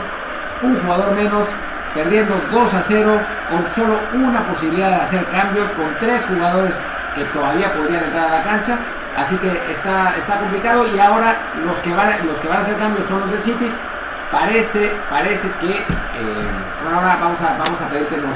[0.61, 1.47] un jugador menos,
[1.93, 6.84] perdiendo 2 a 0, con solo una posibilidad de hacer cambios, con tres jugadores
[7.14, 8.77] que todavía podrían entrar a la cancha.
[9.15, 12.77] Así que está, está complicado y ahora los que, van los que van a hacer
[12.77, 13.72] cambios son los del City.
[14.31, 16.47] Parece, parece que, eh,
[16.84, 18.35] bueno, ahora vamos a, vamos a pedir que nos,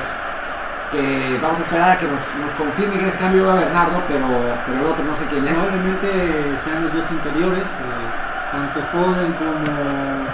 [0.91, 4.01] que vamos a esperar a que nos, nos confirme que ese cambio va a Bernardo,
[4.07, 4.27] pero,
[4.65, 5.57] pero el otro no sé quién es.
[5.57, 6.07] Probablemente
[6.63, 8.07] sean los dos interiores, eh,
[8.51, 10.27] tanto Foden como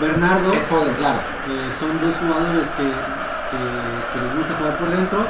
[0.00, 0.52] Bernardo.
[0.54, 1.18] Es Foden, claro.
[1.48, 5.26] Eh, son dos jugadores que, que- que les gusta jugar por dentro.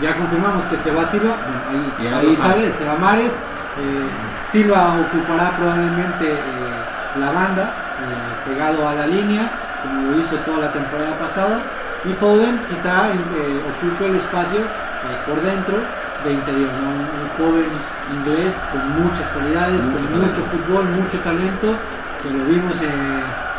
[0.00, 2.74] Ya confirmamos que se va Silva, bueno, ahí, ahí sale, Mares.
[2.74, 3.32] se va Mares.
[4.42, 6.34] Silva ocupará probablemente
[7.18, 7.70] la banda,
[8.50, 9.50] pegado a la línea,
[9.82, 11.60] como lo hizo toda la temporada pasada.
[12.04, 15.76] Y Foden quizá eh, ocupe el espacio eh, por dentro
[16.24, 16.88] de interior, ¿no?
[16.90, 17.68] un, un joven
[18.12, 20.40] inglés con muchas cualidades, Mucho con talento.
[20.40, 21.76] mucho fútbol, mucho talento,
[22.22, 22.88] que lo vimos eh,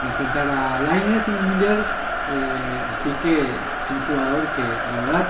[0.09, 5.27] enfrentar a Lainez en el Mundial, eh, así que es un jugador que la verdad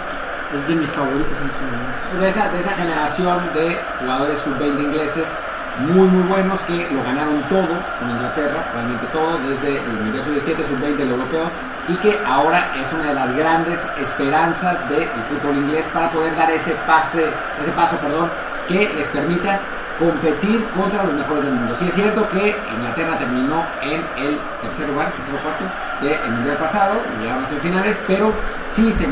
[0.55, 2.19] es de mis favoritos en su momento.
[2.19, 5.37] de esa, de esa generación de jugadores sub-20 ingleses
[5.79, 7.67] muy muy buenos que lo ganaron todo
[7.99, 11.49] con Inglaterra, realmente todo, desde el Mundial Sub-17, Sub-20, el europeo,
[11.87, 16.49] y que ahora es una de las grandes esperanzas del fútbol inglés para poder dar
[16.51, 17.25] ese pase,
[17.59, 18.29] ese paso, perdón,
[18.67, 19.59] que les permita
[19.97, 21.75] competir contra los mejores del mundo.
[21.75, 25.63] Sí es cierto que Inglaterra terminó en el tercer lugar, tercer o cuarto
[26.01, 28.33] del mundial pasado, llegaron a semifinales, pero
[28.67, 29.09] sí se, se-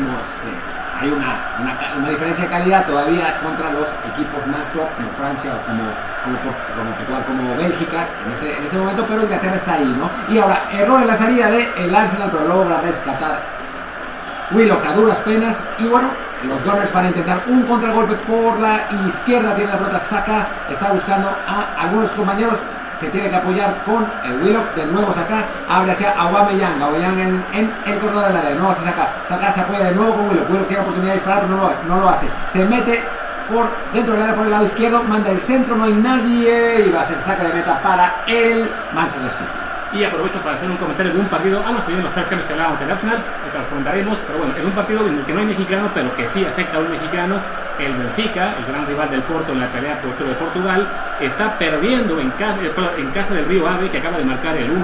[1.00, 1.56] hay una,
[1.98, 5.82] una, diferencia de calidad todavía contra los equipos más top como Francia o como,
[6.24, 10.10] como, como como Bélgica en este, en este momento, pero Inglaterra está ahí, ¿no?
[10.32, 13.40] Y ahora, error en la salida del Arsenal, pero logra rescatar
[14.52, 16.10] Willock a duras penas y bueno,
[16.46, 20.92] los Gunners van a intentar un contragolpe por la izquierda, tiene la pelota, saca, está
[20.92, 22.60] buscando a algunos de compañeros,
[22.96, 27.44] se tiene que apoyar con eh, Willock, de nuevo saca, abre hacia Aubameyang, Aubameyang en,
[27.52, 30.28] en el corredor del área, de nuevo se saca, saca se apoya de nuevo con
[30.28, 33.02] Willock, Willock tiene oportunidad de disparar, pero no lo, no lo hace, se mete
[33.50, 36.90] por dentro del área por el lado izquierdo, manda el centro, no hay nadie y
[36.90, 39.50] va a ser saca de meta para el Manchester City.
[39.92, 41.60] Y aprovecho para hacer un comentario de un partido.
[41.66, 43.18] Ah, no, siguen los tres cambios que hablábamos del Arsenal,
[43.50, 44.18] que los comentaremos.
[44.24, 46.76] Pero bueno, en un partido en el que no hay mexicano, pero que sí afecta
[46.76, 47.40] a un mexicano,
[47.80, 50.86] el Benfica, el gran rival del Porto en la pelea por de Portugal,
[51.20, 52.58] está perdiendo en casa,
[52.98, 54.76] en casa del Río Ave, que acaba de marcar el 1-0.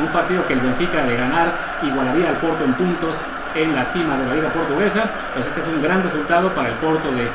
[0.00, 1.52] Un partido que el Benfica de ganar
[1.82, 3.16] igualaría al Porto en puntos
[3.54, 5.10] en la cima de la Liga Portuguesa.
[5.34, 7.28] Pues este es un gran resultado para el Porto de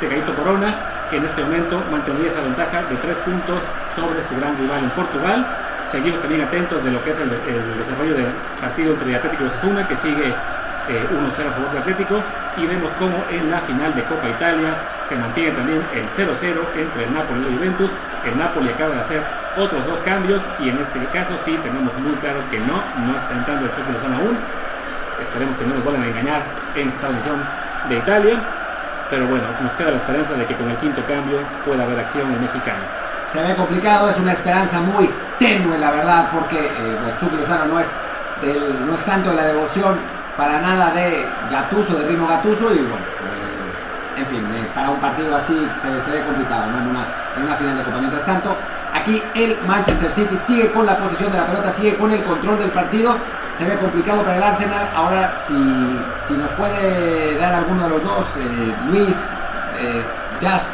[0.00, 0.74] Tecaito Corona,
[1.10, 3.60] que en este momento mantendría esa ventaja de tres puntos
[3.94, 5.46] sobre su gran rival en Portugal.
[5.88, 8.28] Seguimos también atentos de lo que es el, el desarrollo del
[8.60, 10.34] partido entre Atlético y Osasuna, que sigue
[10.88, 12.20] eh, 1-0 a favor de Atlético.
[12.56, 14.74] Y vemos cómo en la final de Copa Italia
[15.08, 16.34] se mantiene también el 0-0
[16.76, 17.90] entre el Napoli y el Juventus.
[18.24, 19.22] El Napoli acaba de hacer
[19.56, 23.34] otros dos cambios y en este caso sí tenemos muy claro que no, no está
[23.34, 24.36] entrando el choque de zona aún.
[25.22, 26.42] Esperemos que no nos vuelvan a engañar
[26.74, 27.42] en esta edición
[27.88, 28.40] de Italia.
[29.10, 32.30] Pero bueno, nos queda la esperanza de que con el quinto cambio pueda haber acción
[32.32, 35.08] en mexicano se ve complicado, es una esperanza muy
[35.38, 37.94] tenue, la verdad, porque eh, Chucky Lozano no es,
[38.40, 39.98] del, no es santo de la devoción
[40.38, 45.00] para nada de Gatuso, de Rino Gatuso, y bueno, eh, en fin, eh, para un
[45.00, 46.86] partido así se, ve complicado, en,
[47.44, 47.98] una, final de Copa.
[47.98, 48.56] Mientras tanto,
[48.94, 52.60] aquí el Manchester City sigue con la posesión de la pelota, sigue con el control
[52.60, 53.16] del partido.
[53.54, 54.88] Se ve complicado para el Arsenal.
[54.94, 55.54] Ahora, si,
[56.22, 59.32] si nos puede dar alguno de los dos, eh, Luis,
[59.76, 60.06] eh,
[60.38, 60.70] Jazz,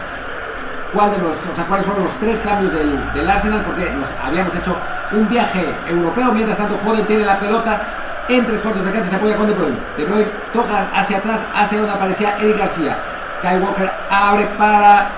[0.92, 4.12] cuál de los, o sea, cuáles fueron los tres cambios del, del, Arsenal, porque nos
[4.22, 4.76] habíamos hecho
[5.12, 6.32] un viaje europeo.
[6.32, 9.54] Mientras tanto, Foden tiene la pelota en tres cuartos de cancha, se apoya con De
[9.54, 9.76] Bruyne.
[9.96, 12.96] De Bruyne toca hacia atrás, hacia donde aparecía Eric García.
[13.40, 15.10] Kyle Walker abre para,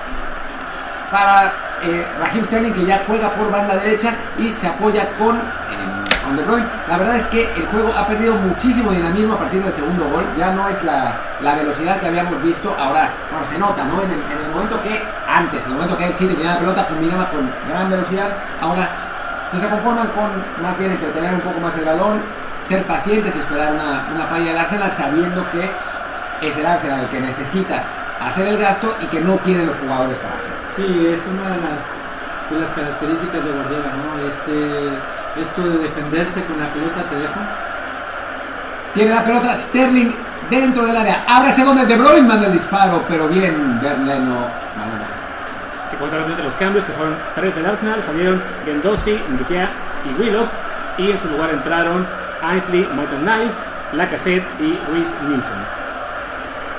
[1.11, 5.41] para eh, Raheem Sterling, que ya juega por banda derecha y se apoya con, eh,
[6.23, 6.67] con De Bruyne.
[6.89, 10.25] La verdad es que el juego ha perdido muchísimo dinamismo a partir del segundo gol.
[10.37, 12.75] Ya no es la, la velocidad que habíamos visto.
[12.77, 14.01] Ahora, ahora se nota, ¿no?
[14.01, 16.59] En el, en el momento que antes, en el momento que el City tenía la
[16.59, 18.29] pelota, combinaba con gran velocidad.
[18.59, 18.89] Ahora
[19.49, 22.21] pues se conforman con más bien entretener un poco más el balón,
[22.67, 25.71] ser pacientes y esperar una, una falla del Arsenal, sabiendo que
[26.41, 27.83] es el Arsenal el que necesita
[28.19, 30.61] hacer el gasto y que no tiene los jugadores para hacerlo.
[30.75, 34.27] Sí, es una de las, de las características de Guardiola, ¿no?
[34.27, 37.39] Este, esto de defenderse con la pelota, te dejo.
[38.93, 40.11] Tiene la pelota Sterling
[40.49, 41.23] dentro del área.
[41.27, 44.67] Ábrase donde De Bruyne manda el disparo, pero bien, Bernal no.
[45.89, 49.69] Que contrariamente los cambios, que fueron tres del Arsenal, salieron Gendosi, Ndikia
[50.05, 50.49] y Willock.
[50.97, 52.07] Y en su lugar entraron
[52.41, 53.55] Ainsley, Michael Niles,
[53.93, 55.77] Lacazette y Ruiz Nilsson.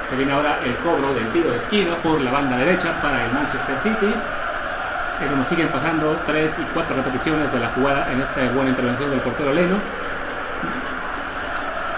[0.09, 3.33] Se viene ahora el cobro del tiro de esquina por la banda derecha para el
[3.33, 4.15] Manchester City.
[5.21, 9.11] Pero nos siguen pasando tres y cuatro repeticiones de la jugada en esta buena intervención
[9.11, 9.77] del portero Leno.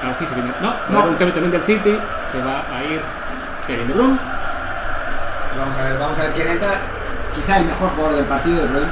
[0.03, 0.53] Ahora sí se viene.
[0.61, 1.05] No, no.
[1.05, 1.99] un cambio también del City.
[2.33, 3.01] Se va a ir
[3.67, 4.19] Kevin De Bruyne.
[5.57, 6.81] Vamos a ver, vamos a ver quién entra.
[7.35, 8.91] Quizá el mejor jugador del partido de Bruyne,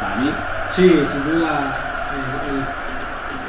[0.00, 0.32] para mí.
[0.70, 1.89] Sí, sin duda.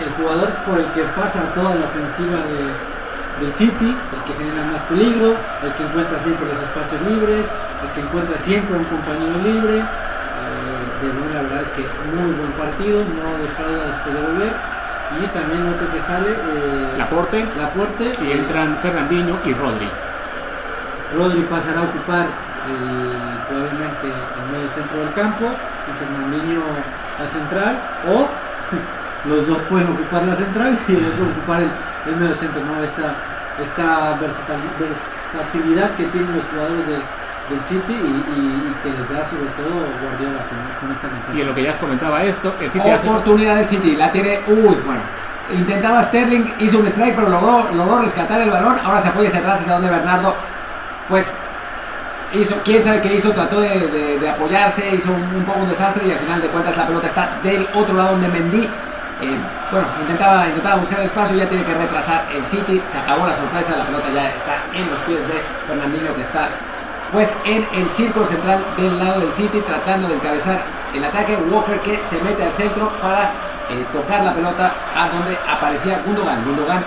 [0.02, 4.65] El, jugador por el que pasa toda la ofensiva de, del City, el que genera
[4.65, 7.45] más peligro, el que encuentra siempre los espacios libres,
[7.84, 9.78] el que encuentra siempre un compañero libre.
[9.80, 14.53] Eh, de Bruyne, la verdad es que muy buen partido, no defrauda después de volver.
[15.19, 16.30] Y también otro que sale.
[16.32, 17.45] Eh, Laporte.
[17.57, 18.14] Laporte.
[18.23, 19.90] Y entran Fernandinho y Rodri.
[21.18, 22.28] Rodri pasará a ocupar
[22.69, 25.45] el, probablemente el medio centro del campo.
[25.45, 26.64] Y Fernandinho
[27.19, 27.82] la central.
[28.07, 28.28] O
[29.26, 31.72] los dos pueden ocupar la central y el otro ocupar el,
[32.07, 32.64] el medio centro.
[32.64, 32.81] ¿no?
[32.84, 33.15] Esta,
[33.64, 39.26] esta versatilidad que tienen los jugadores de, del City y, y, y, que les da
[39.26, 41.34] sobre todo Guardiola con, con esta confianza.
[41.38, 44.41] Y en lo que ya os comentaba esto, el City Oportunidad del City, la tiene,
[44.48, 45.02] uy, bueno,
[45.53, 49.41] intentaba Sterling, hizo un strike, pero logró, logró rescatar el balón, ahora se apoya hacia
[49.41, 50.35] atrás, hacia donde Bernardo,
[51.10, 51.38] pues
[52.34, 55.68] hizo, quién sabe qué hizo, trató de, de, de apoyarse, hizo un, un, poco un
[55.69, 58.69] desastre y al final de cuentas la pelota está del otro lado donde Mendy.
[59.22, 59.38] Eh,
[59.72, 63.34] bueno, intentaba, intentaba buscar el espacio, ya tiene que retrasar el City, se acabó la
[63.34, 66.49] sorpresa, la pelota ya está en los pies de Fernandinho que está
[67.11, 70.61] pues en el círculo central del lado del City tratando de encabezar
[70.93, 71.38] el ataque.
[71.52, 73.31] Walker que se mete al centro para
[73.69, 76.43] eh, tocar la pelota a donde aparecía Gundogan.
[76.45, 76.84] Gundogan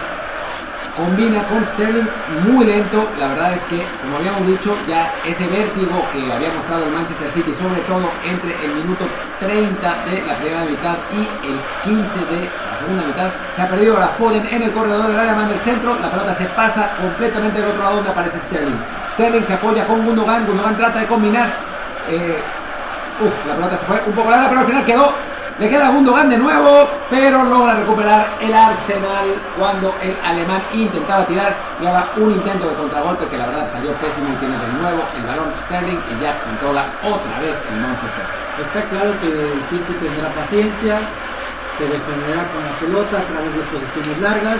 [0.96, 2.06] combina con Sterling
[2.48, 3.08] muy lento.
[3.18, 7.30] La verdad es que, como habíamos dicho, ya ese vértigo que había mostrado el Manchester
[7.30, 9.06] City, sobre todo entre el minuto
[9.40, 13.94] 30 de la primera mitad y el 15 de la segunda mitad, se ha perdido
[13.94, 15.98] ahora Foden en el corredor del área, manda el centro.
[16.00, 18.78] La pelota se pasa completamente del otro lado donde aparece Sterling.
[19.14, 21.52] Sterling se apoya con Gundogan, Gundogan trata de combinar.
[22.08, 22.42] Eh,
[23.20, 25.33] Uf, la pelota se fue un poco larga, pero al final quedó.
[25.56, 31.54] Le queda Gundogan de nuevo, pero logra recuperar el Arsenal cuando el alemán intentaba tirar
[31.80, 35.04] y ahora un intento de contragolpe que la verdad salió pésimo y tiene de nuevo
[35.16, 38.42] el balón Sterling y ya controla otra vez el Manchester City.
[38.64, 40.98] Está claro que el City tendrá paciencia,
[41.78, 44.58] se defenderá con la pelota a través de posiciones largas,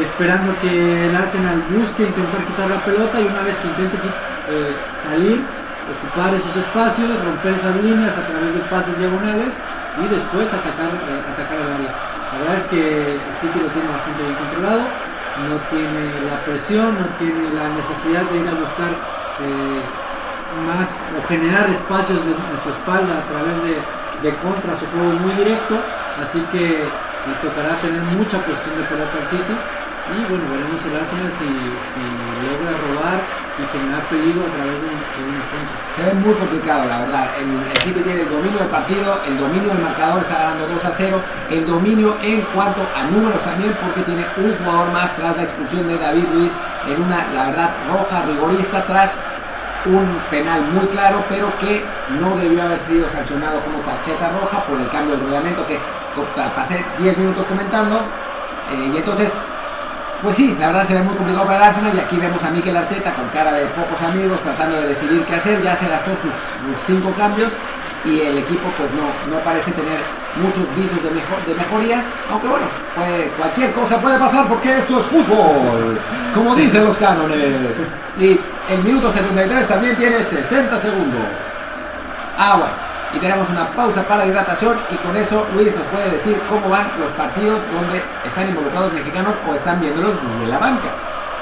[0.00, 3.98] esperando que el Arsenal busque intentar quitar la pelota y una vez que intente
[4.48, 5.44] eh, salir,
[5.92, 9.52] ocupar esos espacios, romper esas líneas a través de pases diagonales
[10.00, 11.92] y después atacar, eh, atacar el área.
[12.32, 14.82] La verdad es que City lo tiene bastante bien controlado,
[15.48, 18.92] no tiene la presión, no tiene la necesidad de ir a buscar
[19.40, 19.82] eh,
[20.66, 23.74] más o generar espacios en su espalda a través de,
[24.24, 25.76] de contra su juego muy directo,
[26.22, 26.84] así que
[27.26, 29.56] le tocará tener mucha posición de pelota al City
[30.10, 32.02] y bueno, veremos el Arsenal si, si
[32.42, 33.22] logra robar
[33.54, 35.76] y generar peligro a través de, una concha.
[35.94, 37.30] Se ve muy complicado, la verdad.
[37.38, 40.84] El, el, City tiene el dominio del partido, el dominio del marcador, está ganando 2
[40.84, 41.22] a 0.
[41.50, 45.86] El dominio en cuanto a números también, porque tiene un jugador más tras la expulsión
[45.86, 46.52] de David Luis
[46.88, 49.20] en una, la verdad, roja rigorista tras
[49.84, 51.84] un penal muy claro, pero que
[52.18, 55.78] no debió haber sido sancionado como tarjeta roja por el cambio del reglamento que
[56.56, 58.00] pasé 10 minutos comentando.
[58.72, 59.38] Eh, y entonces
[60.22, 62.50] pues sí, la verdad se ve muy complicado para el Arsenal y aquí vemos a
[62.50, 66.12] Mikel Arteta con cara de pocos amigos tratando de decidir qué hacer, ya se gastó
[66.12, 67.50] sus, sus cinco cambios
[68.04, 69.98] y el equipo pues no, no parece tener
[70.36, 72.66] muchos visos de, mejor, de mejoría, aunque bueno,
[73.36, 76.00] cualquier cosa puede pasar porque esto es fútbol,
[76.34, 77.76] como dicen los cánones.
[78.18, 81.20] Y el minuto 73 también tiene 60 segundos.
[82.38, 86.40] Ah, bueno y tenemos una pausa para hidratación y con eso Luis nos puede decir
[86.48, 90.88] cómo van los partidos donde están involucrados mexicanos o están viéndolos desde la banca.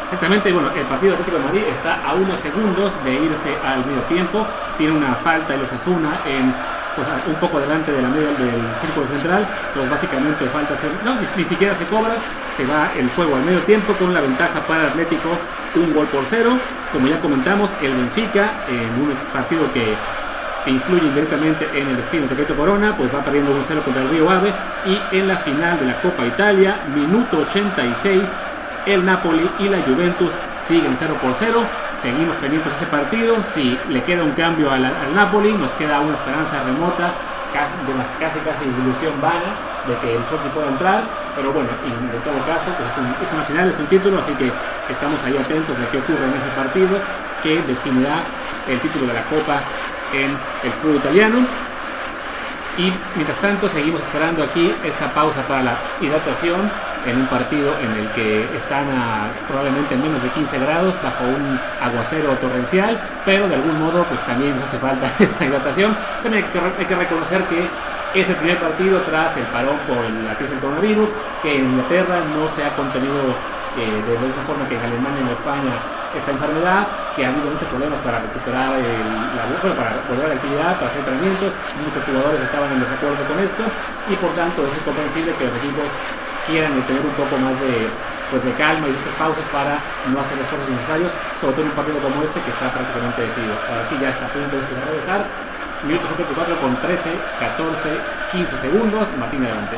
[0.04, 4.02] Exactamente, bueno, el partido Atlético de Madrid está a unos segundos de irse al medio
[4.02, 4.44] tiempo,
[4.76, 6.52] tiene una falta en los Azuna en
[6.96, 10.74] pues, un poco delante de la media del círculo central, pues básicamente falta
[11.04, 12.16] no, ni, ni, siquiera se cobra,
[12.56, 15.28] se va el juego al medio tiempo con la ventaja para Atlético,
[15.76, 16.58] un gol por cero,
[16.92, 19.94] como ya comentamos, el Benfica en un partido que
[20.66, 24.30] influye directamente en el destino de Queto Corona, pues va perdiendo 1-0 contra el Río
[24.30, 24.52] Ave
[24.86, 28.22] y en la final de la Copa Italia, minuto 86,
[28.86, 30.32] el Napoli y la Juventus
[30.66, 31.62] siguen 0 por 0.
[31.94, 33.36] Seguimos pendientes de ese partido.
[33.54, 37.12] Si le queda un cambio al, al Napoli, nos queda una esperanza remota,
[37.52, 37.72] casi
[38.18, 39.52] casi, casi ilusión vana
[39.86, 41.02] de que el Chelsea pueda entrar.
[41.36, 44.50] Pero bueno, en todo caso, pues es, es una final, es un título, así que
[44.88, 46.98] estamos ahí atentos de qué ocurre en ese partido
[47.42, 48.22] que definirá
[48.68, 49.60] el título de la Copa
[50.12, 50.30] en
[50.64, 51.46] el club italiano.
[52.78, 56.70] Y mientras tanto seguimos esperando aquí esta pausa para la hidratación
[57.06, 61.58] en un partido en el que están a probablemente menos de 15 grados bajo un
[61.80, 65.96] aguacero torrencial, pero de algún modo pues también hace falta esta hidratación.
[66.22, 67.68] También hay que, hay que reconocer que
[68.20, 71.10] es el primer partido tras el parón por la crisis del coronavirus,
[71.42, 73.34] que en Inglaterra no se ha contenido
[73.78, 77.28] eh, de la misma forma que en Alemania y en España esta enfermedad, que ha
[77.28, 78.98] habido muchos problemas para recuperar el,
[79.36, 83.62] la, para volver la actividad, para hacer entrenamientos, muchos jugadores estaban en desacuerdo con esto
[84.10, 85.86] y por tanto es comprensible que los equipos
[86.46, 87.86] quieran tener un poco más de,
[88.30, 89.78] pues de calma y de estas pausas para
[90.10, 93.54] no hacer esfuerzos innecesarios, sobre todo en un partido como este que está prácticamente decidido.
[93.70, 95.22] Ahora sí ya está a punto de regresar,
[95.86, 97.88] minuto 74 con 13, 14,
[98.32, 99.76] 15 segundos, Martín adelante.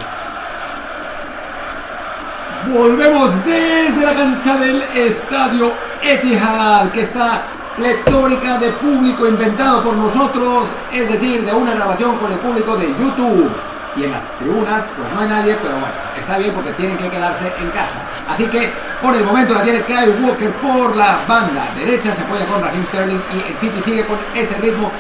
[2.71, 7.43] Volvemos desde la cancha del estadio Etihad, que está
[7.77, 12.87] pletórica de público inventado por nosotros, es decir, de una grabación con el público de
[12.87, 13.51] YouTube.
[13.97, 17.11] Y en las tribunas, pues no hay nadie, pero bueno, está bien porque tienen que
[17.11, 18.01] quedarse en casa.
[18.29, 18.71] Así que
[19.03, 22.87] por el momento la tiene Kyle Walker por la banda derecha, se apoya con Raheem
[22.87, 24.91] Sterling y el City sigue con ese ritmo.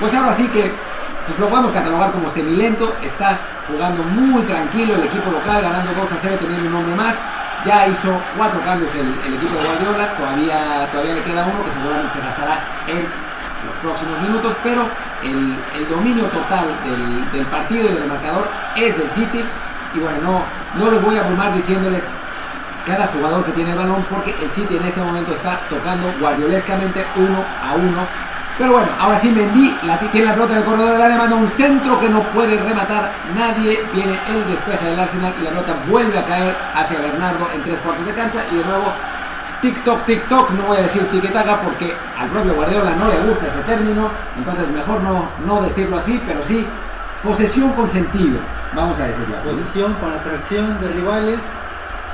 [0.00, 0.72] Pues ahora sí que
[1.26, 6.12] pues lo podemos catalogar como semilento, está jugando muy tranquilo el equipo local, ganando 2
[6.12, 7.22] a 0, teniendo un hombre más.
[7.64, 11.70] Ya hizo cuatro cambios el, el, equipo de Guardiola, todavía, todavía le queda uno que
[11.70, 13.08] seguramente se gastará en
[13.64, 14.86] los próximos minutos, pero
[15.22, 18.46] el, el dominio total del, del, partido y del marcador
[18.76, 19.42] es del City.
[19.94, 20.42] Y bueno, no,
[20.74, 22.12] no los voy a abrumar diciéndoles
[22.84, 27.06] cada jugador que tiene el balón, porque el City en este momento está tocando guardiolescamente
[27.16, 28.06] uno a uno
[28.56, 31.34] pero bueno, ahora sí Mendy la tiene la pelota en el corredor del área, manda
[31.34, 33.84] un centro que no puede rematar nadie.
[33.92, 37.80] Viene el despeje del Arsenal y la pelota vuelve a caer hacia Bernardo en tres
[37.80, 38.44] cuartos de cancha.
[38.52, 38.92] Y de nuevo,
[39.60, 43.60] TikTok, TikTok, no voy a decir tiquetaca porque al propio Guardiola no le gusta ese
[43.62, 44.10] término.
[44.36, 46.64] Entonces mejor no, no decirlo así, pero sí
[47.24, 48.38] posesión con sentido,
[48.76, 49.48] vamos a decirlo así.
[49.48, 51.40] Posesión con atracción de rivales,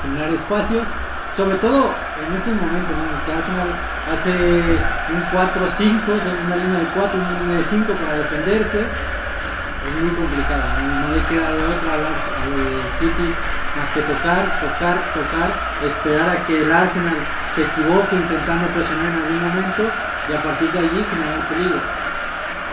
[0.02, 0.88] generar espacios.
[1.36, 1.94] Sobre todo
[2.26, 3.24] en estos momentos, ¿no?
[3.24, 3.68] que Arsenal
[4.12, 6.00] hace un 4-5,
[6.46, 8.80] una línea de 4, una línea de 5 para defenderse.
[8.80, 13.34] Es muy complicado, no, no le queda de otra al, City
[13.76, 15.50] más que tocar, tocar, tocar,
[15.86, 17.16] esperar a que el Arsenal
[17.48, 19.90] se equivoque intentando presionar en algún momento
[20.28, 21.80] y a partir de allí generar peligro.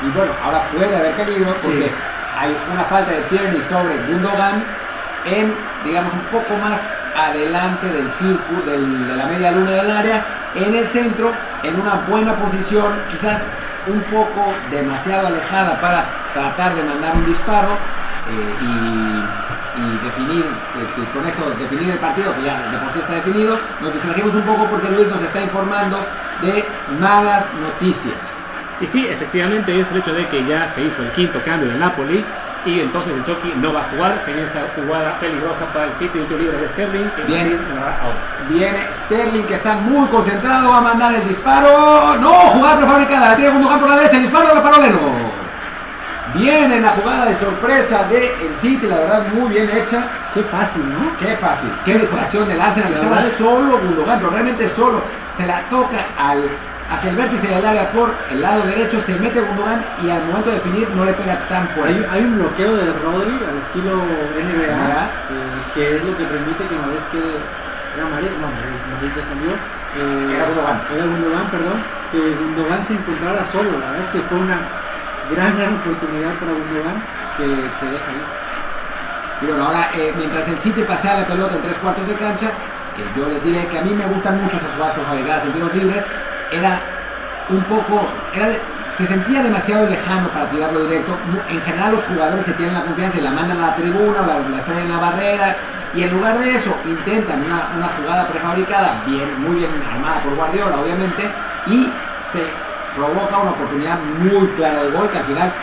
[0.02, 1.92] Y bueno, ahora puede haber peligro porque Sí.
[2.38, 4.66] hay una falta de Tierney sobre Gundogan
[5.28, 10.26] en, digamos, un poco más adelante del círculo, del- de la media luna del área,
[10.56, 11.34] en el centro,
[11.64, 13.50] en una buena posición, quizás
[13.88, 17.70] un poco demasiado alejada para tratar de mandar un disparo
[18.30, 22.92] eh, y, y definir, que- que con esto definir el partido, que ya de por
[22.92, 23.58] sí está definido.
[23.80, 26.06] Nos distrajimos un poco porque Luis nos está informando
[26.42, 26.66] de
[27.00, 28.40] malas noticias.
[28.82, 31.80] Y sí, efectivamente es el hecho de que ya se hizo el quinto cambio del
[31.80, 32.24] Napoli
[32.68, 35.94] y entonces el Chucky no va a jugar, se viene esa jugada peligrosa para el
[35.94, 37.66] City, tiro libre de Sterling, que Bien.
[38.50, 42.18] Viene Sterling que está muy concentrado, va a mandar el disparo.
[42.20, 45.00] No, jugada prefabricada, la tiene Gundogan por la derecha, el disparo de Paroleno.
[46.34, 50.06] Viene la jugada de sorpresa de el City, la verdad muy bien hecha.
[50.34, 51.16] Qué fácil, ¿no?
[51.16, 52.92] Qué fácil, qué distracción del Arsenal.
[52.92, 55.02] La Estaba solo Gundogan, pero realmente solo.
[55.32, 56.50] Se la toca al,
[56.90, 60.50] hacia el vértice del área por el lado derecho, se mete Gundogan y al momento
[60.50, 62.06] de definir no le pega tan fuerte.
[62.10, 66.76] hay un bloqueo de Rodri al estilo NBA, eh, que es lo que permite que
[66.78, 67.38] Marés quede.
[67.96, 69.52] Era Marés, no, Marés, ya salió.
[69.52, 70.82] eh, Era Gundogan.
[70.94, 71.84] Era Gundogan, perdón.
[72.12, 73.72] Que Gundogan se encontrara solo.
[73.80, 74.60] La verdad es que fue una
[75.32, 77.04] gran, gran oportunidad para Gundogan
[77.38, 78.24] que, que deja ahí.
[79.42, 82.50] Y bueno, ahora eh, mientras el City pasea la pelota en tres cuartos de cancha,
[83.16, 86.06] yo les diré que a mí me gustan mucho esas jugadas prefabricadas en tiros libres.
[86.52, 86.80] Era
[87.50, 88.50] un poco, era
[88.96, 91.16] se sentía demasiado lejano para tirarlo directo.
[91.50, 94.40] En general los jugadores se tienen la confianza y la mandan a la tribuna la,
[94.40, 95.56] la extraen en la barrera.
[95.94, 100.36] Y en lugar de eso intentan una, una jugada prefabricada, bien, muy bien armada por
[100.36, 101.30] Guardiola obviamente,
[101.68, 101.92] y
[102.22, 102.44] se
[102.96, 105.54] provoca una oportunidad muy clara de gol que al final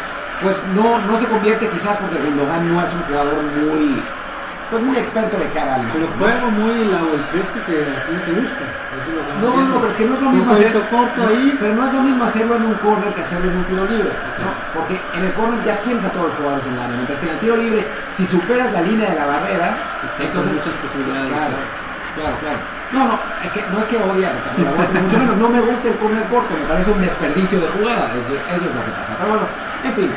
[0.41, 4.03] pues no, no se convierte quizás porque Gundogan no es un jugador muy
[4.75, 5.93] pues muy experto de cara al mar.
[5.95, 6.75] Pero fue algo muy
[7.31, 8.65] fresco que a ti no te gusta.
[8.99, 9.71] Eso es lo que No, entiendo.
[9.71, 11.57] no, pero es que no es lo Un mismo hacer jueguito corto ahí.
[11.61, 14.11] Pero no es lo mismo hacerlo en un corner que hacerlo en un tiro libre,
[14.11, 14.51] ¿no?
[14.75, 17.27] Porque en el corner ya tienes a todos los jugadores en el área, mientras que
[17.27, 21.31] en el tiro libre, si superas la línea de la barrera, Estás entonces muchas posibilidades
[21.31, 21.57] de Claro,
[22.17, 22.59] claro, claro.
[22.91, 24.33] No, no, es que no es que odie a
[25.03, 28.35] mucho menos, no me gusta el corner corto, me parece un desperdicio de jugada, eso,
[28.35, 29.15] eso es lo que pasa.
[29.19, 29.47] Pero bueno,
[29.85, 30.13] en fin,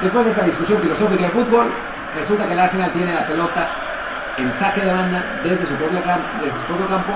[0.00, 1.70] después de esta discusión filosófica de fútbol,
[2.14, 3.91] resulta que el Arsenal tiene la pelota
[4.38, 6.02] en saque de banda desde su propio,
[6.42, 7.12] desde su propio campo,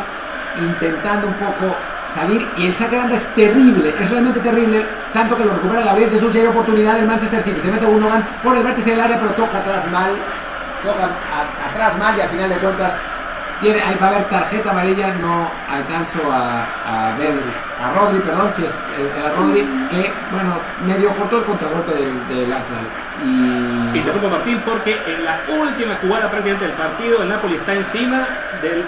[0.60, 1.76] intentando un poco
[2.06, 2.46] salir.
[2.56, 6.10] Y el saque de banda es terrible, es realmente terrible, tanto que lo recupera Gabriel
[6.10, 6.34] Jesús.
[6.34, 9.32] Y hay oportunidad del Manchester City, se mete Gundogan por el vértice del área pero
[9.32, 10.10] toca atrás mal,
[10.82, 11.10] toca
[11.70, 12.98] atrás mal y al final de cuentas
[13.60, 17.34] tiene, ahí va a haber tarjeta amarilla, no alcanzo a, a ver
[17.82, 19.60] a Rodri, perdón, si es eh, era Rodri,
[19.90, 22.84] que bueno, medio cortó el contragolpe del, del Arsenal
[23.24, 27.56] y, Y te rompo Martín porque en la última jugada prácticamente del partido el Napoli
[27.56, 28.26] está encima
[28.62, 28.84] del,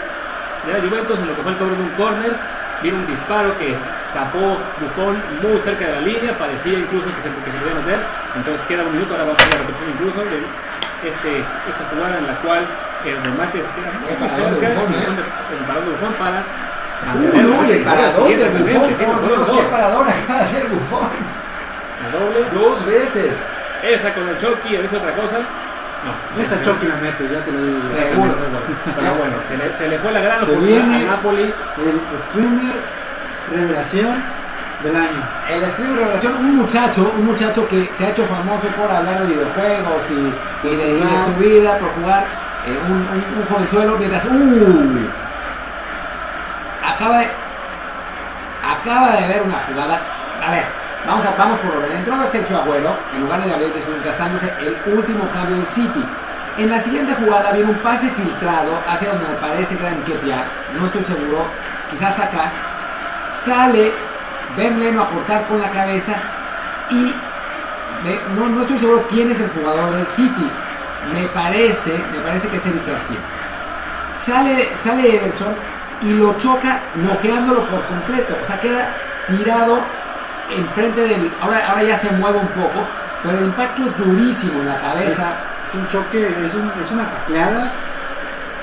[0.66, 2.36] de la Juventus en lo que fue el cobro de un córner.
[2.82, 3.74] Viene un disparo que
[4.14, 8.00] tapó Buffon muy cerca de la línea, parecía incluso que se, que se podía meter.
[8.36, 10.38] Entonces queda un minuto, ahora vamos a ver la repetición incluso de
[11.04, 11.38] este,
[11.70, 12.66] esta jugada en la cual
[13.04, 15.06] el remate se queda Qué muy paradón de Buffon, ¿eh?
[15.58, 16.44] el paradón de Buffon para
[17.14, 21.08] Uy, uy, el paradón de Buffon, por dos, Dios, qué paradón acaba de hacer Buffon.
[22.02, 22.44] La doble.
[22.50, 23.50] Dos veces.
[23.82, 25.38] Esa con el Chucky, ¿habéis otra cosa?
[25.38, 26.42] No.
[26.42, 27.86] Esa Chucky la mete, ya te lo digo.
[27.86, 27.96] Sí.
[27.98, 28.34] Pero Seguro.
[29.18, 31.06] bueno, se le, se le fue la gran oportunidad viene.
[31.08, 31.42] a Napoli.
[31.42, 32.74] El streamer
[33.50, 34.22] revelación
[34.82, 35.28] del año.
[35.50, 39.20] El stream de revelación, un muchacho, un muchacho que se ha hecho famoso por hablar
[39.20, 42.24] de videojuegos y, y de, y de su vida, por jugar,
[42.66, 44.98] eh, un, un- un jovenzuelo, mientras, ¡uh!
[46.86, 47.28] Acaba de,
[48.64, 50.00] acaba de ver una jugada,
[50.46, 50.64] a ver,
[51.06, 54.76] vamos, a, vamos por orden, entró Sergio Agüero, en lugar de Gabriel Jesús, gastándose el
[54.94, 56.04] último cambio del City.
[56.56, 60.44] En la siguiente jugada viene un pase filtrado hacia donde me parece que era Nketiah,
[60.76, 61.46] no estoy seguro,
[61.90, 62.50] quizás acá,
[63.28, 63.92] sale
[64.56, 66.14] Ben Leno a cortar con la cabeza
[66.90, 67.14] y
[68.36, 70.50] no, no estoy seguro quién es el jugador del City.
[71.12, 73.18] Me parece, me parece que es Eric García.
[74.12, 75.54] Sale, sale Ederson
[76.02, 78.36] y lo choca noqueándolo por completo.
[78.42, 78.94] O sea, queda
[79.26, 79.80] tirado
[80.50, 81.32] enfrente del.
[81.40, 82.86] Ahora, ahora ya se mueve un poco,
[83.22, 85.32] pero el impacto es durísimo en la cabeza.
[85.66, 87.70] es un choque, es, un- es una tacleada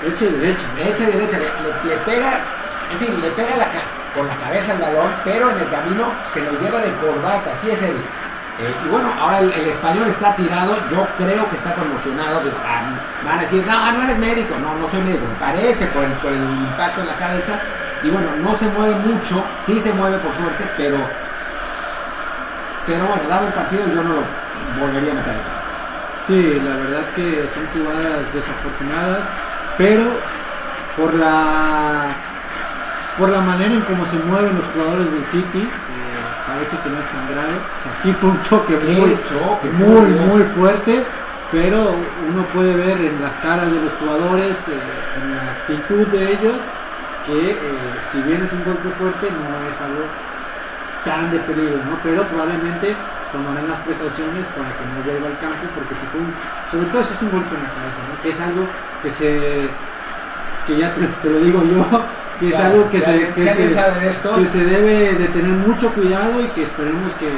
[0.04, 0.66] hecha y derecha.
[0.76, 2.40] derecha y derecha, le, le- pega,
[2.92, 3.84] en fin, le pega la ca-
[4.16, 7.70] con la cabeza al balón, pero en el camino se lo lleva de corbata, así
[7.70, 8.06] es Eric.
[8.58, 12.56] Eh, y bueno, ahora el, el español está tirado, yo creo que está conmocionado, digo,
[12.66, 16.14] ah, van a decir, no, no eres médico, no, no soy médico, parece por el,
[16.14, 17.60] por el impacto en la cabeza,
[18.04, 20.98] Y bueno, no se mueve mucho, sí se mueve por suerte, pero,
[22.86, 24.24] pero bueno, dado el partido yo no lo
[24.80, 25.36] volvería a meter.
[26.26, 29.22] Sí, la verdad que son jugadas desafortunadas,
[29.78, 30.04] pero
[30.96, 32.16] por la
[33.18, 35.68] por la manera en cómo se mueven los jugadores del City, eh,
[36.48, 37.56] parece que no es tan grave.
[37.56, 41.04] O sea, sí fue un choque muy, choque, muy, muy fuerte,
[41.52, 41.96] pero
[42.30, 44.74] uno puede ver en las caras de los jugadores, eh,
[45.22, 46.58] en la actitud de ellos,
[47.26, 47.58] que eh,
[48.02, 50.06] si bien es un golpe fuerte, no es algo
[51.06, 52.00] tan de peligro, ¿no?
[52.04, 52.96] Pero probablemente
[53.32, 56.34] tomarán las precauciones para que no vuelva al campo, porque si fue un,
[56.72, 58.22] sobre todo si es un golpe en la cabeza, ¿no?
[58.22, 58.68] Que es algo
[59.02, 59.70] que se,
[60.66, 61.86] que ya te, te lo digo yo,
[62.40, 65.14] que es Claro, algo que si se, alguien- que se- sabe esto, que se debe
[65.16, 67.30] de tener mucho cuidado y que esperemos que,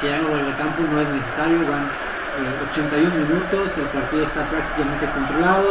[0.00, 1.86] que ya no vuelva al campo, no es necesario, van
[2.32, 5.68] eh, 81 minutos, el partido está prácticamente controlado.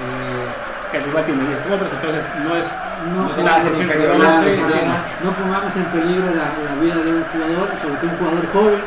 [0.00, 2.68] eh, El rival tiene 10 golpes, entonces no es.
[3.16, 4.96] no, vas en siquiera.
[5.24, 8.80] no pongamos en peligro la, la vida de un jugador, sobre todo un jugador joven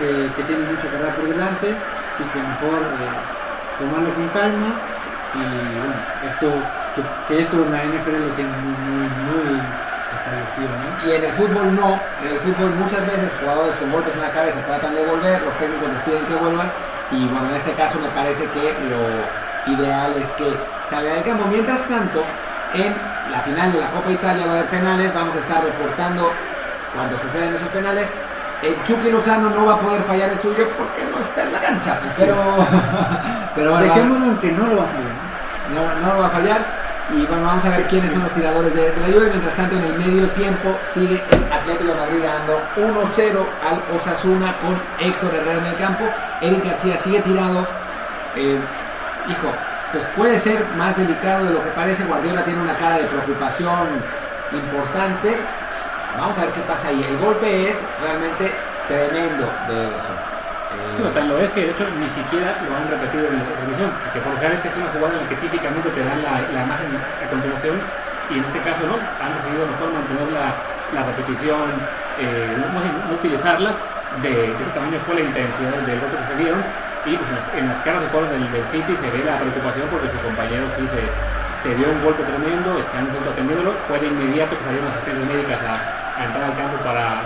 [0.00, 3.12] que, que tiene mucha carrera por delante, así que mejor eh,
[3.78, 4.70] tomarlo con calma
[5.36, 5.44] y
[5.84, 6.00] bueno,
[6.32, 6.48] esto
[6.94, 9.60] que, que esto en la NFL lo tiene muy, muy, muy
[10.16, 11.08] establecido, ¿no?
[11.08, 14.30] Y en el fútbol no, en el fútbol muchas veces jugadores con golpes en la
[14.30, 16.70] cabeza tratan de volver, los técnicos les piden que vuelvan
[17.10, 20.56] y bueno, en este caso me parece que lo ideal es que
[20.88, 21.44] salga del campo.
[21.48, 22.22] Mientras tanto,
[22.74, 22.94] en
[23.30, 26.30] la final de la Copa Italia va a haber penales, vamos a estar reportando
[26.94, 28.10] cuando suceden esos penales.
[28.62, 31.60] El Chucky Lozano no va a poder fallar el suyo porque no está en la
[31.60, 32.34] cancha, pero,
[33.54, 35.14] pero bueno, Dejémoslo en que no lo va a fallar.
[35.74, 36.79] no, no lo va a fallar.
[37.12, 39.28] Y bueno, vamos a ver quiénes son los tiradores de, de la Juve.
[39.30, 44.56] Mientras tanto, en el medio tiempo sigue el Atlético de Madrid dando 1-0 al Osasuna
[44.58, 46.04] con Héctor Herrera en el campo.
[46.40, 47.66] Eric García sigue tirado.
[48.36, 48.60] Eh,
[49.28, 49.52] hijo,
[49.90, 52.04] pues puede ser más delicado de lo que parece.
[52.04, 53.88] Guardiola tiene una cara de preocupación
[54.52, 55.36] importante.
[56.16, 57.04] Vamos a ver qué pasa ahí.
[57.08, 58.52] El golpe es realmente
[58.86, 60.39] tremendo de eso.
[60.70, 63.38] Eh, Sí, no, tan lo es que de hecho ni siquiera lo han repetido en
[63.42, 66.22] la transmisión, porque por lo esta es una jugada en la que típicamente te dan
[66.22, 67.76] la, la imagen a continuación
[68.30, 70.54] y en este caso no, han decidido mejor mantener la,
[70.94, 71.66] la repetición,
[72.22, 73.74] eh, no, no- utilizarla,
[74.22, 76.62] de, de ese tamaño fue la intensidad del golpe que se dieron
[77.06, 80.18] y pues, en, las, caras de jugadores del, City se ve la preocupación porque su
[80.22, 81.02] compañero sí se,
[81.62, 85.26] se dio un golpe tremendo, están centro atendiéndolo, fue de inmediato que salieron las asistencias
[85.26, 85.74] médicas a
[86.26, 87.22] entrar al campo para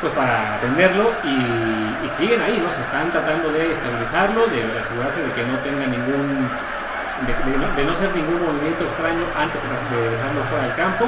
[0.00, 2.70] pues para atenderlo y, siguen ahí, ¿no?
[2.72, 6.48] Se están tratando de estabilizarlo, de asegurarse de que no tenga ningún,
[7.26, 11.04] de, de no, de hacer ningún movimiento extraño antes de, de dejarlo fuera del campo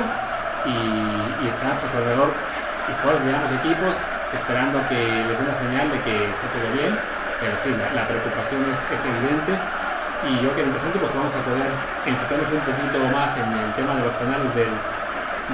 [0.68, 3.94] y, y están a su alrededor y jugadores de ambos equipos
[4.34, 6.92] esperando que les den la señal de que está todo bien,
[7.40, 9.56] pero sí, la, preocupación es, evidente
[10.28, 11.70] y yo que mientras tanto pues vamos a poder
[12.04, 14.74] enfocarnos un poquito más en el tema de los penales del,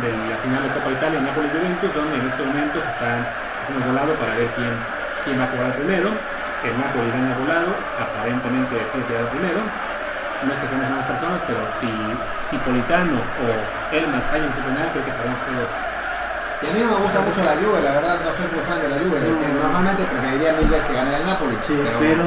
[0.02, 3.22] de la final de Copa Italia, Napoli Juventus, donde en este momento se están
[3.62, 4.74] haciendo volado para ver quién,
[5.22, 6.10] quién va a cobrar primero.
[6.64, 9.60] El Napoli gana volado, aparentemente decide tirar primero.
[10.42, 11.88] No es que seamos malas personas, pero si,
[12.48, 13.44] si Politano o
[13.92, 15.72] Elmas fallan su penal, creo que estaremos todos.
[16.64, 18.80] Y a mí no me gusta mucho la Juve, la verdad no soy muy fan
[18.80, 19.20] de la Juve.
[19.20, 19.60] No.
[19.60, 21.56] normalmente preferiría mil veces que gane el Napoli.
[21.60, 22.24] Sí, pero, pero,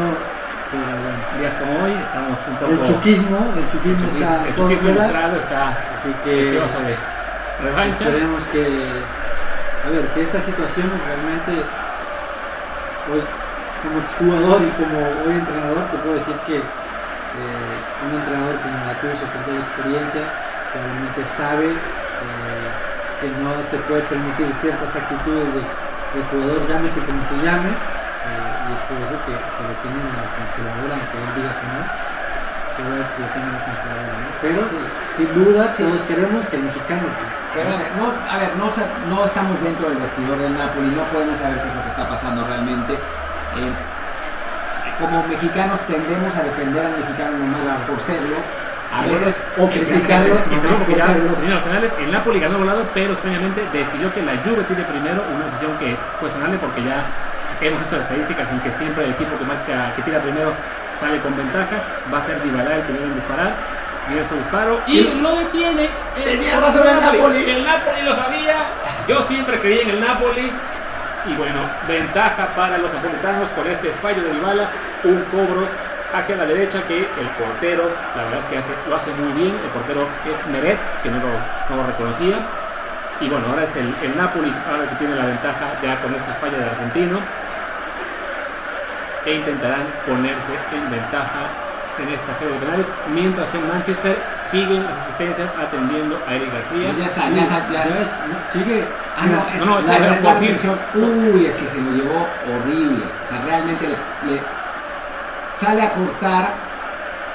[0.69, 1.17] pero bueno.
[1.41, 2.71] Días como hoy, estamos un poco.
[2.71, 4.89] El chuquismo, el chuquismo el está el todo chuquismo
[5.41, 5.67] está
[5.97, 6.53] así que
[7.63, 8.05] revancha.
[8.05, 8.63] esperemos que,
[9.85, 11.51] a ver, que estas situaciones realmente,
[13.11, 13.21] hoy
[13.83, 17.75] como jugador y como hoy entrenador, te puedo decir que eh,
[18.09, 20.23] un entrenador como Gattuso, con toda la experiencia,
[20.73, 22.67] probablemente sabe eh,
[23.21, 28.67] que no se puede permitir ciertas actitudes de, del jugador, llámese como se llame, eh,
[28.67, 31.67] y es por eso que, que lo tienen en la congeladora, aunque él diga que
[31.69, 31.81] no.
[32.77, 34.29] Espero que lo tengan en la congeladora, ¿no?
[34.41, 34.77] Pero Sí.
[35.13, 35.83] sin duda Sí.
[35.83, 37.25] todos queremos que el mexicano que.
[37.97, 38.69] No, a ver, no,
[39.15, 42.07] no estamos dentro del vestidor del Napoli, no podemos saber qué es lo que está
[42.07, 42.93] pasando realmente.
[42.93, 43.71] Eh,
[44.99, 48.37] como mexicanos tendemos a defender al mexicano nomás por serlo.
[48.87, 50.35] A Y veces o criticarlo.
[50.49, 51.97] Y ya Por serlo.
[51.99, 55.93] el Napoli ganó volado, pero extrañamente decidió que la Juve tire primero, una decisión que
[55.93, 57.03] es cuestionable porque ya
[57.61, 60.53] hemos visto las estadísticas en que siempre el equipo que marca, que tira primero
[60.99, 63.53] sale con ventaja, va a ser Dybala el primero en disparar,
[64.27, 65.89] su disparo y lo detiene.
[66.17, 67.49] el- Tenía razón el Napoli.
[67.49, 68.55] El Napoli lo sabía,
[69.07, 70.51] yo siempre creí en el Napoli.
[71.25, 74.69] Y bueno, ventaja para los napolitanos con este fallo de Dybala,
[75.03, 75.67] un cobro
[76.13, 79.53] hacia la derecha que el portero, la verdad es que hace- lo hace muy bien,
[79.61, 82.37] el portero es Meret, que no lo, no lo reconocía,
[83.19, 86.33] y bueno, ahora es el, el Napoli, ahora que tiene la ventaja ya con esta
[86.35, 87.19] falla del argentino,
[89.25, 91.43] e intentarán ponerse en ventaja
[91.99, 94.17] en esta serie de penales, mientras en Manchester
[94.51, 96.93] siguen las asistencias atendiendo a Eric García.
[96.97, 97.67] Ya está, ya está.
[97.71, 98.01] Ya Ya.
[98.01, 98.85] es, no, sigue.
[99.17, 100.47] Ah, no, es, no, no, la, esa la- es la por fin.
[100.49, 100.79] reacción.
[100.95, 103.03] Uy, es que se lo llevó horrible.
[103.23, 104.41] O sea, realmente le, le
[105.57, 106.49] sale a cortar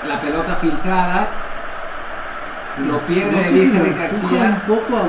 [0.05, 1.27] la pelota filtrada.
[2.87, 4.63] Lo pierde no de vista empuja García.
[4.67, 5.03] un poco a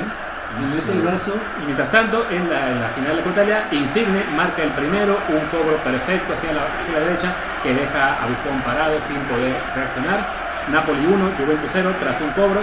[0.00, 0.27] ¿eh?
[0.58, 0.92] Le No mete sé.
[0.92, 1.32] el brazo.
[1.62, 5.40] Y mientras tanto, en la, en la final de Italia, Insigne marca el primero, un
[5.50, 10.26] cobro perfecto hacia la, hacia la derecha que deja a Buffon parado sin poder reaccionar.
[10.72, 12.60] Napoli 1, Juventus 0 tras un cobro.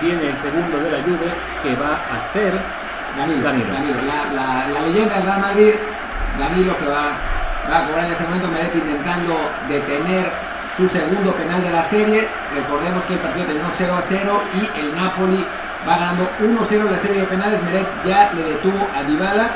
[0.00, 1.30] Viene el segundo de la Juve
[1.62, 2.52] que va a ser
[3.16, 3.72] Danilo, Danilo.
[3.72, 5.72] Danilo, la, la- la leyenda del Real Madrid,
[6.38, 7.12] Danilo que va,
[7.70, 9.32] va a cobrar en ese momento, Meret intentando
[9.68, 10.30] detener
[10.76, 12.28] su segundo penal de la serie.
[12.54, 15.46] Recordemos que el partido terminó 0 a 0 y el Napoli
[15.86, 17.62] va ganando 1-0 en la serie de penales.
[17.62, 19.50] Meret ya le detuvo a Dybala.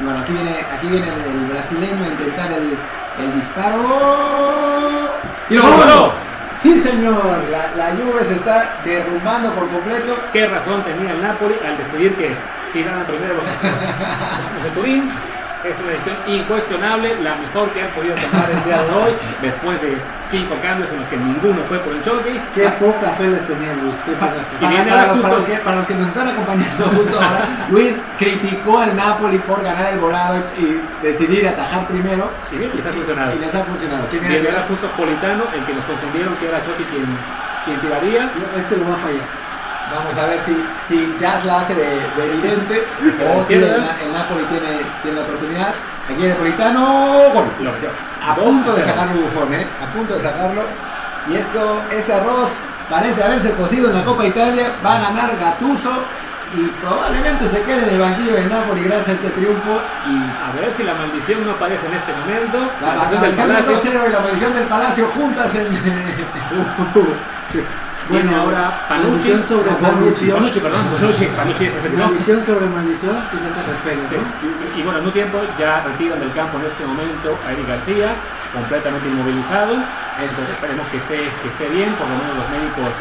[0.00, 2.76] Bueno, aquí viene, aquí viene el brasileño a intentar el,
[3.22, 3.80] el disparo.
[5.50, 6.12] Y lo logró.
[6.60, 7.44] Sí, señor.
[7.50, 10.16] La, la Juve se está derrumbando por completo.
[10.32, 12.34] qué razón tenía el Napoli al decidir que
[12.72, 13.44] tiraran primero los,
[14.64, 15.10] los Turín.
[15.64, 19.80] Es una decisión incuestionable, la mejor que han podido tomar el día de hoy, después
[19.80, 19.96] de
[20.30, 22.38] cinco cambios en los que ninguno fue por el choque.
[22.54, 23.96] Qué poca fe les tenía Luis.
[24.04, 24.60] Qué poca fe.
[24.60, 28.78] Para, para para los que, para los que nos están acompañando justo ahora, Luis criticó
[28.78, 32.30] al Napoli por ganar el volado y decidir atajar primero.
[32.52, 33.34] Y bien, les ha funcionado.
[33.34, 34.06] Y les ha funcionado.
[34.10, 37.06] ¿Quién viene Viene a ahora justo Politano, el que nos confundieron que era Chucky quien,
[37.64, 38.30] quien tiraría.
[38.54, 39.43] Este lo va a fallar.
[39.94, 41.84] Vamos a ver si, si Jazz la hace de,
[42.16, 42.84] de evidente
[43.32, 45.74] o si el, el Napoli tiene, tiene la oportunidad.
[46.04, 47.44] Aquí viene Politano, gol.
[48.26, 49.66] A punto de sacarlo Buffon, ¿eh?
[49.82, 50.62] A punto de sacarlo.
[51.28, 52.60] Y esto, este arroz
[52.90, 54.72] parece haberse cocido en la Copa Italia.
[54.84, 56.04] Va a ganar Gattuso
[56.54, 59.80] y probablemente se quede en el banquillo del Napoli gracias a este triunfo.
[60.06, 62.58] Y A ver si la maldición no aparece en este momento.
[62.80, 63.92] la, la maldición del del Palacio.
[63.92, 65.68] 2-0 y la maldición del Palacio juntas en.
[67.54, 69.08] Viene Bueno, ahora Panucci.
[69.10, 70.36] maldición sobre Bonucci, maldición.
[70.38, 70.84] Panucci, perdón.
[71.00, 71.70] Panucci, Panucci.
[71.96, 73.28] Maldición sobre maldición.
[73.30, 74.16] Quizás se repele, Sí.
[74.16, 74.78] ¿no?
[74.78, 78.14] Y bueno, en un tiempo ya retiran del campo en este momento a Eric García,
[78.52, 79.72] completamente inmovilizado.
[79.74, 79.82] Eso.
[80.20, 82.92] Entonces esperemos que esté, que esté bien, por lo menos los médicos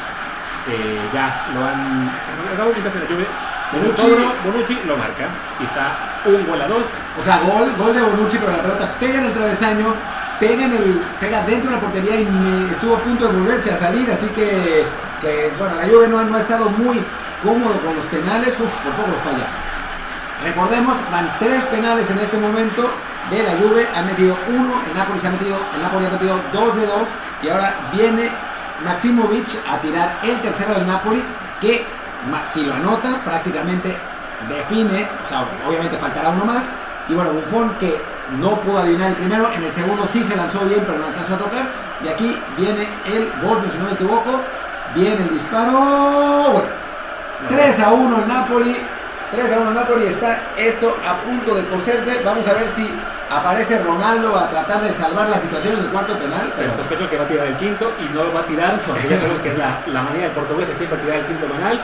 [0.70, 2.18] eh, ya lo han.
[3.74, 4.04] Bonucci.
[4.04, 5.28] Bonucci, Bonucci lo marca
[5.60, 6.86] y está un gol a dos.
[7.18, 9.96] O sea, gol, gol de Bonucci, pero la pelota pega en el travesaño,
[10.44, 13.78] pega, en el, pega dentro de la portería y estuvo a punto de volverse a
[13.78, 14.10] salir.
[14.12, 14.86] Así que,
[15.58, 17.02] bueno, la Juve no, no ha estado muy
[17.42, 19.48] cómodo con los penales, uf, por poco lo falla.
[20.44, 22.92] Recordemos, van tres penales en este momento
[23.30, 26.42] de la Juve, han metido uno, el Napoli se ha metido, el Napoli ha metido
[26.52, 27.08] dos de dos
[27.42, 28.30] y ahora viene
[28.84, 31.24] Maximovic a tirar el tercero del Napoli
[31.62, 31.86] que
[32.52, 33.98] si lo anota prácticamente
[34.50, 36.70] define, o sea, obviamente faltará uno más
[37.08, 38.02] y bueno, Buffon que
[38.40, 41.36] no pudo adivinar el primero, en el segundo sí se lanzó bien pero no alcanzó
[41.36, 41.70] a tocar
[42.04, 44.42] y aquí viene el Bosnio si no me equivoco,
[44.96, 46.84] viene el disparo, bueno,
[47.50, 48.76] 3 a 1 el Napoli.
[49.32, 50.06] 3 a 1 el Napoli.
[50.06, 52.22] Está esto a punto de coserse.
[52.24, 52.90] Vamos a ver si
[53.30, 56.54] aparece Ronaldo a tratar de salvar la situación en el cuarto penal.
[56.56, 58.80] Pero Pero sospecho que va a tirar el quinto y no lo va a tirar
[58.86, 61.48] porque ya sabemos que es la, la manera del portugués de siempre tirar el quinto
[61.48, 61.82] penal.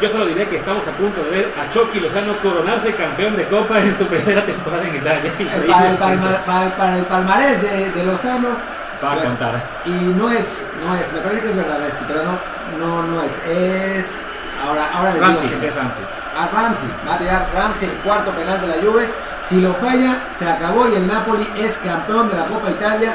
[0.00, 3.46] Yo solo diré que estamos a punto de ver a Chucky Lozano coronarse campeón de
[3.48, 5.32] Copa en su primera temporada en Italia.
[5.38, 8.48] eh, para, el palma- para- para el palmarés de, de Lozano.
[9.04, 9.62] Va a pues, contar.
[9.84, 12.38] Y no es, no es, me parece que es Bernardeschi, pero no,
[12.78, 13.38] no, no es.
[13.46, 14.24] Es.
[14.66, 16.04] Ahora, ahora les Ramsey, digo que es Ramsey.
[16.38, 16.88] a Ramsey.
[17.08, 19.08] Va a tirar Ramsey el cuarto penal de la Juve.
[19.42, 23.14] Si lo falla, se acabó y el Napoli es campeón de la Copa Italia.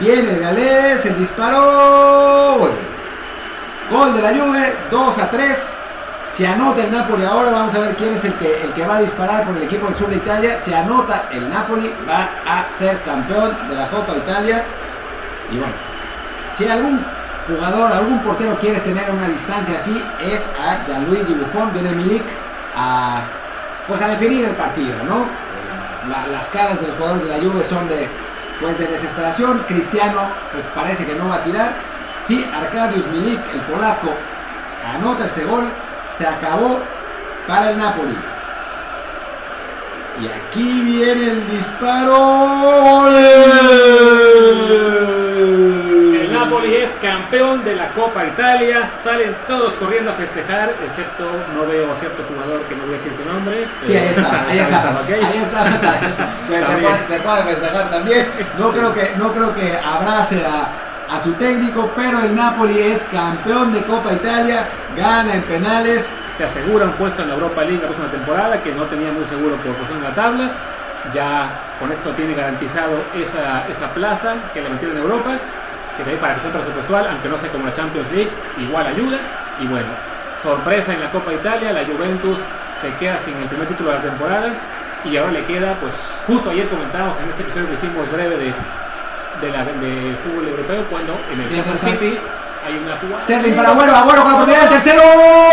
[0.00, 2.56] Viene el galés, el disparo.
[2.58, 2.72] Gol.
[3.90, 5.78] Gol de la Juve, 2 a 3.
[6.28, 8.96] Se anota el Napoli ahora, vamos a ver quién es el que, el que va
[8.96, 10.56] a disparar por el equipo del sur de Italia.
[10.58, 14.64] Se anota el Napoli, va a ser campeón de la Copa Italia.
[15.50, 15.72] Y bueno,
[16.54, 17.04] si algún
[17.46, 21.72] jugador, algún portero quieres tener una distancia así, es a Gianluigi Buffon.
[21.72, 22.24] Viene Milik
[22.76, 23.22] a,
[23.88, 25.22] pues a definir el partido, ¿no?
[25.22, 28.06] Eh, la- las caras de los jugadores de la Juve son de,
[28.60, 29.64] pues de desesperación.
[29.66, 30.20] Cristiano,
[30.52, 31.72] pues parece que no va a tirar.
[32.22, 34.14] Sí, Arkadiusz Milik, el polaco,
[34.94, 35.68] anota este gol.
[36.10, 36.80] Se acabó
[37.46, 38.16] para el Napoli.
[40.20, 43.08] Y aquí viene el disparo.
[46.12, 48.90] El Napoli es campeón de la Copa Italia.
[49.04, 51.24] Salen todos corriendo a festejar, excepto
[51.54, 53.66] no veo a cierto jugador que no voy a decir su nombre.
[53.82, 55.38] Sí, ahí está, ahí está, ahí
[55.74, 55.94] está.
[56.46, 58.28] Se, puede, se puede festejar también.
[58.58, 63.02] No creo que, no creo que abrace a, a su técnico, pero el Napoli es
[63.04, 66.14] campeón de Copa Italia, gana en penales.
[66.36, 69.24] Se asegura un puesto en la Europa League la próxima temporada, que no tenía muy
[69.26, 70.50] seguro por posición en la tabla.
[71.14, 75.38] Ya con esto tiene garantizado esa, esa plaza que le metieron en Europa.
[75.96, 79.18] que también para cuestión presupuestal, aunque no sea como la Champions League, igual ayuda.
[79.60, 79.88] Y bueno,
[80.40, 82.38] sorpresa en la Copa Italia, la Juventus
[82.80, 84.52] se queda sin el primer título de la temporada
[85.04, 85.94] y ahora le queda, pues
[86.26, 88.52] justo ayer comentábamos en este episodio que hicimos breve de,
[89.40, 92.18] de, la, de fútbol europeo, cuando en el Mientras Kansas City
[92.66, 93.20] hay una jugada.
[93.20, 95.02] Sterling para Agüero, Agüero con la oportunidad del tercero,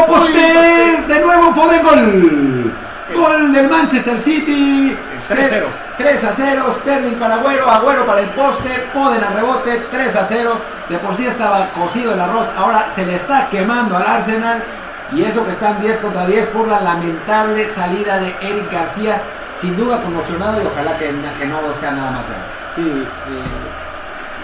[0.08, 2.74] poste, de nuevo Foden, gol.
[3.14, 4.98] Gol del Manchester City.
[5.14, 5.66] El 3-0.
[5.98, 10.26] 3 a 0, Sterling para Agüero, Agüero para el poste, Foden al rebote, 3 a
[10.26, 10.62] 0.
[10.90, 14.64] De por sí estaba cocido el arroz, ahora se le está quemando al Arsenal.
[15.12, 19.22] Y eso que están 10 contra 10 por la lamentable salida de Eric García.
[19.54, 22.44] Sin duda conmocionado y ojalá que, que no sea nada más grave.
[22.76, 23.65] Sí, eh,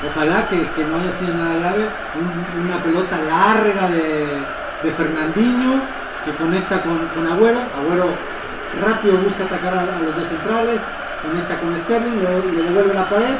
[0.07, 1.89] ojalá que, que no haya sido nada grave.
[2.15, 5.81] Un- una pelota larga de, Fernandinho
[6.25, 7.59] que conecta con, con Agüero.
[7.77, 8.07] Agüero
[8.81, 10.81] rápido busca atacar a, los dos centrales,
[11.21, 13.35] conecta con Sterling, le, le devuelve la pared,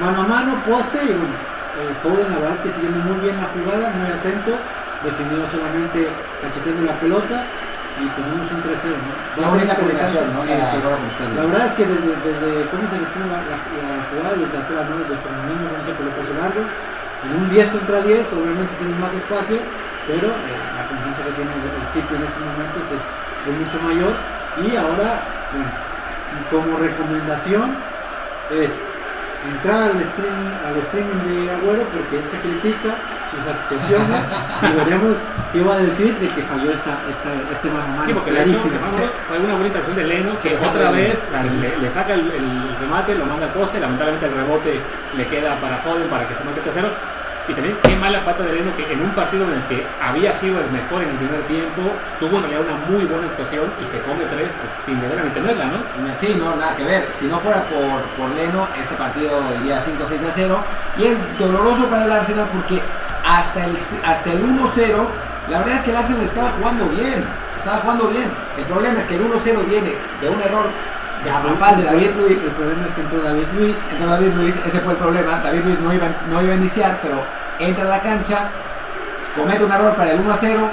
[0.00, 1.36] mano a mano, poste y bueno,
[1.78, 4.58] eh, Foden la verdad que siguiendo muy bien la jugada, muy atento,
[5.04, 6.08] definió solamente
[6.42, 7.44] cacheteando la pelota
[7.96, 8.92] y tenemos un 3-0.
[8.92, 9.10] ¿no?
[9.40, 10.18] Va a ser interesante.
[10.20, 10.40] combinación, ¿no?
[10.44, 11.46] Sí, La sí.
[11.48, 14.94] Verdad es que desde, desde cómo se gestiona la, la- jugada desde atrás, ¿no?
[15.00, 16.62] Desde Fernandinho con ese pelotazo largo.
[17.24, 19.56] En un 10 contra 10, obviamente tienes más espacio,
[20.06, 23.78] pero eh, la confianza que tiene el el City en estos momentos es, es mucho
[23.82, 24.14] mayor.
[24.62, 25.24] Y ahora,
[25.56, 25.72] bueno,
[26.52, 27.76] como recomendación
[28.52, 28.78] es
[29.48, 32.94] entrar al streaming, al streaming de Agüero porque él se critica
[33.36, 34.20] sus actuaciones
[34.62, 35.22] y veremos
[35.52, 38.06] qué va a decir de que falló esta, esta, este mano a mano.
[38.06, 39.10] Sí, porque le, ha hecho, clarísimo.
[39.28, 40.78] fue una buena intervención de Leno, Sí, que exacto.
[40.78, 41.58] otra vez Sí, sí.
[41.60, 44.80] Le, le saca el, el remate, lo manda al poste, lamentablemente el rebote
[45.16, 46.88] le queda para Foden para que se marque el tercero.
[47.48, 50.34] Y también qué mala pata de Leno que en un partido en el que había
[50.34, 51.82] sido el mejor en el primer tiempo,
[52.18, 55.30] tuvo en realidad una muy buena actuación y se come tres pues, sin deber ni
[55.30, 56.14] tenerla, ¿no?
[56.14, 57.06] Sí, no, nada que ver.
[57.12, 59.30] Si no fuera por, por Leno, este partido
[59.60, 60.64] iría 5-6 a 0.
[60.98, 62.82] Y es doloroso para el Arsenal porque
[63.26, 65.08] hasta el, hasta el 1-0,
[65.48, 67.26] la verdad es que el Arsenal estaba jugando bien.
[67.56, 68.30] Estaba jugando bien.
[68.56, 70.66] El problema es que el 1-0 viene de un error
[71.24, 72.44] garrafal de David Luiz.
[72.44, 73.76] El problema es que entró David Luiz.
[73.90, 75.38] Entró David Luiz, ese fue el problema.
[75.38, 77.22] David Luiz no iba, no iba a iniciar, pero
[77.58, 78.48] entra a la cancha,
[79.34, 80.70] comete un error para el 1 a 0,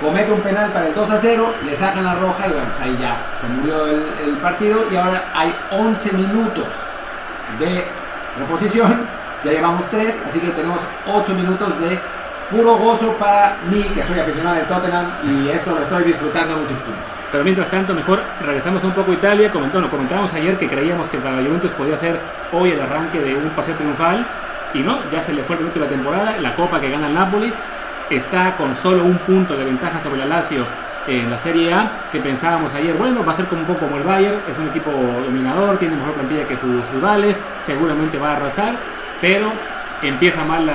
[0.00, 2.80] comete un penal para el 2 a 0, le sacan la roja y bueno, pues
[2.82, 6.66] ahí ya se murió el, el partido y ahora hay 11 minutos
[7.58, 7.86] de
[8.38, 9.06] reposición,
[9.44, 11.98] ya llevamos 3, así que tenemos 8 minutos de
[12.50, 16.96] puro gozo para mí, que soy aficionado del Tottenham y esto lo estoy disfrutando muchísimo.
[17.32, 19.50] Pero mientras tanto, mejor regresamos un poco a Italia.
[19.50, 22.20] Comentó, no, comentábamos ayer que creíamos que para Juventus podía ser
[22.52, 24.26] hoy el arranque de un paseo triunfal.
[24.74, 26.36] Y no, ya se le fue el minuto de la temporada.
[26.40, 27.50] La copa que gana el Napoli
[28.10, 30.66] está con solo un punto de ventaja sobre la Lazio
[31.06, 32.08] en la Serie A.
[32.12, 34.42] Que pensábamos ayer, bueno, va a ser como un poco como el Bayern.
[34.46, 37.40] Es un equipo dominador, tiene mejor plantilla que sus rivales.
[37.58, 38.76] Seguramente va a arrasar.
[39.22, 39.52] Pero
[40.02, 40.68] empieza mal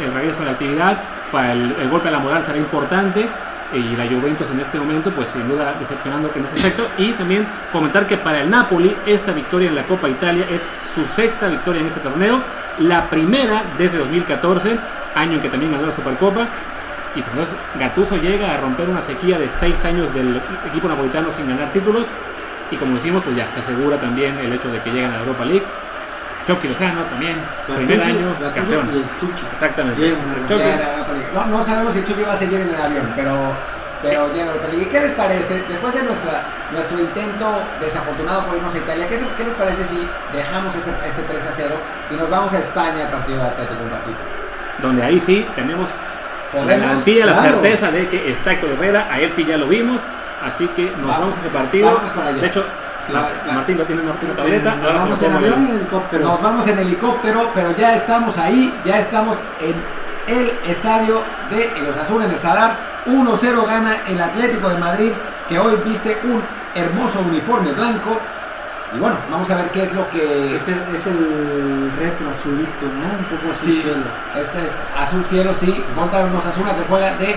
[0.00, 1.02] el regreso a la actividad.
[1.32, 3.26] Para el, golpe a la moral será importante
[3.72, 6.86] y la Juventus en este momento pues sin duda decepcionando en ese aspecto.
[6.98, 10.62] Y también comentar que para el Napoli esta victoria en la Copa Italia es
[10.94, 12.40] su sexta victoria en este torneo
[12.78, 14.78] la primera desde 2014
[15.14, 16.46] año en que también ganó la Supercopa.
[17.16, 21.32] Y pues entonces Gattuso llega a romper una sequía de seis años del equipo napolitano
[21.32, 22.08] sin ganar títulos.
[22.70, 25.20] Y como decimos pues ya se asegura también el hecho de que llegan a la
[25.20, 25.64] Europa League
[26.46, 29.42] Chucky Lozano también primer año Gattuso campeón y el Chucky.
[29.54, 30.14] exactamente.
[31.34, 33.52] No, no sabemos si Chucky va a seguir en el avión, pero,
[34.02, 34.82] pero ya Europa League.
[34.82, 36.42] ¿Y qué les parece, después de nuestra,
[36.72, 39.98] nuestro intento desafortunado por irnos a Italia, ¿qué, qué les parece si
[40.32, 41.74] dejamos este, este 3 a 0
[42.10, 44.18] y nos vamos a España al partido de Atlético un ratito?
[44.82, 45.88] donde ahí sí tenemos
[46.52, 50.00] la garantía, la certeza de que está Héctor Herrera, a él sí ya lo vimos,
[50.42, 51.86] así que nos Va- vamos a ese partido.
[51.86, 52.40] vámonos para allá.
[52.40, 52.64] De hecho,
[53.08, 55.76] la- La- la- Martín lo tiene en una una tableta, Nos vamos en avión en
[55.76, 56.24] helicóptero.
[56.24, 59.74] Nos vamos en helicóptero, pero ya estamos ahí, ya estamos en
[60.26, 62.94] el estadio de El Osasuna en el Sadar.
[63.06, 65.12] 1-0 gana el Atlético de Madrid,
[65.48, 66.42] que hoy viste un
[66.74, 68.18] hermoso uniforme blanco.
[68.94, 70.54] Y bueno, vamos a ver qué es lo que...
[70.56, 73.18] Es el, es el retro azulito, ¿no?
[73.18, 73.96] Un poco azul Sí, cielo.
[74.36, 77.36] este es azul cielo, sí, contra un Osasuna que juega de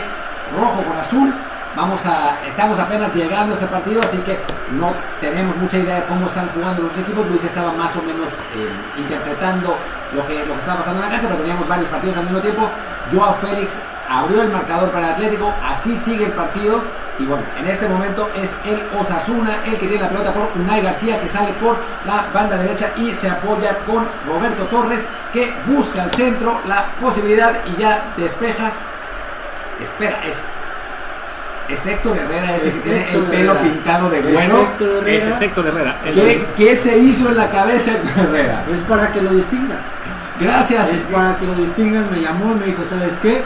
[0.57, 1.33] rojo con azul.
[1.77, 4.39] Vamos a, estamos apenas llegando a este partido, así que
[4.71, 7.27] no tenemos mucha idea de cómo están jugando los equipos.
[7.27, 8.67] Luis estaba más o menos eh,
[8.97, 9.77] interpretando
[10.11, 12.39] lo que, lo que estaba pasando en la cancha, pero teníamos varios partidos al mismo
[12.39, 12.67] tiempo.
[13.13, 16.81] Joao Félix abrió el marcador para el Atlético, así sigue el partido.
[17.19, 20.81] Y bueno, en este momento es el Osasuna el que tiene la pelota por Unai
[20.81, 21.77] García, que sale por
[22.07, 27.53] la banda derecha y se apoya con Roberto Torres, que busca al centro la posibilidad
[27.67, 28.71] y ya despeja.
[29.79, 30.47] Espera, es,
[31.69, 33.61] es Héctor Herrera ese Es que tiene el pelo Herrera.
[33.61, 34.67] pintado de güero.
[35.05, 35.99] Ese es Héctor Herrera.
[36.05, 38.65] el- ¿Qué, qué se hizo en la cabeza Héctor Herrera?
[38.73, 39.79] Es para que lo distingas.
[40.39, 40.93] Gracias.
[40.93, 43.43] Es para que lo distingan, me llamó y me dijo, ¿sabes qué?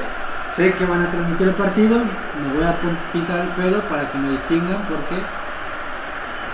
[0.47, 2.75] Sé que van a transmitir el partido, me voy a
[3.13, 5.15] pintar el pelo para que me distingan porque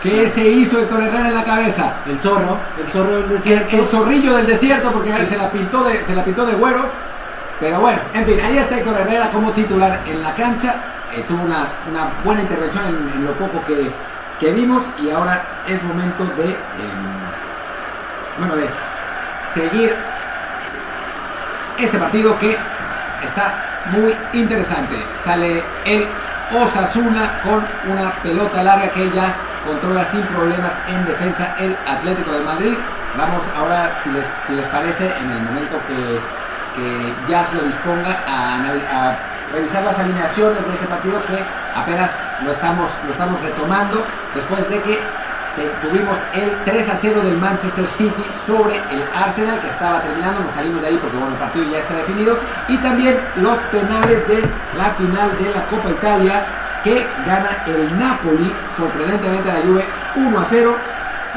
[0.04, 1.96] ¿Qué se hizo Héctor Herrera en la cabeza?
[2.06, 5.26] el zorro, el zorro del El, desierto, el zorrillo del desierto, porque Sí.
[5.26, 6.86] se, la pintó de, se la pintó de güero.
[7.60, 10.76] Pero bueno, en fin, ahí está Héctor Herrera como titular en la cancha.
[11.14, 13.92] Eh, tuvo una, una buena intervención en, lo poco que,
[14.40, 16.58] que vimos y ahora es momento de, em,
[18.38, 18.70] bueno, de
[19.40, 19.96] seguir
[21.78, 22.58] ese partido que
[23.24, 25.06] está muy interesante.
[25.16, 26.08] Sale el
[26.54, 29.36] Osasuna con una pelota larga que ya
[29.66, 32.74] controla sin problemas en defensa el Atlético de Madrid.
[33.18, 36.20] Vamos ahora, si les, si les parece, en el momento que,
[36.76, 39.18] que ya se lo disponga a, a
[39.52, 41.44] revisar las alineaciones de este partido que
[41.76, 45.00] apenas lo estamos, lo estamos retomando después de que
[45.82, 50.54] tuvimos el 3 a 0 del Manchester City sobre el Arsenal que estaba terminando, nos
[50.54, 52.38] salimos de ahí porque bueno, el partido ya está definido.
[52.68, 54.44] Y también los penales de
[54.78, 56.46] la final de la Copa Italia
[56.84, 60.78] que gana el Napoli sorprendentemente a la Juve 1 a 0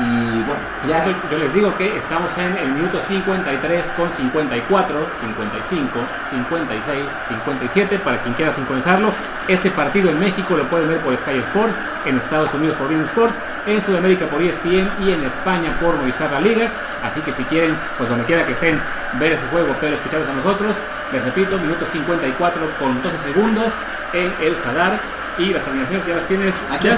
[0.01, 5.06] y bueno, ya Yo, yo les digo que estamos en el minuto 53 con 54,
[5.20, 5.98] 55,
[6.31, 9.12] 56, 57 para quien quiera sincronizarlo.
[9.47, 11.74] Este partido en México lo pueden ver por Sky Sports,
[12.06, 13.35] en Estados Unidos por Bein Sports,
[13.66, 16.70] en Sudamérica por ESPN y en España por Movistar La Liga.
[17.02, 18.81] Así que si quieren, pues donde quiera que estén,
[19.18, 20.77] ver ese juego, pero escucharlos a nosotros,
[21.12, 23.72] les repito, minuto 54 con 12 segundos
[24.14, 24.98] en el Sadar
[25.36, 26.55] y las alineaciones ya las tienes.
[26.70, 26.89] aquí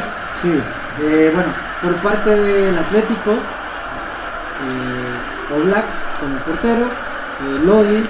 [0.41, 0.61] Sí,
[1.01, 5.87] eh, bueno, por parte del Atlético, eh, Oblak
[6.21, 8.07] como portero, eh, Lodi,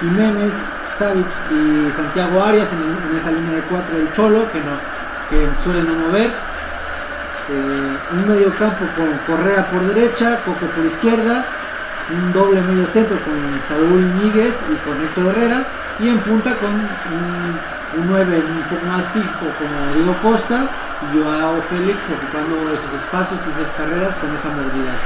[0.00, 0.52] Jiménez,
[0.88, 4.78] Savic y Santiago Arias en, esa línea de cuatro del Cholo, que, no,
[5.28, 6.30] que suele no mover.
[7.48, 11.46] Eh, un medio campo con Correa por derecha, Coque por izquierda,
[12.10, 15.66] un doble medio centro con Saúl Níguez y con Héctor Herrera,
[15.98, 20.68] y en punta con un, un 9 un poco más fijo como Diego Costa,
[21.12, 24.98] Joao Félix ocupando esos espacios y esas carreras con esa movilidad.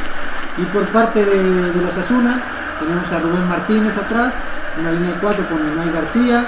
[0.58, 2.42] Y por parte de, de los Asuna,
[2.80, 4.34] tenemos a Rubén Martínez atrás,
[4.78, 6.44] una línea de 4 con Unai García,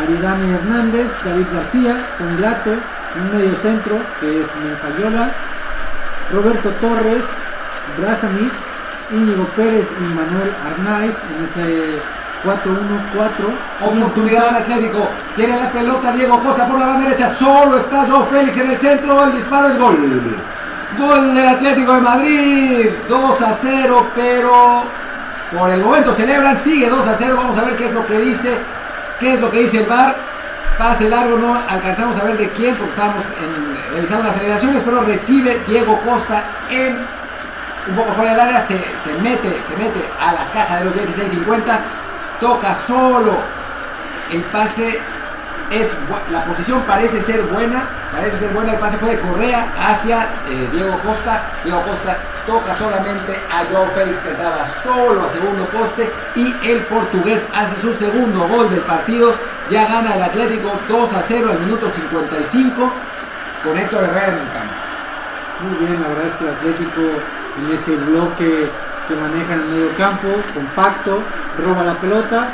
[0.00, 5.30] Aridani Hernández, David García, Tony Lato, un medio centro que es Moncayola,
[6.32, 7.24] Roberto Torres,
[7.98, 8.50] Brazamir,
[9.12, 12.02] Íñigo Pérez y Manuel Arnaiz en ese
[12.44, 13.30] 4-1-4.
[13.80, 15.08] Y en Oportunidad del Atlético.
[15.34, 17.28] Tiene la pelota Diego Costa por la banda derecha.
[17.28, 19.24] Solo está Joe Félix en el centro.
[19.24, 20.38] El disparo es gol.
[20.98, 22.90] Gol del Atlético de Madrid.
[23.08, 24.84] 2 a 0, pero
[25.56, 26.56] por el momento celebran.
[26.58, 27.34] Sigue 2 a 0.
[27.36, 28.58] Vamos a ver qué es lo que dice.
[29.18, 30.16] ¿Qué es lo que dice el VAR?
[30.78, 35.02] Pase largo, no alcanzamos a ver de quién porque estábamos en, revisando las aceleraciones, pero
[35.02, 36.98] recibe Diego Costa en
[37.88, 40.94] un poco fuera del área, se, se mete, se mete a la caja de los
[40.96, 41.78] 16.50,
[42.44, 43.38] toca solo.
[44.30, 45.00] El pase
[45.70, 45.96] es
[46.30, 48.72] la posición parece ser buena, parece ser buena.
[48.72, 51.52] El pase fue de Correa hacia eh, Diego Costa.
[51.64, 56.82] Diego Costa toca solamente a Joao Félix que estaba solo a segundo poste y el
[56.82, 59.34] portugués hace su segundo gol del partido.
[59.70, 62.92] Ya gana el Atlético 2 a 0 al minuto 55
[63.64, 64.74] con Héctor Herrera en el campo.
[65.62, 67.00] Muy bien, la verdad es que el Atlético
[67.56, 68.70] en ese bloque
[69.08, 71.22] que maneja en el medio campo, compacto,
[71.58, 72.48] roba la pelota,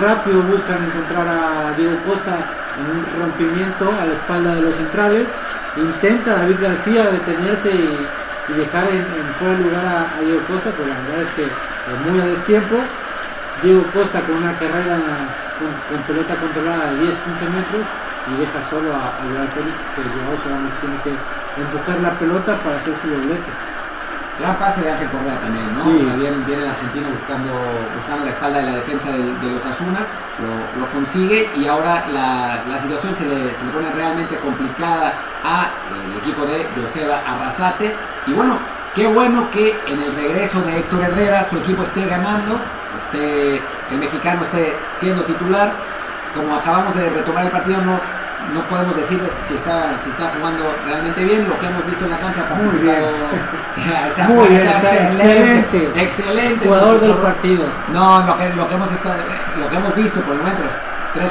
[0.00, 2.36] rápido buscan encontrar a Diego Costa
[2.78, 5.26] en un rompimiento a la espalda de los centrales,
[5.76, 8.20] intenta David García detenerse y,
[8.50, 11.46] dejar en, en fuera lugar a, Diego Costa, pero la verdad es que
[12.10, 12.76] muy a destiempo.
[13.62, 14.98] Diego Costa con una carrera
[15.58, 17.84] con, pelota controlada de 10-15 metros
[18.26, 21.14] y deja solo a, a Félix que Joao solamente tiene que
[21.60, 23.69] empujar la pelota para hacer su doblete.
[24.40, 25.84] Gran pase de Ángel Correa también, ¿no?
[25.84, 25.96] Sí.
[26.00, 27.50] O sea, viene, viene el argentino buscando,
[27.94, 30.06] buscando la espalda de la defensa de, los Asuna,
[30.38, 35.12] lo, lo consigue y ahora la, la situación se le, se le pone realmente complicada
[35.44, 37.94] al equipo de Joseba Arrasate.
[38.26, 38.58] Y bueno,
[38.94, 42.58] qué bueno que en el regreso de Héctor Herrera su equipo esté ganando,
[42.96, 43.60] esté,
[43.90, 45.70] el mexicano esté siendo titular.
[46.34, 48.00] Como acabamos de retomar el partido, no,
[48.54, 51.48] no podemos decirles si está, si está jugando realmente bien.
[51.48, 53.06] Lo que hemos visto en la cancha ha Muy participado.
[54.10, 56.02] Está- Muy bien, está está excelente.
[56.02, 56.66] Excelente.
[56.66, 57.64] Jugador del partido.
[57.88, 59.14] No, lo que, lo, que hemos estado,
[59.58, 60.72] lo que hemos visto por el momento, los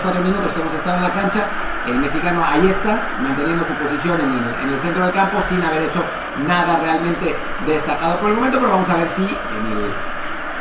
[0.02, 1.41] 3-4 minutos que hemos estado en la cancha,
[1.86, 5.64] el mexicano ahí está, manteniendo su posición en el, en el centro del campo sin
[5.64, 6.03] haber hecho
[6.45, 9.94] nada realmente destacado por el momento, pero vamos a ver si en el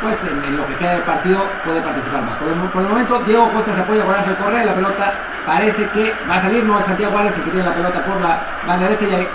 [0.01, 2.37] pues en, en lo que queda del partido puede participar más.
[2.37, 4.63] Por el, mo- por el momento, Diego Costa se apoya con Ángel Correa.
[4.63, 5.13] La pelota
[5.49, 6.63] parece que va a salir.
[6.63, 9.05] No es Santiago Juárez el que tiene la pelota por la banda derecha.
[9.09, 9.27] Y ahí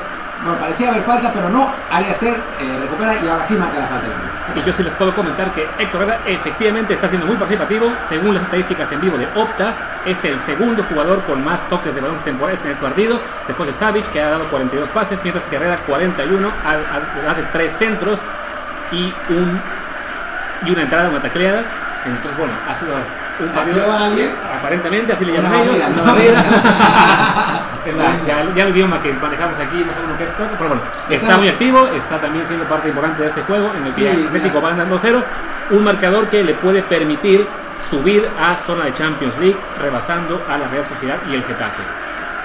[0.45, 1.75] bueno, parecía haber falta, pero no.
[1.91, 4.07] Arias Ser eh, recupera y ahora sí marca la falta.
[4.55, 7.93] Y yo sí les puedo comentar que Héctor Herrera efectivamente está siendo muy participativo.
[8.09, 9.75] Según las estadísticas en vivo de Opta,
[10.07, 13.21] es el segundo jugador con más toques de balón temporales en este partido.
[13.49, 16.53] Después de Savage, que ha dado 42 pases, mientras que Herrera 41,
[17.29, 18.21] hace 3 centros
[18.93, 19.61] y, un,
[20.65, 21.65] y una entrada, una tacleada.
[22.05, 22.93] Entonces, bueno, ha sido
[23.41, 23.93] un partido.
[23.93, 24.35] a alguien?
[24.59, 25.77] Aparentemente, así le llaman ellos.
[25.97, 26.05] ¿no?
[26.05, 26.45] barrida.
[27.85, 30.83] Es la- ya, ya el idioma que manejamos aquí, no sabemos qué es, pero bueno,
[31.11, 34.01] está Estamos- muy activo, está también siendo parte importante de este juego en el Sí,
[34.03, 35.23] que Atlético va ganando 0.
[35.71, 37.47] Un marcador que le puede permitir
[37.91, 41.83] subir a zona de Champions League, rebasando a la Real Sociedad y el Getafe.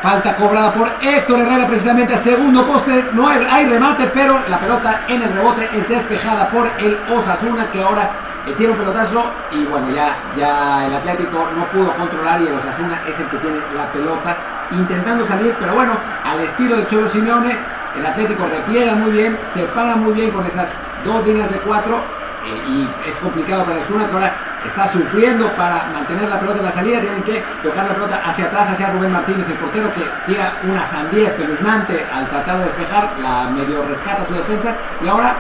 [0.02, 3.06] Falta cobrada por Héctor Herrera precisamente segundo poste.
[3.14, 7.72] No hay, hay remate, pero la pelota en el rebote es despejada por el Osasuna
[7.72, 8.10] que ahora
[8.46, 13.02] eh, un pelotazo y bueno, ya, ya el Atlético no pudo controlar y el Osasuna
[13.08, 14.38] es el que tiene la pelota
[14.72, 17.58] intentando salir, pero bueno, al estilo de Cholo Simeone,
[17.96, 22.04] el Atlético repliega muy bien, se para muy bien con esas dos líneas de cuatro
[22.46, 24.34] eh, y es complicado para Osasuna que ahora
[24.66, 27.00] está sufriendo para mantener la pelota en la salida.
[27.00, 30.84] Tienen que tocar la pelota hacia atrás, hacia Rubén Martínez, el portero que tira una
[30.84, 35.36] sandía espeluznante al tratar de despejar, la medio rescata su defensa y ahora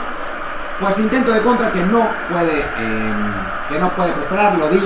[0.80, 3.14] pues intento de contra que no puede eh,
[3.68, 4.58] que no puede prosperar.
[4.58, 4.82] Lo di,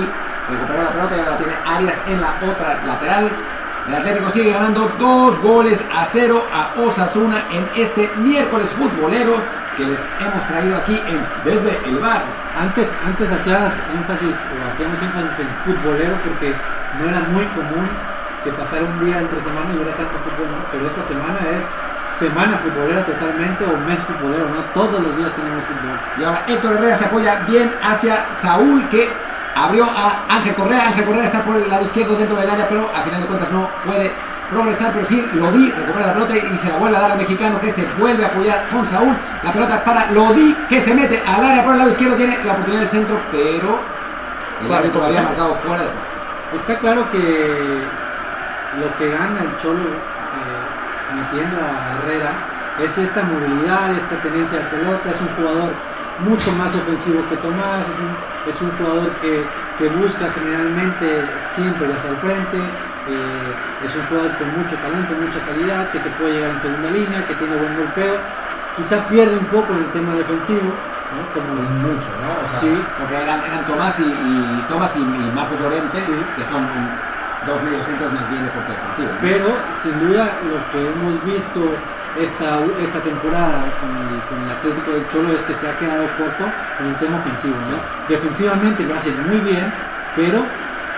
[0.50, 3.30] recuperó la pelota y ahora la tiene Arias en la otra lateral.
[3.86, 9.42] El Atlético sigue ganando dos goles a cero a Osasuna en este miércoles futbolero
[9.76, 10.98] que les hemos traído aquí
[11.44, 12.22] Desde el Bar.
[12.58, 16.54] Antes, antes hacías énfasis, o hacíamos énfasis en futbolero porque
[16.98, 17.88] no era muy común
[18.42, 20.64] que pasara un día entre semana y hubiera tanto fútbol, ¿no?
[20.70, 21.62] Pero esta semana es
[22.14, 24.62] semana futbolera totalmente o mes futbolero, ¿no?
[24.72, 25.98] Todos los días tenemos fútbol.
[26.18, 29.10] Y ahora Héctor Herrera se apoya bien hacia Saúl que
[29.54, 30.88] abrió a Ángel Correa.
[30.88, 33.50] Ángel Correa está por el lado izquierdo dentro del área, pero a final de cuentas
[33.50, 34.12] no puede
[34.50, 34.92] progresar.
[34.92, 37.70] Pero sí, Lodi recupera la pelota y se la vuelve a dar al mexicano que
[37.70, 39.16] se vuelve a apoyar con Saúl.
[39.42, 42.16] La pelota para Lodi que se mete al área por el lado izquierdo.
[42.16, 43.80] Tiene la oportunidad del centro, pero
[44.64, 46.14] el árbitro lo había marcado fuera de juego.
[46.54, 47.82] Está claro que
[48.78, 50.63] lo que gana el Cholo eh,
[51.14, 52.32] metiendo a Herrera
[52.80, 55.72] es esta movilidad, esta tenencia de pelota, es un jugador
[56.18, 58.12] mucho más ofensivo que Tomás, es un,
[58.50, 59.44] es un jugador que,
[59.78, 63.54] que busca generalmente siempre hacia el frente, eh,
[63.86, 67.26] es un jugador con mucho talento, mucha calidad, que te puede llegar en segunda línea,
[67.26, 68.14] que tiene buen golpeo,
[68.76, 70.74] quizá pierde un poco en el tema defensivo,
[71.14, 71.32] ¿no?
[71.32, 72.42] como Mucho, ¿no?
[72.42, 72.82] O sea, Sí.
[72.98, 76.12] Porque eran, eran Tomás y, y Tomás y, y Marcos Llorente, Sí.
[76.36, 77.13] que son un-
[77.46, 79.08] dos mediocentros más bien de corte defensivo.
[79.12, 79.18] ¿no?
[79.20, 81.60] Pero sin duda lo que hemos visto
[82.18, 86.06] esta, esta temporada con el, con el Atlético del Cholo es que se ha quedado
[86.16, 86.44] corto
[86.80, 87.56] en el tema ofensivo.
[87.70, 87.78] ¿no?
[88.08, 89.72] Defensivamente lo hacen muy bien,
[90.16, 90.44] pero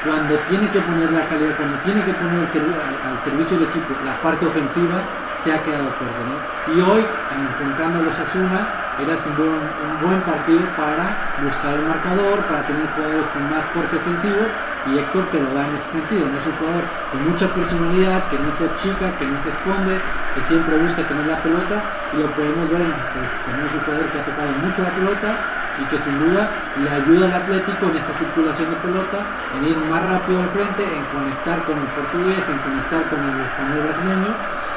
[0.05, 3.59] cuando tiene que poner la calidad, cuando tiene que poner el servi- al, al servicio
[3.59, 5.03] del equipo la parte ofensiva,
[5.33, 6.21] se ha quedado corto.
[6.31, 6.37] ¿no?
[6.75, 7.05] Y hoy,
[7.35, 8.69] enfrentando a los Asuna,
[9.03, 13.51] era sin duda un, un buen partido para buscar el marcador, para tener jugadores con
[13.51, 14.47] más corte ofensivo
[14.87, 18.29] y Héctor te lo da en ese sentido, no es un jugador con mucha personalidad,
[18.29, 19.99] que no se achica, que no se esconde,
[20.35, 21.83] que siempre busca tener la pelota
[22.13, 23.67] y lo podemos ver en las estadísticas, ¿no?
[23.67, 25.31] es un jugador que ha tocado mucho la pelota
[25.77, 26.49] y que sin duda
[26.79, 29.19] le ayuda al Atlético en esta circulación de pelota,
[29.59, 33.45] en ir más rápido al frente, en conectar con el portugués, en conectar con el
[33.45, 34.33] español brasileño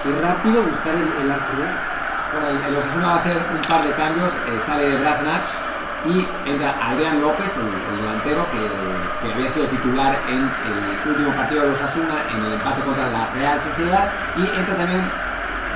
[0.06, 1.53] y rápido buscar el, el arco.
[1.56, 1.65] ¿no?
[2.34, 4.34] Bueno, el, el Osasuna va a hacer un par de cambios.
[4.48, 5.48] eh, sale Brasnach
[6.05, 11.65] y entra Adrián López, el, el delantero que, había sido titular en el último partido
[11.65, 14.11] de Osasuna en el empate contra la Real Sociedad.
[14.38, 15.11] Y entra también,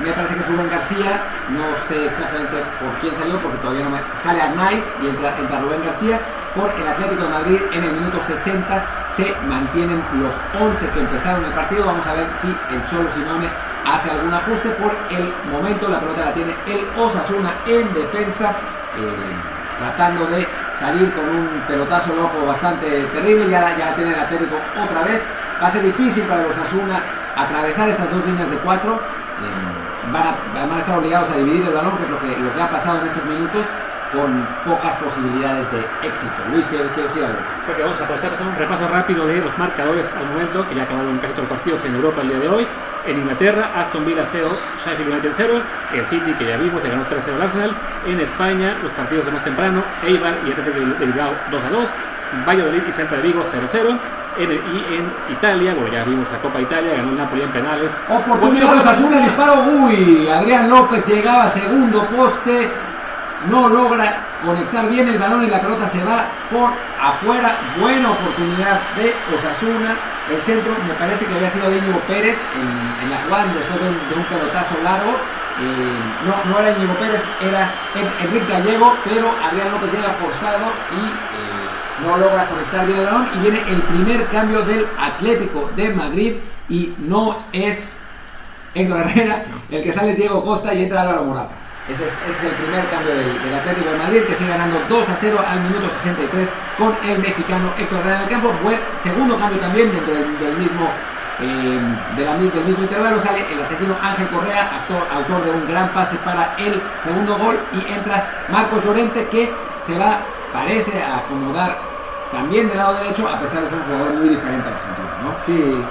[0.02, 1.22] me parece que es Rubén García.
[1.50, 4.00] No sé exactamente por quién salió porque todavía no me.
[4.22, 6.20] Sale Arnaiz y entra, entra Rubén García.
[6.54, 11.44] Por el Atlético de Madrid en el minuto 60 se mantienen los 11 que empezaron
[11.44, 11.84] el partido.
[11.84, 13.50] Vamos a ver si el Cholo Simeone
[13.84, 14.70] hace algún ajuste.
[14.70, 18.54] Por el momento la pelota la tiene el Osasuna en defensa.
[18.96, 20.46] eh, tratando de
[20.78, 23.48] salir con un pelotazo loco bastante terrible.
[23.48, 25.26] Ya la, ya la tiene el Atlético otra vez.
[25.62, 27.02] Va a ser difícil para el Osasuna
[27.36, 28.94] atravesar estas dos líneas de cuatro.
[28.94, 32.36] Eh, van, a, van a estar obligados a dividir el balón, que es lo que,
[32.36, 33.66] lo que ha pasado en estos minutos,
[34.14, 36.32] con pocas posibilidades de éxito.
[36.50, 37.38] Luis, ¿quieres decir algo?
[37.66, 40.74] Porque vamos a aprovechar para hacer un repaso rápido de los marcadores al momento, que
[40.74, 42.66] ya acabaron casi todos los partidos en Europa el día de hoy.
[43.06, 44.48] En Inglaterra, Aston Villa 0,
[44.84, 45.60] Sheffield United 0,
[45.92, 47.76] el City, que ya vimos, le ganó 3-0 al Arsenal.
[48.06, 51.88] En España, los partidos de más temprano, Eibar y Atlético de Bilbao 2-2,
[52.46, 53.98] Valladolid y Celta de Vigo 0-0.
[54.36, 57.50] En el- y en Italia, bueno, ya vimos la Copa Italia, ganó el Napoli en
[57.50, 57.92] penales.
[58.08, 59.62] Oportunidad de Osasuna, el disparo.
[59.64, 62.68] Uy, Adrián López llegaba a segundo poste.
[63.48, 67.58] No logra conectar bien el balón y la pelota se va por afuera.
[67.78, 69.96] Buena oportunidad de Osasuna.
[70.30, 73.80] El centro me parece que había sido de Íñigo Pérez en, en la jugada después
[73.80, 75.10] de un, de un pelotazo largo.
[75.60, 80.72] eh, no, no era Íñigo Pérez, era En- Enrique Gallego, pero Adrián López llega forzado
[80.92, 83.28] y eh, no logra conectar bien el balón.
[83.34, 86.36] Y viene el primer cambio del Atlético de Madrid
[86.70, 87.98] y no es
[88.74, 91.54] Héctor Herrera, el que sale es Diego Costa y entra Álvaro Morata.
[91.88, 95.38] Ese es, el primer cambio del, Atlético de Madrid que sigue ganando 2 a 0
[95.46, 98.52] al minuto 63 con el mexicano Héctor Herrera en el campo.
[98.62, 100.90] Buen- segundo cambio también dentro del, mismo,
[101.40, 101.78] eh,
[102.16, 106.54] del mismo intervalo sale el argentino Ángel Correa, actor, autor de un gran pase para
[106.56, 109.52] el segundo gol y entra Marcos Llorente que
[109.82, 110.20] se va,
[110.54, 111.76] parece a acomodar
[112.32, 115.08] también del lado derecho a pesar de ser un jugador muy diferente al argentino.
[115.22, 115.34] ¿no?
[115.44, 115.84] Sí,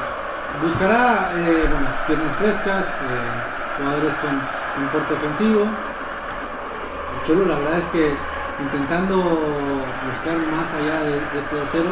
[0.63, 5.61] buscará eh, bueno, piernas frescas, eh, jugadores con, con corte ofensivo.
[5.63, 8.15] El Cholo la verdad es que
[8.61, 11.89] intentando buscar más allá de, este 2-0,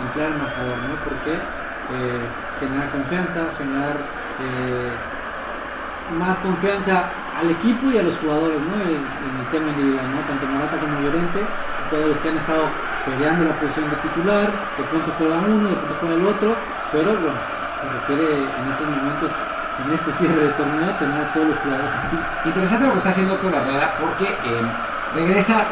[0.00, 0.94] ampliar el marcador, ¿no?
[1.04, 2.20] Porque eh,
[2.60, 3.96] generar confianza, generar
[4.40, 4.92] eh,
[6.18, 8.74] más confianza al equipo y a los jugadores, ¿no?
[8.82, 10.20] En, en el tema individual, ¿no?
[10.28, 11.40] Tanto Morata como Llorente,
[11.90, 12.64] jugadores que han estado
[13.04, 14.48] peleando la posición de titular,
[14.78, 16.56] de pronto juega uno, de pronto juega el otro,
[16.92, 17.40] pero bueno,
[17.76, 19.30] se requiere en estos momentos,
[19.84, 22.24] en este cierre de torneo, tener a todos los jugadores activos.
[22.44, 24.62] Interesante lo que está haciendo Héctor Herrera porque eh,
[25.14, 25.64] regresa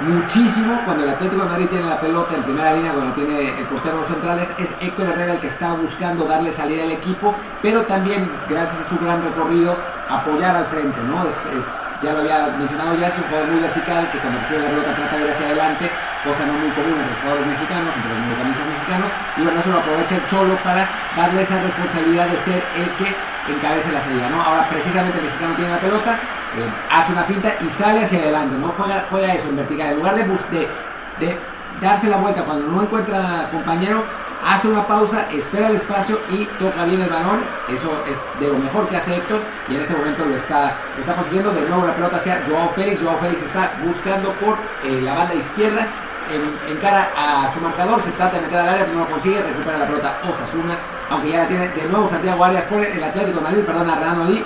[0.00, 3.66] muchísimo cuando el Atlético de Madrid tiene la pelota en primera línea, cuando tiene el
[3.66, 7.82] portero los centrales, es Héctor Herrera el que está buscando darle salida al equipo, pero
[7.82, 9.76] también gracias a su gran recorrido
[10.08, 11.22] apoyar al frente, ¿no?
[11.26, 14.62] Es, es- ya lo había mencionado ya, es un jugador muy vertical que cuando recibe
[14.62, 15.90] la pelota trata de ir hacia adelante,
[16.24, 19.70] cosa no muy común entre los jugadores mexicanos, entre los mediocampistas mexicanos, y bueno, eso
[19.70, 20.82] lo aprovecha el Cholo para
[21.16, 23.14] darle esa responsabilidad de ser el que
[23.48, 24.40] encabece la salida, ¿no?
[24.40, 28.56] Ahora precisamente el mexicano tiene la pelota, eh, hace una finta y sale hacia adelante,
[28.58, 28.68] ¿no?
[28.76, 31.40] Juega, juega eso en vertical, en lugar de, de,
[31.80, 34.04] darse la vuelta cuando no encuentra compañero,
[34.44, 38.58] hace una pausa, espera el espacio y toca bien el balón, eso es de lo
[38.58, 41.86] mejor que hace Héctor y en ese momento lo está, lo está consiguiendo, de nuevo
[41.86, 45.86] la pelota hacia Joao Félix, Joao Félix está buscando por eh, la banda izquierda,
[46.30, 49.42] en, encara a su marcador, se trata de meter al área, pero no lo consigue,
[49.42, 50.76] recupera la pelota Osasuna,
[51.12, 53.96] aunque ya la tiene de nuevo Santiago Arias por el Atlético de Madrid, perdón, a
[53.96, 54.42] Renan Odí,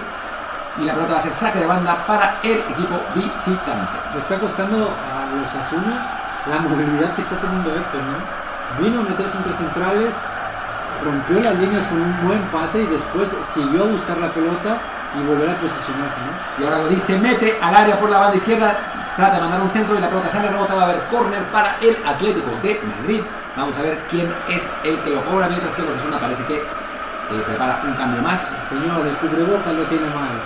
[0.78, 3.92] y la pelota va a ser saque de banda para el equipo visitante.
[4.12, 8.84] Le está costando a los Asuna la movilidad que está teniendo Héctor, ¿no?
[8.84, 10.10] Vino a meterse entre centrales,
[11.04, 14.78] rompió las líneas con un buen pase y después siguió a buscar la pelota
[15.14, 16.62] y volver a posicionarse, ¿no?
[16.62, 18.76] Y ahora lo dice, mete al área por la banda izquierda,
[19.16, 21.96] trata de mandar un centro y la pelota sale rebotada a ver córner para el
[22.04, 23.22] Atlético de Madrid.
[23.56, 27.42] Vamos a ver quién es el que lo cobra, mientras que Osasuna parece que eh,
[27.46, 28.56] prepara un cambio más.
[28.68, 30.42] Señor, el cubrebocas lo tiene mal.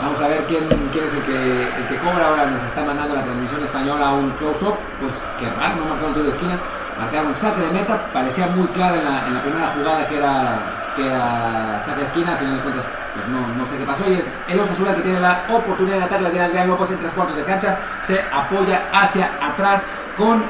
[0.00, 2.26] Vamos a ver quién, quién es el que, el que cobra.
[2.28, 4.76] Ahora nos está mandando la transmisión española un close-up.
[4.98, 6.58] Pues qué raro, no marcaron tiro de esquina.
[6.98, 8.10] Marcaron un saque de meta.
[8.12, 12.06] Parecía muy clara en la, en la primera jugada que era, que era saque de
[12.06, 12.32] esquina.
[12.32, 14.08] Al final de cuentas, pues no, no sé qué pasó.
[14.08, 16.22] Y es el Osasuna que tiene la oportunidad de ataque.
[16.22, 17.78] La tiene Adrián López en tres cuartos de cancha.
[18.02, 20.42] Se apoya hacia atrás con,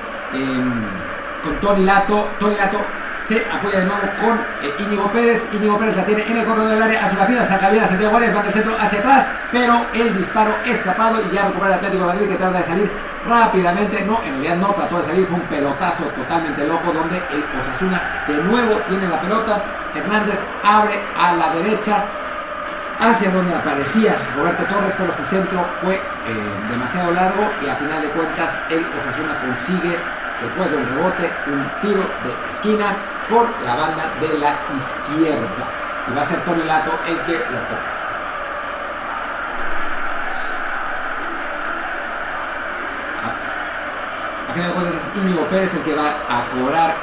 [1.43, 2.29] con Tony Lato.
[2.39, 2.79] Tony Lato
[3.23, 5.49] se apoya de nuevo con eh, Íñigo Pérez.
[5.53, 7.87] Íñigo Pérez la tiene en el corredor del área, hace una fila, saca bien a
[7.87, 11.69] Santiago Arias, va del centro hacia atrás, pero el disparo es tapado y ya recupera
[11.69, 12.91] el Atlético de Madrid que trata de salir
[13.29, 14.05] rápidamente.
[14.05, 18.25] No, en realidad no trató de salir, fue un pelotazo totalmente loco donde el Osasuna
[18.27, 19.63] de nuevo tiene la pelota.
[19.95, 22.05] Hernández abre a la derecha
[22.99, 26.01] hacia donde aparecía Roberto Torres, pero su centro fue eh,
[26.71, 29.99] demasiado largo y a final de cuentas el Osasuna consigue,
[30.43, 32.97] después de un rebote, un tiro de esquina
[33.31, 35.65] por la banda de la izquierda.
[36.11, 38.03] Y va a ser Tony Lato el que lo cobra.
[43.23, 46.97] A, a final de cuentas es Íñigo Pérez el que va a cobrar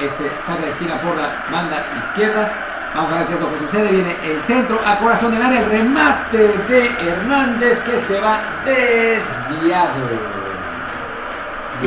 [0.00, 2.52] este saque de esquina por la banda izquierda.
[2.94, 3.90] Vamos a ver qué es lo que sucede.
[3.90, 5.60] Viene el centro a corazón del área.
[5.60, 10.33] El remate de Hernández que se va desviado.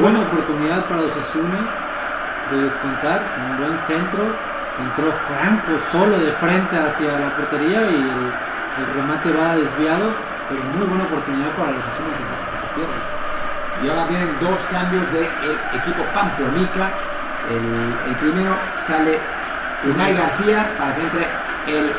[0.02, 1.58] Buena oportunidad para Osasuna
[2.52, 3.20] de descontar,
[3.50, 4.24] un buen centro.
[4.80, 8.32] Entró Franco solo de frente hacia la portería y el,
[8.78, 10.14] el remate va desviado,
[10.48, 13.18] pero muy buena oportunidad para los Osasuna que se, que se pierde.
[13.84, 15.28] Y ahora vienen dos cambios del
[15.74, 16.92] equipo Pamplonica.
[17.50, 19.20] El, el primero sale
[19.84, 21.28] Unai García para que entre
[21.68, 21.94] el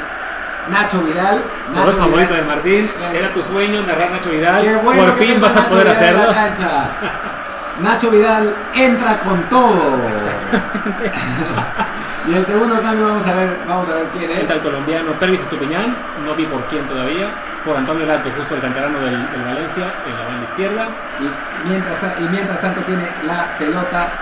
[0.71, 1.43] Nacho Vidal.
[1.75, 2.43] Nacho favorito de.
[2.43, 2.91] Martín.
[3.13, 4.81] Era tu sueño narrar Nacho Vidal.
[4.85, 6.23] Bueno Por fin vas a poder hacerlo.
[7.83, 9.97] Nacho Vidal entra con todo.
[12.29, 14.43] y el segundo cambio vamos a ver, vamos a ver quién es.
[14.43, 17.31] Es el colombiano Pervis Estupiñán, no vi por quién todavía,
[17.65, 20.89] por Antonio Lato, justo el canterano del, del Valencia, en la banda izquierda.
[21.21, 24.13] Y mientras, y mientras tanto tiene la pelota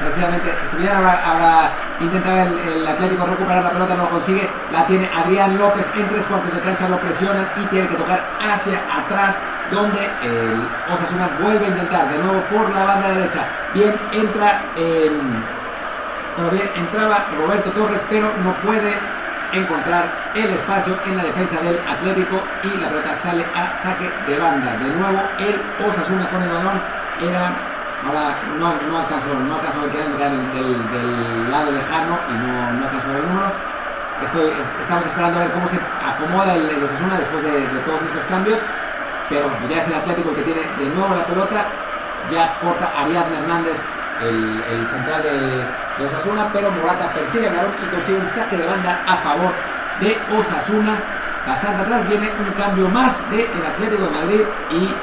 [0.00, 4.84] precisamente estuvieran ahora, ahora intentaba el, el, Atlético recuperar la pelota, no lo consigue, la
[4.84, 8.82] tiene Adrián López en tres cuartos de cancha, lo presionan y tiene que tocar hacia
[8.94, 9.40] atrás
[9.70, 13.46] donde el Osasuna vuelve a intentar de nuevo por la banda derecha.
[13.74, 15.10] Bien, entra, eh,
[16.36, 18.92] bueno, bien, entraba Roberto Torres, pero no puede
[19.52, 24.38] encontrar el espacio en la defensa del Atlético y la pelota sale a saque de
[24.38, 24.76] banda.
[24.76, 26.82] De nuevo, el Osasuna con el balón
[27.20, 27.52] era
[28.04, 32.72] Ahora no, no alcanzó, no alcanzó a ver del, del, del, lado lejano y no,
[32.72, 33.52] no alcanzó el número.
[34.22, 38.02] Estoy, estamos esperando a ver cómo se acomoda el, el Osasuna después de, de, todos
[38.02, 38.58] estos cambios.
[39.28, 41.66] Pero bueno, ya es el Atlético el que tiene de nuevo la pelota.
[42.30, 43.88] Ya corta Ariadne Hernández,
[44.20, 45.66] el, central de,
[45.98, 46.50] de, Osasuna.
[46.52, 49.52] Pero Morata persigue el balón y consigue un saque de banda a favor
[50.00, 50.98] de Osasuna.
[51.46, 54.40] Bastante atrás viene un cambio más del de Atlético de Madrid
[54.70, 54.94] y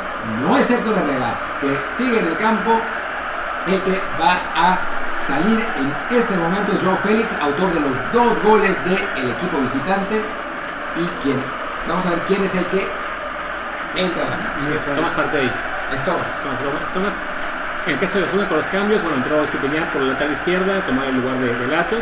[0.42, 2.82] no es Héctor Herrera, que sigue en el campo,
[3.68, 4.80] el que va a
[5.20, 10.22] salir en este momento es Joao Félix, autor de los dos goles del equipo visitante
[10.98, 11.42] y quien,
[11.88, 12.86] vamos a ver quién es el que
[13.96, 14.96] entra a la cancha.
[14.96, 15.52] Tomás Partey.
[15.94, 16.42] Es Tomás.
[16.94, 17.14] Tomás.
[17.86, 20.86] En el caso de Osuna con los cambios, bueno, entró Estupiñán por la lateral izquierda,
[20.86, 21.98] tomar el lugar de, de Lato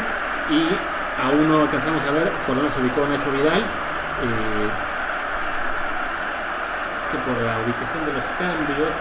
[0.49, 0.67] y
[1.21, 3.61] aún no alcanzamos a ver por dónde se ubicó Nacho Vidal.
[3.61, 4.69] Eh,
[7.11, 8.95] que por la ubicación de los cambios.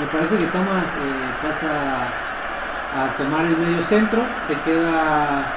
[0.00, 2.08] Me parece que Thomas eh, pasa
[2.96, 5.52] a tomar el medio centro, se queda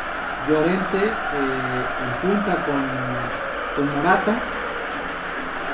[0.48, 2.84] Llorente eh, en punta con,
[3.76, 4.40] con Morata.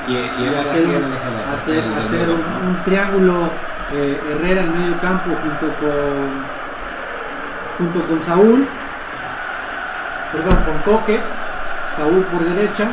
[0.08, 3.50] Y, y, y hacer, un, hacer, hacer un, un, triángulo
[3.92, 6.56] eh, Herrera en medio campo junto con
[7.78, 8.68] junto con Saúl
[10.32, 11.20] perdón con Coque
[11.96, 12.92] Saúl por derecha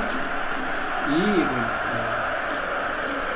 [1.08, 1.82] y bueno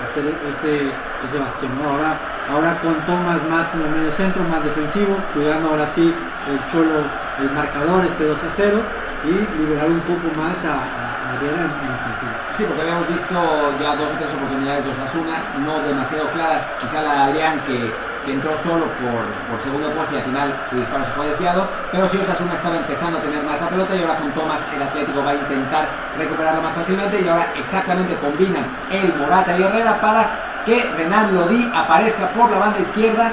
[0.07, 0.90] hacer ese,
[1.28, 1.73] ese bastión.
[1.78, 1.90] ¿no?
[1.90, 2.19] Ahora,
[2.51, 6.15] ahora con Thomas más como medio centro, más defensivo, cuidando ahora sí
[6.48, 7.05] el Cholo,
[7.40, 8.78] el marcador, este 2 a 0,
[9.24, 11.05] y liberar un poco más a, a
[11.44, 12.56] En.
[12.56, 13.34] Sí, porque habíamos visto
[13.78, 17.92] ya dos o tres oportunidades de Osasuna, no demasiado claras, quizá la de Adrián que,
[18.24, 21.68] que entró solo por, por, segundo puesto y al final su disparo se fue desviado,
[21.92, 24.82] pero sí Osasuna estaba empezando a tener más la pelota y ahora con Thomas el
[24.82, 27.20] Atlético va a intentar recuperarla más fácilmente.
[27.20, 32.58] Y ahora exactamente combinan el Morata y Herrera para que Renan Lodi aparezca por la
[32.58, 33.30] banda izquierda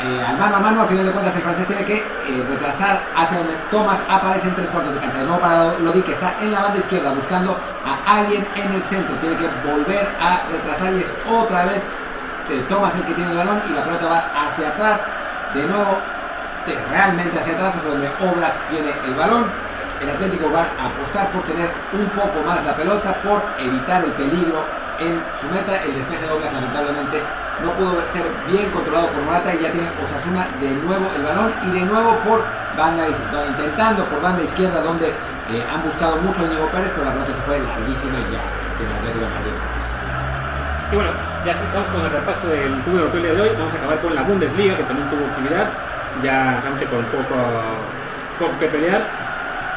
[0.00, 3.00] eh, al mano a mano, al final de cuentas el francés tiene que eh, retrasar
[3.16, 5.18] hacia donde Thomas aparece en tres cuartos de cancha.
[5.18, 8.82] De nuevo para Lodi que está en la banda izquierda buscando a alguien en el
[8.82, 9.16] centro.
[9.16, 11.84] Tiene que volver a retrasar y es otra vez
[12.48, 15.04] eh, Thomas el que tiene el balón y la pelota va hacia atrás.
[15.52, 15.98] De nuevo,
[16.66, 19.50] de realmente hacia atrás, hacia donde Oblak tiene el balón.
[20.00, 24.12] El Atlético va a apostar por tener un poco más la pelota, por evitar el
[24.12, 24.64] peligro
[25.00, 25.82] en su meta.
[25.84, 27.22] El despeje de Oblak lamentablemente
[27.62, 31.52] no pudo ser bien controlado por Morata y ya tiene Osasuna de nuevo el balón
[31.66, 32.44] y de nuevo por
[32.76, 37.12] banda intentando por banda izquierda donde eh, han buscado mucho a Diego Pérez pero la
[37.12, 38.40] pelota se fue larguísima y ya
[38.78, 39.58] tiene de Madrid
[40.90, 41.10] y bueno,
[41.44, 43.50] ya estamos con el repaso del fútbol europeo de hoy.
[43.58, 45.68] Vamos a acabar con la Bundesliga, que también tuvo actividad,
[46.22, 47.36] ya realmente con poco,
[48.38, 49.02] poco que pelear.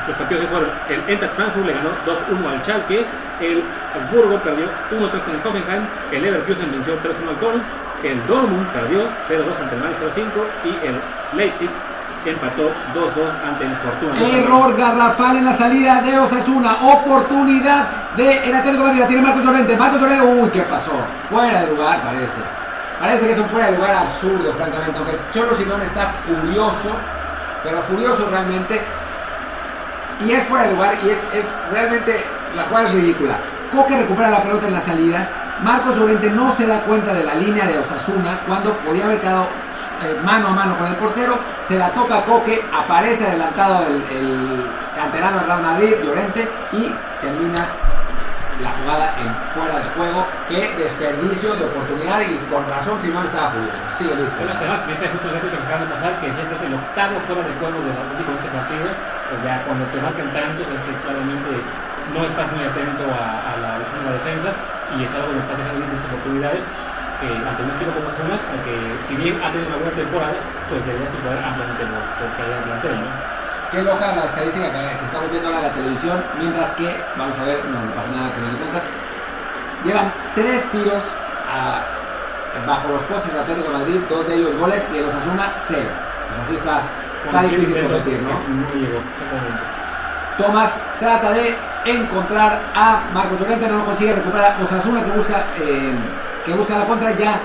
[0.07, 3.06] Los partidos fueron el Eintracht Frankfurt le ganó 2-1 al Schalke,
[3.41, 3.63] el
[3.95, 7.63] Augsburgo perdió 1-3 con el Hoffenheim, el Leverkusen venció 3-1 al Köln,
[8.03, 11.01] el Dortmund perdió 0-2 ante el Mainz 05 y el
[11.34, 11.69] Leipzig
[12.26, 14.22] empató 2-2 ante el Fortuna.
[14.22, 19.22] Error garrafal en la salida de Osasuna, oportunidad de el Atlético de Madrid, la tiene
[19.23, 20.93] Marcos Llorente, Marcos Llorente, uy, ¿qué pasó?
[21.30, 22.41] Fuera de lugar parece.
[22.99, 26.91] Parece que es un fuera de lugar absurdo, francamente, aunque Cholo Simón está furioso,
[27.63, 28.80] pero furioso realmente.
[30.23, 32.23] Y es fuera de lugar y es, es realmente,
[32.56, 33.38] la jugada es ridícula.
[33.72, 35.30] Coque recupera la pelota en la salida,
[35.64, 39.48] Marcos Llorente no se da cuenta de la línea de Osasuna cuando podía haber quedado
[40.03, 44.65] eh, mano a mano con el portero, se la toca a Coque, aparece adelantado el,
[44.95, 47.64] canterano Real Madrid, Llorente, y termina
[48.60, 50.28] la jugada en fuera de juego.
[50.49, 53.80] Qué desperdicio de oportunidad y con razón Simón estaba furioso.
[53.94, 54.34] Sigue Luis.
[54.38, 57.19] Pero además, me justo el que nos acaban de pasar, que siempre es el octavo
[57.26, 58.90] fuera de juego del Atlético partido.
[59.30, 61.52] Pues ya cuando te marcan tantos es que claramente
[62.14, 64.52] no estás muy atento a, a la, a la defensa
[64.98, 66.64] y es algo que estás dejando ir muchas oportunidades
[67.22, 68.76] que ante un equipo como Osasuna, que
[69.06, 72.66] si bien ha tenido una buena temporada, pues debería superar ampliamente por, por calidad de
[72.66, 73.10] plantel, ¿no?
[73.72, 77.38] Qué loca la estadística que, que estamos viendo ahora en la televisión, mientras que, vamos
[77.40, 78.84] a ver, no, no pasa nada al final de cuentas,
[79.86, 81.04] llevan tres tiros
[81.48, 81.86] a,
[82.66, 85.90] bajo los postes del Atlético de Madrid, dos de ellos goles y el Osasuna cero.
[86.28, 86.82] Pues así está,
[87.26, 88.30] está difícil competir, ¿no?
[88.34, 89.81] No llegó, exactamente.
[90.41, 91.55] Tomás trata de
[91.85, 95.93] encontrar a Marcos Llorente, no lo consigue, recupera Osasuna que busca, eh,
[96.43, 97.39] que busca la contra, ya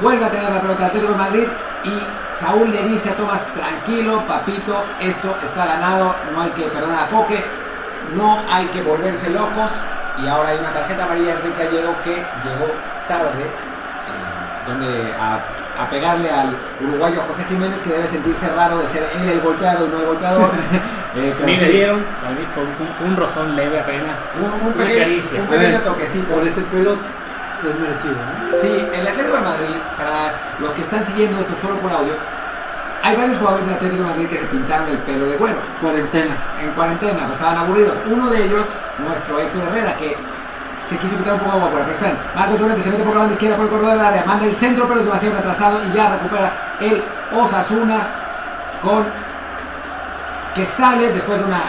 [0.00, 1.48] vuelve a tener la pelota Atlético de Madrid,
[1.82, 7.04] Y Saúl le dice a Tomás, tranquilo, papito, esto está ganado, no hay que perdonar
[7.04, 7.42] a Coque,
[8.14, 9.70] no hay que volverse locos.
[10.18, 12.66] Y ahora hay una tarjeta amarilla de Enrique Gallego que llegó
[13.08, 15.40] tarde, eh, donde a,
[15.78, 19.86] a pegarle al uruguayo José Jiménez, que debe sentirse raro de ser él el golpeado
[19.86, 20.50] y no el golpeador.
[21.16, 24.14] Eh, Ni sí, le dieron, para mí fue, fue- fue un rozón leve apenas.
[24.38, 25.40] un, un pequeño, caricia.
[25.40, 26.34] un A pequeño ver, toquecito.
[26.34, 28.56] Por ese pelo es merecido, ¿no?
[28.56, 32.12] Sí, el Atlético de Madrid, para los que están siguiendo esto solo por audio,
[33.02, 36.36] hay varios jugadores del Atlético de Madrid que se pintaron el pelo de güero Cuarentena.
[36.60, 37.96] en cuarentena, pues estaban aburridos.
[38.08, 38.66] Uno de ellos,
[38.98, 40.16] nuestro Héctor Herrera, que
[40.90, 42.18] se quiso quitar un poco de agua pero esperen.
[42.34, 44.54] Marcos Llorente se mete por la banda izquierda por el corredor del área, manda el
[44.54, 47.02] centro, pero es demasiado retrasado y ya recupera el
[47.32, 48.06] Osasuna
[48.82, 49.06] con
[50.54, 51.60] que sale después de una.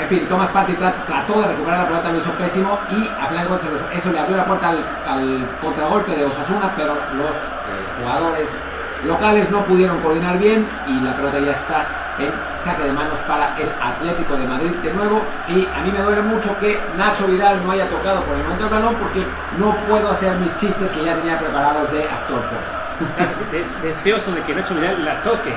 [0.00, 3.26] En fin, Thomas Partey tra- trató de recuperar la pelota, lo hizo pésimo y a
[3.28, 7.30] final de cuentas eso- le abrió la puerta al, al contragolpe de Osasuna, pero los
[7.34, 8.58] eh, jugadores
[9.06, 11.86] locales no pudieron coordinar bien y la pelota ya está
[12.18, 15.22] en saque de manos para el Atlético de Madrid de nuevo.
[15.48, 18.64] Y a mí me duele mucho que Nacho Vidal no haya tocado por el momento
[18.64, 19.24] el balón porque
[19.58, 23.08] no puedo hacer mis chistes que ya tenía preparados de actor porno.
[23.08, 25.54] Estás des- deseoso de que Nacho Vidal la toque.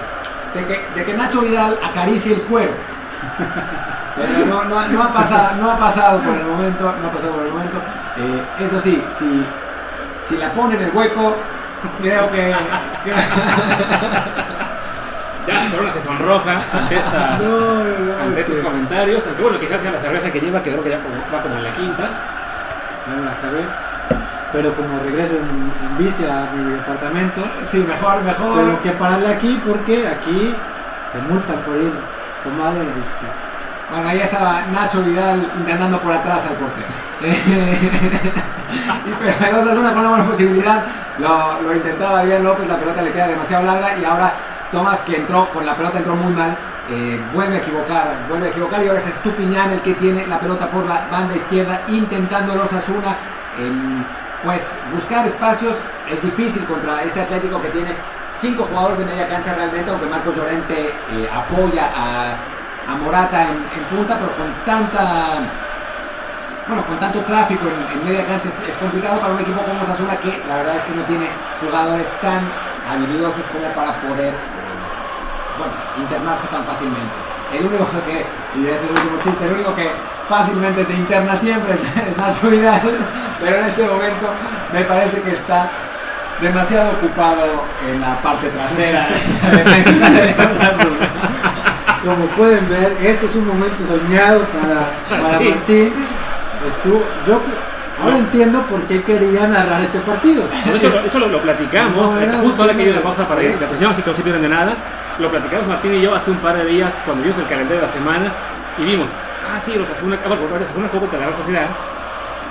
[0.56, 2.72] de que, de que Nacho Vidal acaricie el cuero.
[4.16, 7.34] Pero no, no, no ha pasado, no ha pasado por el momento, no ha pasado
[7.34, 7.80] por el momento.
[8.18, 9.46] Eh, eso sí, si,
[10.24, 11.36] si la pone en el hueco,
[12.02, 12.56] creo que...
[15.72, 18.23] Corona se sonroja ante, esta- No, no, no.
[18.23, 19.26] ante estos comentarios.
[19.27, 20.98] Aunque bueno, quizás sea la cerveza que lleva, que creo que ya
[21.34, 22.10] va como en la quinta.
[23.07, 23.61] no la acabé.
[24.53, 28.60] Pero como regreso en, en bici a mi departamento, Sí, mejor, mejor.
[28.64, 30.56] tengo que pararle aquí porque aquí
[31.11, 31.91] te multan por ir
[32.44, 33.35] tomado en la bicicleta.
[33.91, 36.88] Bueno, ahí estaba Nacho Vidal intentando por atrás al portero.
[39.19, 40.84] pero con una buena posibilidad.
[41.19, 44.31] Lo, lo intentaba Adrián López, la pelota le queda demasiado larga y ahora
[44.72, 46.57] Tomás que entró, con la pelota entró muy mal,
[46.89, 50.39] eh, vuelve a equivocar, vuelve a equivocar y ahora es Estupiñán el que tiene la
[50.39, 53.18] pelota por la banda izquierda intentando los Osasuna.
[53.60, 54.03] em,
[54.44, 55.77] pues buscar espacios
[56.10, 57.95] es difícil contra este Atlético que tiene
[58.30, 62.38] cinco jugadores de media cancha realmente, aunque Marcos Llorente eh, apoya a,
[63.03, 65.39] Morata en, punta, pero con tanta
[66.68, 70.41] bueno, con tanto tráfico en, media cancha es, complicado para un equipo como Osasuna que
[70.48, 71.27] la verdad es que no tiene
[71.60, 72.48] jugadores tan
[72.89, 74.34] habilidosos como para poder
[75.58, 77.16] bueno, internarse tan fácilmente.
[77.54, 78.26] El único que,
[78.60, 79.90] y ese es el último chiste, el único que
[80.28, 82.82] fácilmente se interna siempre es, Nacho Vidal,
[83.40, 84.34] pero en este momento
[84.74, 85.70] me parece que está
[86.42, 89.08] demasiado ocupado en la parte trasera
[89.52, 91.10] de la defensa de Osasuna.
[92.04, 95.40] Como pueden ver, este es un momento soñado para, para.
[95.40, 95.92] Martín.
[96.68, 97.42] Estuvo, yo
[98.02, 100.44] ahora entiendo por qué quería narrar este partido.
[100.66, 103.68] Lo, eso lo, lo platicamos, No, justo ahora que dio la pausa para ir, la
[103.68, 104.76] atención, así que no se pierden de nada.
[105.19, 107.88] Lo platicamos Martín y yo hace un par de días cuando vimos el calendario de
[107.88, 108.31] la semana
[108.77, 109.10] y vimos,
[109.44, 111.68] ah, sí, los Asuna, ah, bueno, los Asuna jugó contra la Real Sociedad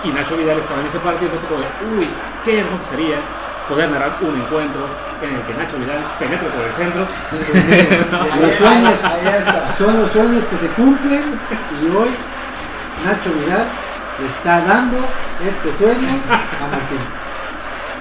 [0.02, 2.08] y Nacho Vidal estaba en ese partido, entonces como de, uy,
[2.44, 3.18] qué hermoso sería
[3.68, 4.82] poder narrar un encuentro
[5.22, 7.06] en el que Nacho Vidal penetre por el centro.
[8.40, 9.72] Los sueños Ahí está.
[9.72, 11.38] son los sueños que se cumplen
[11.82, 12.10] y hoy
[13.04, 13.66] Nacho Vidal
[14.18, 14.98] le está dando
[15.46, 16.98] este sueño a Martín.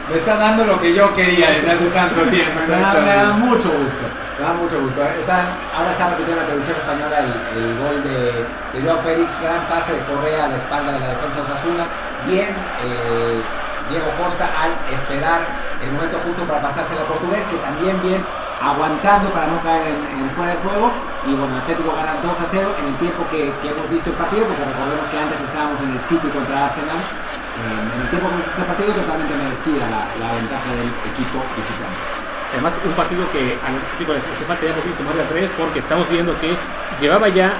[0.09, 2.61] Me está dando lo que yo quería desde hace tanto tiempo.
[2.67, 4.24] Me da, me da mucho gusto.
[4.37, 5.01] Me da mucho gusto.
[5.03, 8.43] Están, ahora está repitiendo en la televisión española el, el gol de,
[8.73, 9.31] de Joao Félix.
[9.41, 11.87] Gran pase de Correa a la espalda de la defensa de Osasuna.
[12.27, 12.51] Bien,
[12.83, 13.41] eh,
[13.89, 15.39] Diego Costa al esperar
[15.81, 18.25] el momento justo para pasársela al portugués, que también bien
[18.59, 20.91] aguantando para no caer en, fuera de juego.
[21.27, 24.17] Y bueno, Atlético gana 2 a 0 en el tiempo que, que hemos visto el
[24.17, 26.97] partido, porque recordemos que antes estábamos en el City contra Arsenal.
[26.97, 30.91] Eh, en el tiempo que hemos visto el partido, totalmente merecida la, la ventaja del
[31.07, 32.14] equipo visitante.
[32.55, 35.51] Además, un partido que al Atlético le hace falta ya por fin sumarle a tres
[35.57, 36.55] porque estamos viendo que
[37.01, 37.53] llevaba ya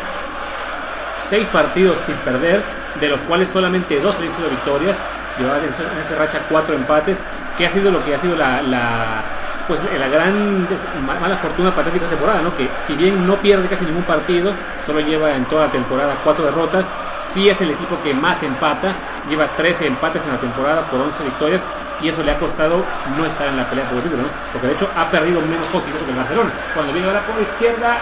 [1.30, 2.64] seis partidos sin perder,
[3.02, 4.96] de los cuales solamente dos habían sido victorias,
[5.38, 7.18] llevaba en esa, racha cuatro empates,
[7.58, 9.24] que ha sido lo que ha sido la,
[9.68, 10.66] pues, la gran
[11.06, 12.56] mala fortuna para esta temporada, ¿no?
[12.56, 14.54] que si bien no pierde casi ningún partido,
[14.86, 16.86] solo lleva en toda la temporada cuatro derrotas,
[17.34, 18.94] sí es el equipo que más empata,
[19.28, 21.62] lleva 13 empates en la temporada por 11 victorias,
[22.02, 22.84] y eso le ha costado
[23.18, 24.30] no estar en la pelea por el título, ¿no?
[24.52, 26.52] porque de hecho ha perdido menos posibles que el Barcelona.
[26.74, 28.00] Cuando viene ahora por izquierda,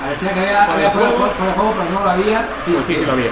[0.00, 1.32] Parecía que había, Fuera había de fuera, juego.
[1.32, 2.48] fuera de juego, pero no lo había.
[2.60, 3.30] Sí, pues sí, sí lo había.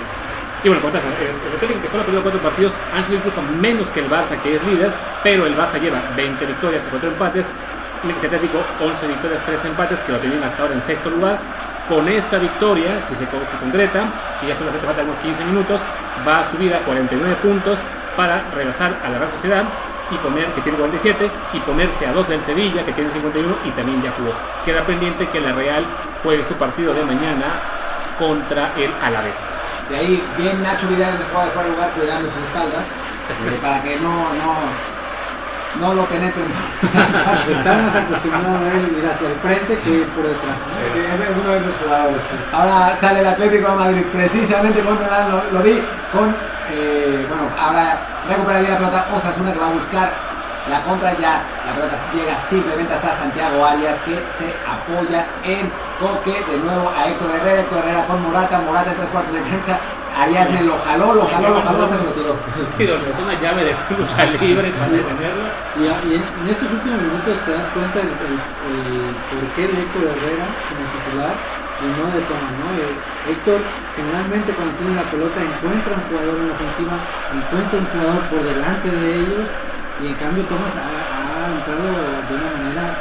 [0.65, 3.89] Y bueno, cuentas, el, Atlético que solo ha perdido cuatro partidos han sido incluso menos
[3.91, 4.91] que el Barça, que es líder,
[5.23, 7.45] pero el Barça lleva 20 victorias y 4 empates,
[8.03, 11.39] mientras que Atlético 11 victorias, 3 empates, que lo tenían hasta ahora en sexto lugar.
[11.87, 14.09] Con esta victoria, si se, se concreta,
[14.41, 15.81] que ya solo hace falta unos 15 minutos,
[16.27, 17.79] va a subir a 49 puntos
[18.17, 19.65] para rebasar a la Real Sociedad
[20.11, 23.71] y poner, que tiene 47, y ponerse a dos del Sevilla, que tiene 51 y
[23.71, 24.33] también ya jugó.
[24.65, 25.85] Queda pendiente que la Real
[26.23, 27.61] juegue su partido de mañana
[28.19, 29.35] contra el Alavés.
[29.89, 32.91] De ahí, bien Nacho Vidal en el juego de fuera de lugar cuidando sus espaldas,
[33.47, 34.55] eh, para que no, no,
[35.81, 36.47] no lo penetren.
[37.53, 40.57] Está más acostumbrado a él ir hacia el frente que ir por detrás.
[40.57, 40.95] ¿no?
[40.95, 42.23] Sí, ese es uno de esos jugadores.
[42.53, 45.83] Ahora sale el Atlético de Madrid, precisamente contra lo, lo vi
[46.13, 46.35] con,
[46.71, 50.34] eh, bueno, ahora recupera bien la pelota Osasuna que va a buscar
[50.69, 55.71] la contra ya, la pelota llega simplemente hasta Santiago Arias que se apoya en
[56.01, 59.43] Coque, de nuevo a Héctor Herrera, Héctor Herrera con Morata, Morata en tres cuartos de
[59.43, 59.79] cancha,
[60.17, 62.37] Ariadne lo jaló, lo jaló, lo jaló hasta que lo tiró.
[62.79, 65.45] Sí, es una llave de lucha libre para detenerlo.
[65.77, 69.69] Y, a- y en, en estos últimos minutos te das cuenta el, el, el porqué
[69.69, 71.35] de Héctor Herrera como titular
[71.83, 72.67] y no de Toma, ¿no?
[72.73, 73.61] Eh, Héctor
[73.97, 76.97] generalmente cuando tiene la pelota encuentra un jugador en la ofensiva,
[77.35, 79.47] encuentra un jugador por delante de ellos
[80.03, 82.99] y en cambio Thomas ha, ha entrado de una manera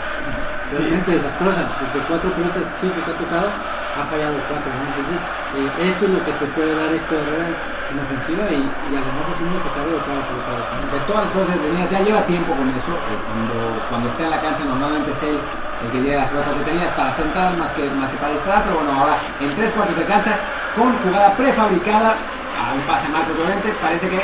[0.70, 3.50] realmente desastrosa, porque cuatro pelotas cinco que ha tocado
[3.94, 4.84] ha fallado cuatro, ¿no?
[4.90, 5.22] Entonces
[5.54, 7.50] eh, eso es lo que te puede dar Héctor Herrera
[7.94, 10.54] en ofensiva y, y además haciéndose cargo de cada pelota
[10.90, 13.58] de todas las cosas detenidas, ya lleva tiempo con eso, eh, cuando,
[13.90, 15.38] cuando está en la cancha normalmente es él
[15.84, 18.82] el que tiene las pelotas detenidas para centrar más que, más que para disparar, pero
[18.82, 20.40] bueno, ahora en tres cuartos de cancha,
[20.76, 22.16] con jugada prefabricada,
[22.54, 24.24] a un pase Marcos Llorente, parece que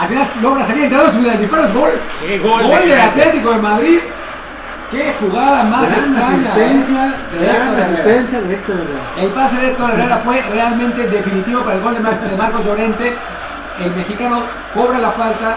[0.00, 1.90] al final logra salir entre dos y el disparo es gol.
[2.20, 2.62] ¡Qué gol!
[2.62, 3.98] Gol de- del Atlético de Madrid.
[4.90, 6.52] Qué jugada más Gran extraña.
[6.52, 7.38] asistencia, ¿eh?
[7.38, 9.00] De gran asistencia de Héctor Herrera.
[9.16, 12.64] El pase de Héctor Herrera fue realmente definitivo para el gol de, Mar- de Marcos
[12.64, 13.16] Llorente.
[13.80, 14.42] El mexicano
[14.72, 15.56] cobra la falta.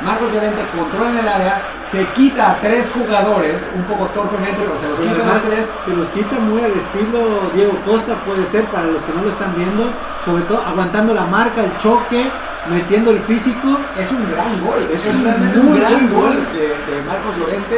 [0.00, 4.88] Marcos Llorente controla el área, se quita a tres jugadores, un poco torpemente, pero se
[4.88, 5.72] los quita a los además tres.
[5.84, 9.30] se los quita muy al estilo Diego Costa, puede ser para los que no lo
[9.30, 9.92] están viendo,
[10.24, 12.30] sobre todo aguantando la marca, el choque,
[12.70, 13.78] metiendo el físico.
[13.98, 16.46] Es un gran gol, Es es, un muy un gran buen gol gol.
[16.52, 17.76] de, de Marcos Llorente.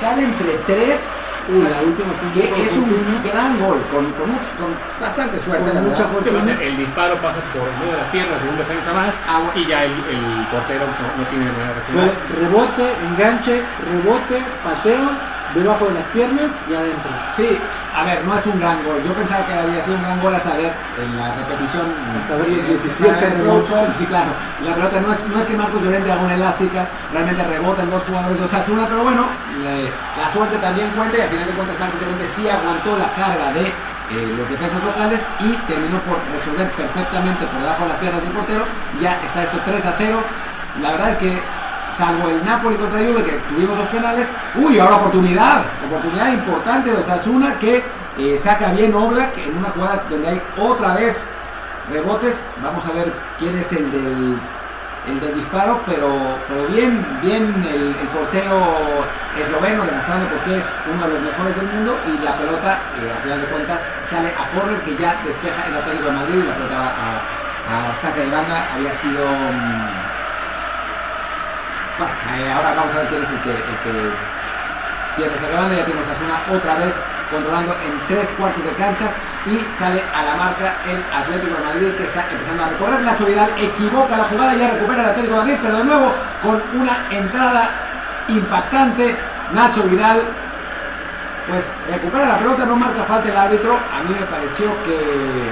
[0.00, 1.18] Sale entre tres,
[1.48, 3.22] Uy, la última fue que es un oportuna.
[3.32, 5.64] gran gol, con, con, mucho- con bastante suerte.
[5.64, 6.10] Con la mucha verdad.
[6.12, 6.62] Pues, fortuna.
[6.62, 9.52] el disparo pasa por medio de las piernas de un defensa más Ah, bueno.
[9.60, 12.10] y ya el, el portero no, no tiene manera de reaccionar.
[12.40, 13.62] rebote, enganche,
[13.92, 15.10] rebote, pateo,
[15.62, 17.10] debajo de las piernas y adentro.
[17.32, 17.58] Sí,
[17.96, 19.02] a ver, no es un gran gol.
[19.04, 21.86] Yo pensaba que había sido un gran gol hasta ver en la repetición.
[22.20, 23.66] Hasta ver los eh, 17 hasta ver el rebotes.
[23.70, 24.30] close-up, Y claro,
[24.64, 27.90] la pelota no es, no es que Marcos Llorente haga una elástica, realmente rebota en
[27.90, 29.26] dos jugadores de Osasuna, pero bueno,
[29.62, 29.90] le-
[30.20, 33.52] la suerte también cuenta y al final de cuentas Marcos Llorente sí aguantó la carga
[33.52, 33.66] de
[34.10, 38.32] eh, los defensas locales y terminó por resolver perfectamente por debajo de las piernas del
[38.32, 38.64] portero.
[39.00, 40.22] Ya está esto 3 a 0.
[40.82, 41.40] La verdad es que
[41.96, 44.26] salvo el Napoli contra Juve que tuvimos dos penales,
[44.56, 47.82] uy, ahora oportunidad, oportunidad importante de Osasuna que
[48.18, 51.32] eh, saca bien Oblak en una jugada donde hay otra vez
[51.90, 54.40] rebotes, vamos a ver quién es el del
[55.06, 58.58] el del disparo, pero, pero bien, bien el, el portero
[59.38, 63.12] esloveno demostrando por qué es uno de los mejores del mundo y la pelota, eh,
[63.14, 66.46] al final de cuentas, sale a corner que ya despeja el Atlético de Madrid y
[66.48, 69.26] la pelota va a, a saca de banda, había sido...
[69.26, 70.03] mm,
[71.98, 73.92] bueno, eh, ahora vamos a ver quién es el que, el que
[75.16, 75.74] tiene esa banda.
[75.76, 77.00] Ya tenemos a Asuna otra vez
[77.30, 79.10] controlando en tres cuartos de cancha
[79.46, 83.00] y sale a la marca el Atlético de Madrid que está empezando a recorrer.
[83.00, 86.14] Nacho Vidal equivoca la jugada y ya recupera el Atlético de Madrid, pero de nuevo
[86.42, 89.16] con una entrada impactante.
[89.52, 90.22] Nacho Vidal
[91.46, 93.78] pues recupera la pelota, no marca falta el árbitro.
[93.92, 95.50] A mí me pareció que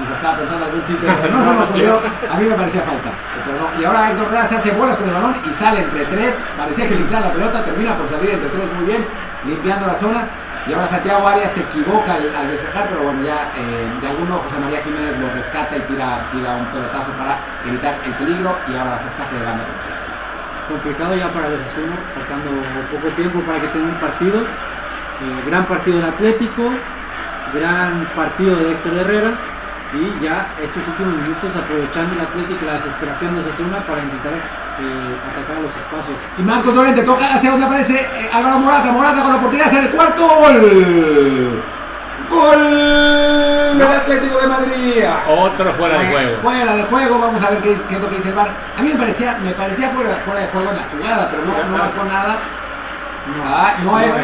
[0.00, 2.00] y lo estaba pensando algún chiste, no se me ocurrió.
[2.30, 3.08] A mí me parecía falta.
[3.08, 3.80] eh, Pero no.
[3.80, 6.44] Y ahora Héctor Herrera se hace bolas con el balón y sale entre tres.
[6.56, 9.06] Parecía que limpiaba la pelota, termina por salir entre tres muy bien,
[9.44, 10.28] limpiando la zona.
[10.66, 14.58] Y ahora Santiago Arias se equivoca al, despejar, pero bueno, ya eh, de alguno José
[14.60, 18.58] María Jiménez lo rescata y tira, tira un pelotazo para evitar el peligro.
[18.68, 19.64] Y ahora va a ser saque de banda.
[20.68, 22.50] Complicado ya para el Osasuna, faltando
[22.92, 24.42] poco tiempo para que tenga un partido.
[24.42, 26.62] Eh, gran partido del Atlético,
[27.54, 29.57] gran partido de Héctor Herrera
[29.92, 34.32] y ya estos últimos minutos aprovechando el Atlético y la desesperación de Osasuna para intentar
[34.34, 36.16] eh, atacar a los espacios.
[36.38, 38.92] Y Marcos Llorente toca hacia donde aparece eh, Álvaro Morata.
[38.92, 41.62] Morata con la oportunidad en el cuarto gol.
[42.28, 45.04] Gol del Atlético de Madrid.
[45.28, 46.36] Otro fuera de juego.
[46.42, 48.48] Fuera de juego, vamos a ver qué es, qué es lo que dice el VAR.
[48.76, 51.70] A mí me parecía, me parecía fuera, fuera de juego en la jugada, pero no,
[51.70, 52.38] no marcó nada.
[53.46, 54.14] Ah, no es.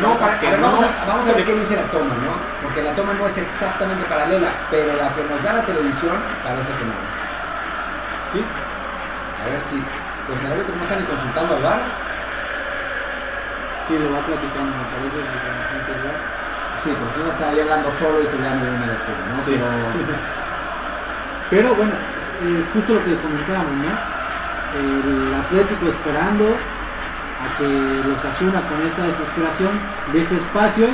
[0.00, 2.57] No, para- a ver, vamos, a, vamos a ver qué dice la toma, ¿no?
[2.68, 6.70] Porque la toma no es exactamente paralela, pero la que nos da la televisión parece
[6.74, 7.10] que no es.
[8.30, 8.44] Sí,
[9.40, 9.82] A ver si.
[10.26, 11.80] Pues el árbitro no está ni consultando al VAR.
[13.88, 16.20] sí, lo va platicando, me parece, con la gente del VAR.
[16.76, 19.36] Sí, porque si no estaría hablando solo y sería medio una locura, ¿no?
[19.42, 19.56] Sí.
[19.56, 20.18] Pero.
[21.48, 21.94] Pero bueno,
[22.44, 24.18] es justo lo que comentábamos, ¿no?
[24.76, 27.66] el Atlético esperando a que
[28.06, 29.70] los Asuna con esta desesperación
[30.12, 30.90] deje espacios.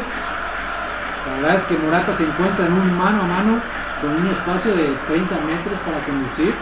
[1.35, 3.61] La verdad es que Morata se encuentra en un mano a mano
[4.01, 6.55] con un espacio de 30 metros para conducir,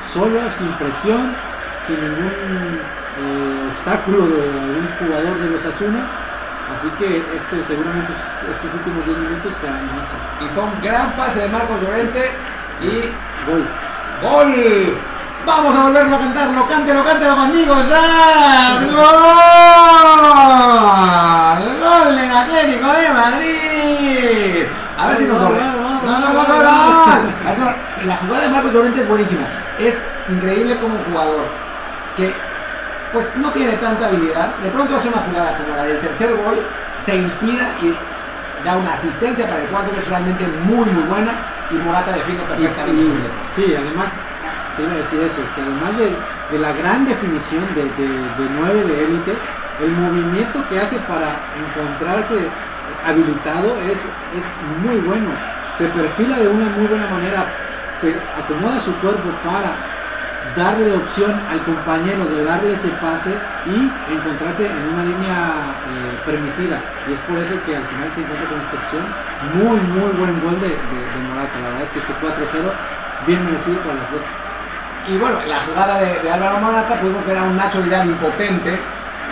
[0.00, 1.34] solo, sin presión,
[1.84, 2.80] sin ningún
[3.18, 6.06] eh, obstáculo de algún jugador de los Asuna.
[6.76, 10.16] Así que esto seguramente estos últimos 10 minutos quedan en eso.
[10.40, 12.30] Y fue un gran pase de Marcos Llorente
[12.80, 13.10] y
[13.50, 13.66] Gol.
[14.22, 14.96] ¡Gol!
[15.44, 18.78] Vamos a volverlo a cantarlo, cántelo, cántelo conmigo, ya.
[18.84, 19.30] ¡Gol!
[21.80, 23.69] ¡Gol en Atlético de Madrid!
[25.00, 25.50] A ver si nos No,
[28.04, 29.42] La jugada de Marcos Llorente es buenísima.
[29.78, 31.46] Es increíble como un jugador
[32.16, 32.32] que
[33.12, 34.54] pues no tiene tanta habilidad.
[34.62, 36.64] De pronto hace una jugada como la del tercer gol,
[36.98, 37.96] se inspira y
[38.64, 41.32] da una asistencia para el cuarto que es realmente muy muy buena
[41.70, 44.08] y Morata define perfectamente Y- y- sí, además,
[44.76, 46.14] te iba a decir eso, que además de,
[46.52, 49.32] de la gran definición de, de, de 9 de élite,
[49.80, 52.48] el movimiento que hace para encontrarse
[53.04, 53.98] habilitado es,
[54.38, 55.30] es muy bueno.
[55.76, 57.46] Se perfila de una muy buena manera,
[57.90, 60.00] se acomoda su cuerpo para
[60.56, 63.30] darle opción al compañero de darle ese pase
[63.66, 66.82] y encontrarse en una línea eh, permitida.
[67.08, 69.06] Y es por eso que al final se encuentra con esta opción.
[69.54, 71.58] Muy, muy buen gol de, de, Morata.
[71.60, 74.34] La verdad es que este 4-0 bien merecido para el Atlético.
[75.08, 78.06] Y bueno, en la jugada de, de Álvaro Morata pudimos ver a un Nacho Vidal
[78.06, 78.78] impotente,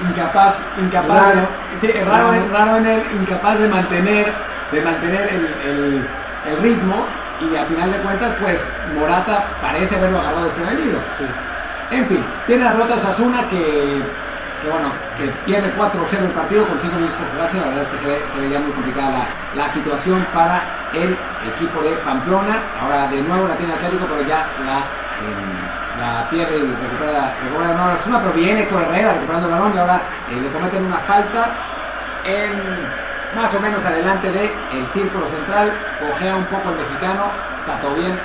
[0.09, 1.49] incapaz, incapaz Raro.
[1.73, 2.49] de, sí, raro, Raro.
[2.53, 4.33] raro en él, incapaz de mantener,
[4.73, 6.09] de mantener el, el-
[6.47, 7.07] el ritmo
[7.41, 10.99] y a final de cuentas pues Morata parece haberlo agarrado desprevenido.
[11.17, 11.25] Sí.
[11.91, 14.03] En fin, tiene la pelota Osasuna que,
[14.63, 17.59] que bueno, que pierde 4-0 el partido con 5 minutos por jugarse.
[17.61, 19.11] La verdad es que se, ve, se veía muy complicada
[19.55, 20.61] la, la situación para
[20.95, 21.17] el
[21.53, 22.57] equipo de Pamplona.
[22.81, 24.77] Ahora de nuevo la tiene Atlético, pero ya la,
[25.25, 25.68] em,
[25.99, 28.21] la pierde y recupera, recupera de nuevo Osasuna.
[28.21, 31.57] Pero viene Héctor Herrera recuperando el balón y ahora eh, le cometen una falta
[32.25, 32.89] en
[33.37, 35.73] más o menos adelante de el círculo central.
[36.01, 38.19] Cojea un poco el mexicano, está todo bien.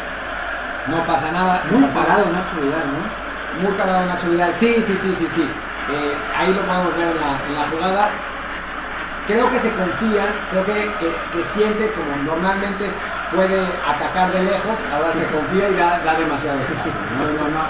[0.87, 1.63] No pasa nada.
[1.71, 3.23] Muy parado Nacho Vidal, ¿no?
[3.61, 4.53] muy parado Nacho Vidal.
[4.53, 5.49] Sí, sí, sí, sí, sí.
[5.91, 8.09] Eh, ahí lo podemos ver en la, en la jugada.
[9.27, 12.85] Creo que se confía, creo que, que- que siente como normalmente
[13.33, 16.93] puede atacar de lejos, ahora se confía y da, da demasiado espacio.
[17.17, 17.63] No, no, no.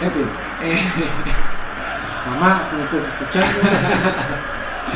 [0.00, 0.30] En fin.
[0.62, 0.80] eh,
[2.30, 3.58] Mamá, si me estás escuchando.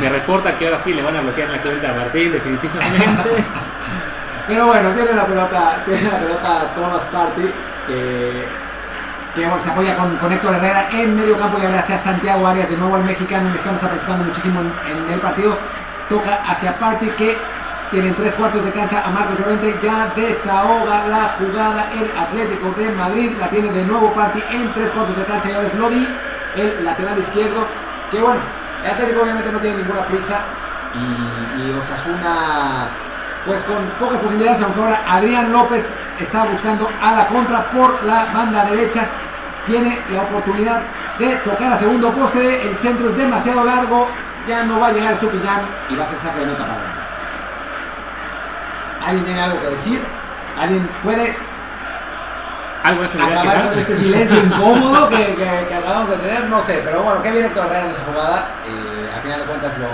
[0.01, 3.45] Me reporta que ahora sí le van a bloquear la cuenta a Martín, definitivamente.
[4.49, 7.43] pero bueno, tiene la pelota, tiene la pelota Thomas Party,
[7.87, 8.47] que,
[9.35, 12.71] que se apoya con, con Héctor Herrera en medio campo y ahora hacia Santiago Arias,
[12.71, 15.57] de nuevo el mexicano, el mexicano está participando muchísimo en, el partido,
[16.09, 17.39] toca hacia Party que
[17.91, 22.73] tiene en tres cuartos de cancha a Marcos Llorente, ya desahoga la jugada el Atlético
[22.77, 25.75] de Madrid, la tiene de nuevo Party en tres cuartos de cancha y ahora es
[25.75, 26.09] Lodi,
[26.57, 27.67] el lateral izquierdo,
[28.11, 28.41] que bueno,
[28.85, 30.41] el Atlético obviamente no tiene ninguna prisa
[30.95, 32.91] y, y Osasuna
[33.47, 38.27] pues con pocas posibilidades, aunque ahora Adrián López está buscando a la contra por la
[38.35, 39.07] banda derecha,
[39.67, 40.83] tiene la oportunidad
[41.19, 44.09] de tocar a segundo poste, el centro es demasiado largo,
[44.47, 47.07] ya no va a llegar Estupiñán y va a ser saque de meta para Granada.
[49.07, 50.01] ¿Alguien tiene algo que decir?
[50.59, 51.37] ¿Alguien puede
[52.85, 56.45] Algo hecho acabar con este silencio incómodo que, que- que acabamos de tener?
[56.47, 59.47] No sé, pero bueno, qué bien Héctor Herrera en esa jugada, eh, al final de
[59.47, 59.87] cuentas lo,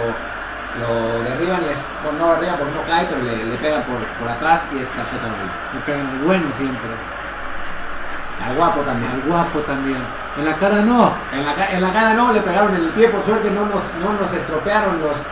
[0.81, 3.83] lo derriban y es, bueno, no lo derriban porque no cae, pero le, le pegan
[3.85, 5.53] por, por atrás y es tarjeta amarilla.
[5.75, 6.91] Me pegan al bueno siempre.
[8.45, 9.11] Al guapo también.
[9.13, 10.03] Al guapo también.
[10.37, 11.15] En la cara no.
[11.33, 13.95] En la, en la cara no, le pegaron en el pie, por suerte no nos,
[13.95, 15.25] no nos estropearon los,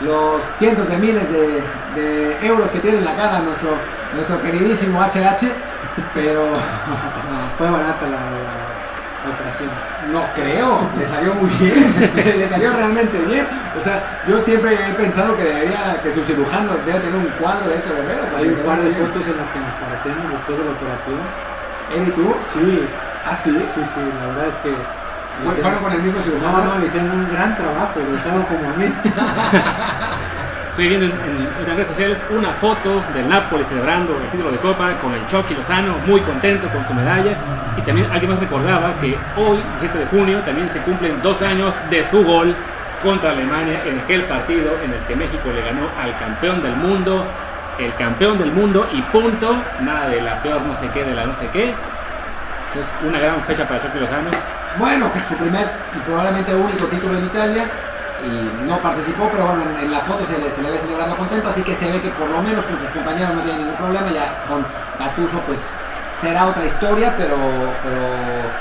[0.00, 1.62] los cientos de miles de,
[1.94, 3.70] de euros que tiene en la cara nuestro,
[4.14, 5.52] nuestro queridísimo HH,
[6.14, 8.18] pero No, fue barata la
[9.30, 9.70] operación.
[10.12, 11.94] no creo, le salió muy bien,
[12.38, 13.46] le salió realmente bien.
[13.76, 17.68] O sea, yo siempre he pensado que debería, que su cirujano debe tener un cuadro
[17.68, 18.28] de Héctor Herrera.
[18.36, 19.06] Hay un par de bien.
[19.06, 21.18] fotos en las que nos parecemos después de la operación.
[21.96, 22.34] ¿Él y tú?
[22.52, 22.88] Sí,
[23.24, 23.50] ¿Ah, sí?
[23.74, 24.74] sí, sí, la verdad es que.
[25.44, 26.58] ¿Fue- ¿Fueron con el mismo cirujano?
[26.58, 28.92] No, no, le hicieron un gran trabajo, lo dejaron como a mí.
[30.78, 34.58] Estoy viendo en, en- en redes sociales una foto del Napoli celebrando el título de
[34.58, 37.36] Copa con el Chucky Lozano, muy contento con su medalla.
[37.76, 41.74] Y también alguien más recordaba que hoy, 17 de junio, también se cumplen dos años
[41.90, 42.54] de su gol
[43.02, 47.26] contra Alemania en aquel partido en el que México le ganó al campeón del mundo,
[47.80, 51.26] el campeón del mundo y punto, nada de la peor no sé qué, de la
[51.26, 51.74] no sé qué.
[52.68, 54.30] Entonces, una gran fecha para Chucky Lozano.
[54.78, 55.66] Bueno, su primer
[55.96, 57.64] y probablemente único título en Italia
[58.24, 61.16] y no participó, pero bueno, en, en la foto se le, se le ve celebrando
[61.16, 63.76] contento, así que se ve que por lo menos con sus compañeros no tiene ningún
[63.76, 64.66] problema, ya con
[64.98, 65.60] Gattuso pues
[66.20, 67.36] será otra historia, pero,
[67.82, 67.98] pero...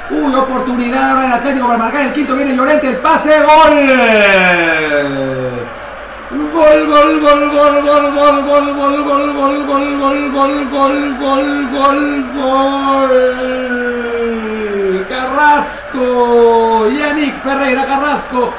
[0.09, 2.35] ¡Uy, oportunidad ahora del Atlético para marcar el quinto!
[2.35, 3.87] Viene Llorente, el pase, ¡gol!
[6.29, 11.69] Gol, gol, gol, gol, gol, gol, gol, gol, gol, gol, gol, gol, gol, gol, gol,
[11.71, 13.11] gol, gol.
[15.07, 18.53] Carrasco, Yannick Ferreira Carrasco.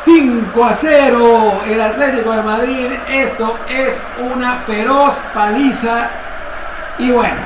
[0.00, 2.86] 5 a 0 el Atlético de Madrid.
[3.08, 6.08] Esto es una feroz paliza.
[6.98, 7.40] Y bueno,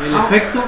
[0.00, 0.24] El Ah.
[0.28, 0.62] efecto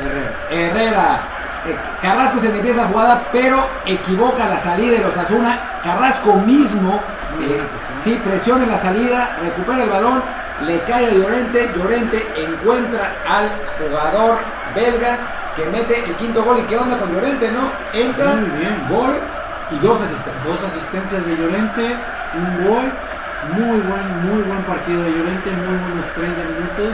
[0.00, 0.30] Herrera.
[0.50, 1.20] Herrera.
[1.66, 5.80] eh, Carrasco es el que empieza la jugada, pero equivoca la salida de los Asuna.
[5.82, 7.00] Carrasco mismo,
[7.40, 7.62] eh,
[8.02, 10.22] sí, presiona en la salida, recupera el balón,
[10.66, 11.70] le cae a Llorente.
[11.76, 14.38] Llorente encuentra al jugador
[14.74, 15.18] belga
[15.56, 16.58] que mete el quinto gol.
[16.60, 17.50] ¿Y qué onda con Llorente?
[17.52, 18.86] No, entra, Muy bien.
[18.88, 19.14] gol
[19.74, 20.44] y dos asistencias.
[20.44, 21.96] Dos asistencias de Llorente,
[22.34, 22.86] un gol,
[23.52, 26.92] muy buen, muy buen partido de Llorente, muy buenos 30 minutos.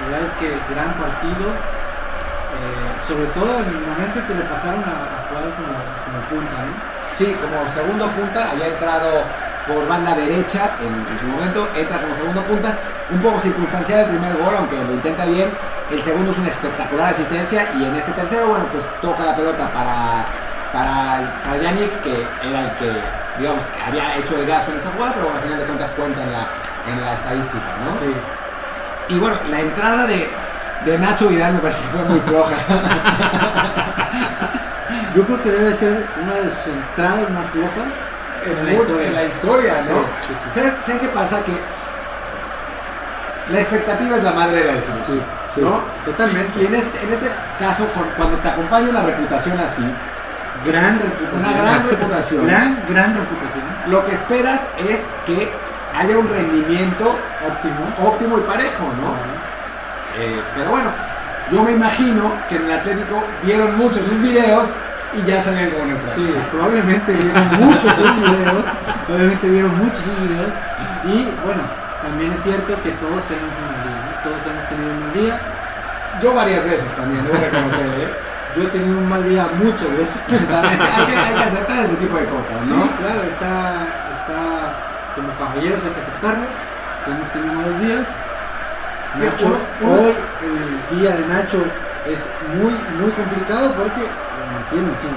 [0.00, 4.44] La verdad es que gran partido, eh, sobre todo en el momento en que lo
[4.48, 5.74] pasaron a, a jugar como,
[6.04, 6.98] como punta, ¿no?
[7.16, 9.24] Sí, como segundo punta, había entrado
[9.66, 12.78] por banda derecha en, en su momento, entra como segundo punta,
[13.10, 15.50] un poco circunstancial el primer gol, aunque lo intenta bien,
[15.90, 19.68] el segundo es una espectacular asistencia y en este tercero, bueno, pues toca la pelota
[19.72, 20.24] para,
[20.72, 23.02] para, para Yannick, que era el que,
[23.38, 26.22] digamos, que había hecho el gasto en esta jugada, pero al final de cuentas cuenta
[26.22, 26.46] en la,
[26.90, 27.90] en la estadística, ¿no?
[27.92, 28.14] Sí.
[29.14, 30.28] Y bueno, la entrada de,
[30.84, 32.56] de Nacho Vidal me parece que fue muy floja.
[35.14, 37.88] Yo creo que debe ser una de sus entradas más flojas
[38.44, 39.82] en la, historia, en la historia, ¿no?
[39.82, 40.60] Sí, sí, sí.
[40.60, 41.42] ¿Sabes, sabes qué pasa?
[41.44, 41.52] Que
[43.50, 45.24] la expectativa es la madre de la desilusión,
[45.56, 45.80] ¿no?
[46.04, 46.60] totalmente.
[46.60, 49.82] Y, en, este, en este caso, cuando te acompaña una reputación así,
[50.64, 51.40] Gran reputación.
[51.40, 52.46] Una gran reputación.
[52.46, 53.64] Gran, gran reputación.
[53.86, 55.50] lo que esperas es que
[55.96, 58.08] haya un rendimiento Óptimo.
[58.08, 59.14] óptimo y parejo, ¿no?
[60.20, 60.90] Eh, pero bueno,
[61.50, 64.68] yo me imagino que en el Atlético vieron mucho sus videos
[65.14, 66.14] y ya sabían cómo entrar.
[66.14, 68.64] Sí, probablemente vieron muchos sus videos,
[69.06, 70.54] probablemente vieron muchos sus videos
[71.04, 71.62] y bueno,
[72.02, 74.28] también es cierto que todos tenemos un mal día, ¿no?
[74.28, 75.40] todos hemos tenido un mal día.
[76.20, 78.27] Yo varias veces también, debo reconocer, ¿eh?
[78.58, 80.20] Yo he tenido un mal día muchas veces.
[80.26, 82.82] También hay, que, hay que aceptar ese tipo de cosas, Sí, ¿no?
[82.98, 83.86] claro, está,
[84.18, 84.74] está
[85.14, 86.46] como caballeros hay que aceptarlo,
[87.04, 88.08] que hemos tenido malos días.
[89.14, 90.14] Nacho, uno- uno- hoy
[90.90, 91.64] el día de Nacho
[92.06, 95.16] es muy, muy complicado porque lo metieron cinco.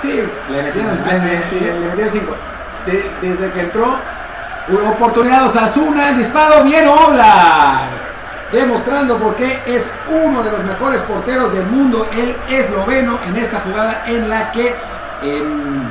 [0.00, 1.60] Sí, le metieron, le, Totalmente.
[1.60, 2.36] le- le metieron cinco.
[2.86, 3.98] De- desde que entró,
[4.92, 8.05] oportunidad Osasuna, el disparo, bien Oblak.
[8.52, 13.60] Demostrando por qué es uno de los mejores porteros del mundo, el esloveno, en esta
[13.60, 14.74] jugada en la que,
[15.22, 15.90] em,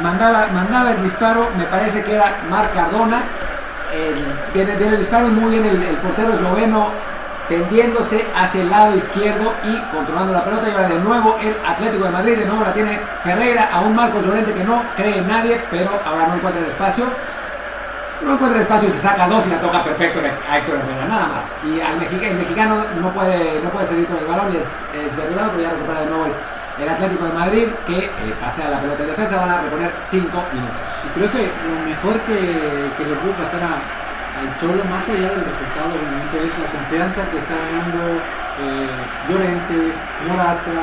[0.00, 3.22] mandaba, mandaba el disparo, me parece que era Marc Cardona.
[4.54, 6.92] Viene, viene el disparo y muy bien el, el portero esloveno
[7.50, 12.04] tendiéndose hacia el lado izquierdo y controlando la pelota y ahora de nuevo el Atlético
[12.04, 15.26] de Madrid, de nuevo la tiene Ferreira, a un Marcos Llorente que no cree en
[15.26, 17.06] nadie, pero ahora no encuentra el espacio.
[18.22, 21.06] No encuentra el espacio y se saca dos y la toca perfecto a Héctor Herrera,
[21.06, 21.56] nada más.
[21.64, 24.68] Y al mexica- el mexicano no puede, no puede seguir con el balón y es,
[24.94, 26.32] es derribado, pero ya recupera de nuevo el,
[26.82, 30.44] el Atlético de Madrid que eh, pasea la pelota en defensa, van a reponer cinco
[30.52, 30.84] minutos.
[31.06, 35.28] Y creo que lo mejor que, que le pudo pasar a, al Cholo, más allá
[35.32, 38.20] del resultado, obviamente, es la confianza que está ganando
[38.60, 38.88] eh,
[39.28, 39.96] Llorente,
[40.28, 40.76] Morata,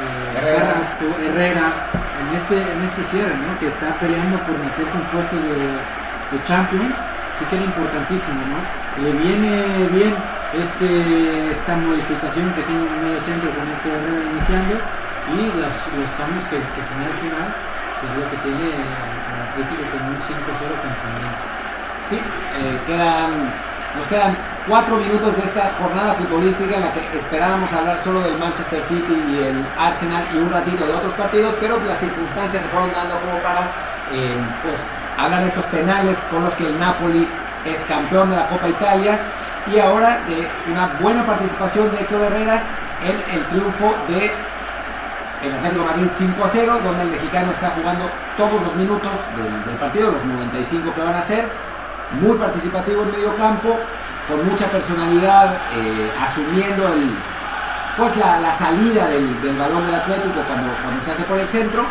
[0.00, 0.72] eh, Herrera.
[0.72, 1.68] Carrasco, Herrera,
[2.16, 3.58] en este, en este cierre, ¿no?
[3.60, 6.94] que está peleando por meterse en puestos de, de Champions,
[7.38, 8.58] sí que era importantísimo, ¿no?
[9.02, 10.14] Le viene bien
[10.52, 14.74] este, esta modificación que tiene el medio centro con Héctor Herrera iniciando
[15.28, 17.48] y las, los cambios que, que genera al final,
[18.00, 21.44] que es lo que tiene el Atlético con un 5-0 contundente.
[22.08, 23.52] Sí, eh, quedan,
[23.94, 28.38] nos quedan cuatro minutos de esta jornada futbolística en la que esperábamos hablar solo del
[28.38, 32.68] Manchester City y el Arsenal y un ratito de otros partidos, pero las circunstancias se
[32.68, 33.70] fueron dando como para
[34.12, 37.28] eh, pues, hablar de estos penales con los que el Napoli
[37.64, 39.18] es campeón de la Copa Italia
[39.66, 42.62] y ahora de una buena participación de Héctor Herrera
[43.02, 44.30] en el triunfo de
[45.42, 49.64] el Atlético Madrid 5 a 0, donde el mexicano está jugando todos los minutos del,
[49.64, 51.48] del partido, los 95 que van a ser,
[52.20, 53.78] muy participativo en medio campo,
[54.26, 57.16] con mucha personalidad, eh, asumiendo el,
[57.96, 61.46] pues la, la salida del, del balón del Atlético cuando, cuando se hace por el
[61.46, 61.86] centro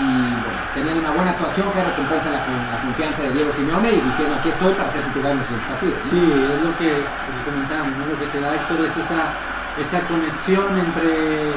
[0.00, 3.92] y bueno, teniendo una buena actuación que recompensa la, con- la confianza de Diego Simeone
[3.92, 5.98] y diciendo aquí estoy para ser titular en los siguientes partidos.
[6.04, 6.10] ¿no?
[6.10, 6.20] Sí,
[6.56, 6.90] es lo que,
[7.44, 9.34] comentábamos, lo que te da Héctor es esa,
[9.78, 11.52] esa conexión entre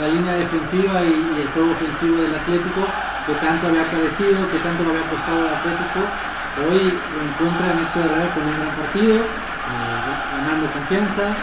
[0.00, 2.84] la línea defensiva y, el juego ofensivo del Atlético,
[3.26, 6.00] que tanto había carecido, que tanto le había costado al Atlético.
[6.68, 6.84] Hoy
[7.16, 9.98] lo encuentra en Héctor Herrera con un gran partido, eh,
[10.36, 11.36] ganando confianza,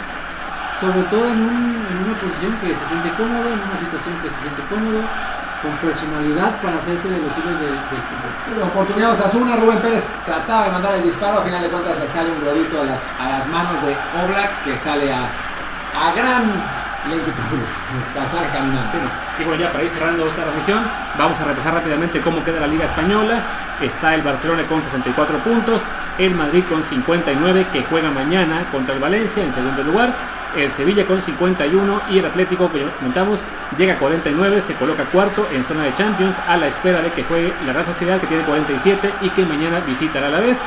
[0.80, 4.62] sobre todo en una posición que se siente cómodo, en una situación que se siente
[4.70, 5.02] cómodo,
[5.64, 8.32] con personalidad para hacerse de los hilos de- del fútbol.
[8.44, 12.06] Tuve oportunidad Osasuna, Rubén Pérez trataba de mandar el disparo, al final de cuentas le
[12.06, 16.44] sale un globito a las, a las manos de Oblak que sale a, a gran
[17.10, 17.60] lentitud,
[18.08, 18.90] Está- sale caminando.
[18.92, 18.98] Sí,
[19.40, 20.84] Y bueno, ya para ir cerrando esta transmisión,
[21.18, 23.42] vamos a repasar rápidamente cómo queda la Liga Española.
[23.80, 25.82] Está el Barcelona con 64 puntos,
[26.18, 30.14] el Madrid con 59, que juega mañana contra el Valencia en segundo lugar,
[30.56, 33.40] el Sevilla con 51 y el Atlético, que ya comentamos,
[33.76, 37.24] llega a 49, se coloca cuarto en zona de Champions a la espera de que
[37.24, 40.58] juegue la Real Sociedad, que tiene 47 y que mañana visita al Alavés.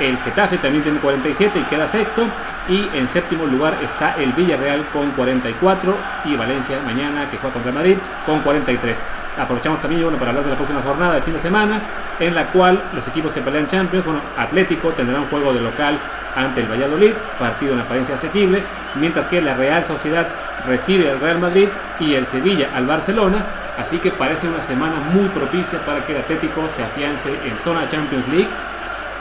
[0.00, 2.26] El Getafe también tiene 47 y queda sexto.
[2.68, 7.72] Y en séptimo lugar está el Villarreal con 44 y Valencia mañana que juega contra
[7.72, 8.96] Madrid con 43.
[9.38, 11.80] Aprovechamos también bueno, para hablar de la próxima jornada del fin de semana
[12.20, 15.98] en la cual los equipos que pelean Champions, bueno, Atlético tendrá un juego de local
[16.36, 18.62] ante el Valladolid, partido en apariencia asequible,
[18.94, 20.28] mientras que la Real Sociedad
[20.66, 21.68] recibe al Real Madrid
[22.00, 23.44] y el Sevilla al Barcelona,
[23.78, 27.88] así que parece una semana muy propicia para que el Atlético se afiance en zona
[27.88, 28.48] Champions League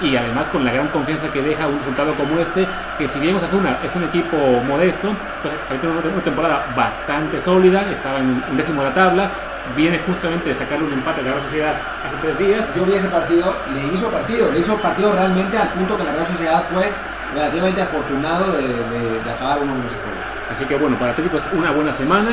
[0.01, 3.35] y además con la gran confianza que deja un resultado como este, que si bien
[3.35, 4.37] Osasuna es un equipo
[4.67, 5.11] modesto,
[5.41, 5.53] pues
[5.83, 9.31] ha una temporada bastante sólida, estaba en un décimo de la tabla,
[9.75, 12.65] viene justamente de sacarle un empate a la Real Sociedad hace tres días.
[12.75, 16.13] Yo vi ese partido, le hizo partido, le hizo partido realmente al punto que la
[16.13, 16.91] Real Sociedad fue
[17.33, 20.17] relativamente afortunado de, de- de acabar uno en ese juego.
[20.55, 22.29] Así que bueno, para Atlético es una buena semana,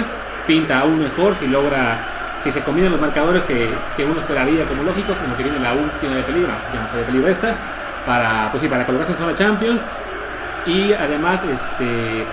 [0.46, 1.98] pinta aún mejor si logra,
[2.42, 5.58] si se combinan los marcadores que, que uno esperaría como lógicos, en lo que viene
[5.58, 7.54] la última de peligro, ya no fue de peligro esta,
[8.06, 9.82] para, pues sí, para colocarse en zona Champions
[10.66, 12.24] y además este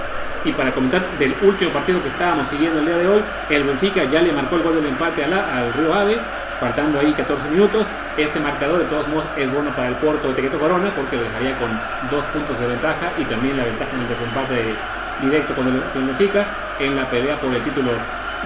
[0.44, 4.04] y para comentar del último partido que estábamos siguiendo el día de hoy, el Benfica
[4.06, 6.18] ya le marcó el gol del empate a al Río Ave,
[6.60, 7.86] faltando ahí 14 minutos.
[8.18, 11.24] Este marcador de todos modos es bueno para el Porto de Tequeto Corona porque lo
[11.24, 11.70] dejaría con
[12.12, 14.76] dos puntos de ventaja y también la ventaja en el desempate
[15.22, 16.46] directo con el, con el Benfica
[16.80, 17.92] en la pelea por el título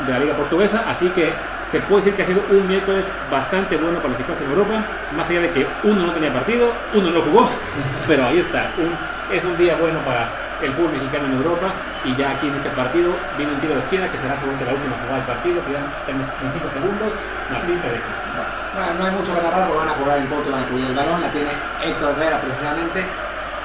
[0.06, 0.84] de la Liga Portuguesa.
[0.88, 1.34] Así que
[1.72, 4.86] se puede decir que ha sido un miércoles bastante bueno para los mexicanos en Europa,
[5.16, 7.50] más allá de que uno no tenía partido, uno no jugó,
[8.08, 10.30] pero ahí está, un- es un día bueno para
[10.66, 13.80] el fútbol mexicano en Europa y ya aquí en este partido viene un tiro de
[13.80, 17.14] esquina que será seguramente la última jugada del partido, que ya estamos en 5 segundos,
[17.52, 18.10] Martín Tareco.
[18.76, 20.85] Bueno, no hay mucho que narrar porque van a cobrar en corto, van a cubrir
[20.85, 21.52] el balón, la tiene
[21.84, 23.06] Héctor Herrera precisamente,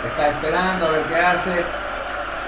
[0.04, 1.64] está esperando a ver qué hace,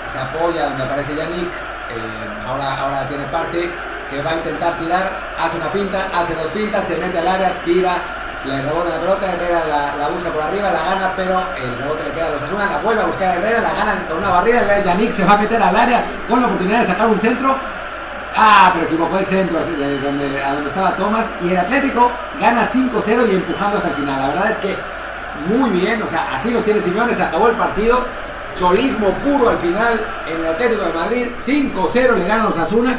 [0.05, 3.69] se apoya donde aparece Yannick, eh, ahora, ahora tiene parte,
[4.09, 7.53] que va a intentar tirar, hace una finta, hace dos fintas, se mete al área,
[7.65, 7.97] tira,
[8.45, 12.13] le rebota la pelota, Herrera la, busca por arriba, la gana, pero el rebote le
[12.13, 14.83] queda a los Asuna, la vuelve a buscar a Herrera, la gana con una barrida,
[14.85, 17.57] Yannick se va a meter al área con la oportunidad de sacar un centro,
[18.35, 19.59] Ah, pero equivocó el centro
[20.03, 21.31] donde, a donde estaba Thomas.
[21.43, 24.21] Y el Atlético gana 5-0 y empujando hasta el final.
[24.21, 24.77] La verdad es que
[25.47, 28.05] muy bien, o sea, así los tiene Simeone, se acabó el partido.
[28.59, 31.27] Cholismo puro al final en el Atlético de Madrid.
[31.35, 32.99] 5-0 le ganan los Asuna.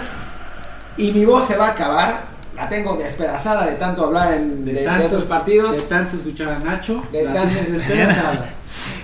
[0.97, 2.32] Y mi voz se va a acabar.
[2.55, 5.75] La tengo despedazada de tanto hablar en, de, de otros partidos.
[5.75, 8.49] De tanto escuchar a Nacho, De la tanto- despedazada.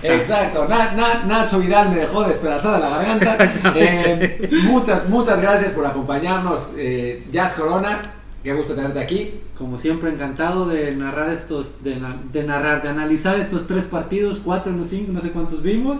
[0.04, 3.38] Exacto, Na- Na- Nacho Vidal me dejó despedazada la garganta.
[3.76, 8.00] Eh, muchas, muchas gracias por acompañarnos, eh, Jazz Corona.
[8.44, 9.42] Qué gusto tenerte aquí.
[9.58, 14.86] Como siempre, encantado de narrar estos, de narrar, de analizar estos tres partidos, cuatro, no
[14.86, 16.00] cinco, no sé cuántos vimos.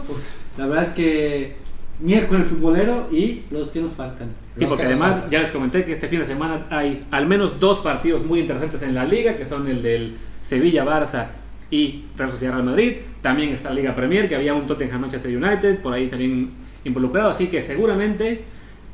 [0.58, 1.58] La verdad es que
[2.00, 4.30] miércoles futbolero y los que nos faltan.
[4.60, 7.80] Sí, porque además ya les comenté que este fin de semana hay al menos dos
[7.80, 11.28] partidos muy interesantes en la liga, que son el del Sevilla-Barça
[11.72, 12.98] y Real Sociedad Real Madrid.
[13.22, 16.52] También está la Liga Premier, que había un Tottenham Manchester United, por ahí también
[16.84, 18.44] involucrado, así que seguramente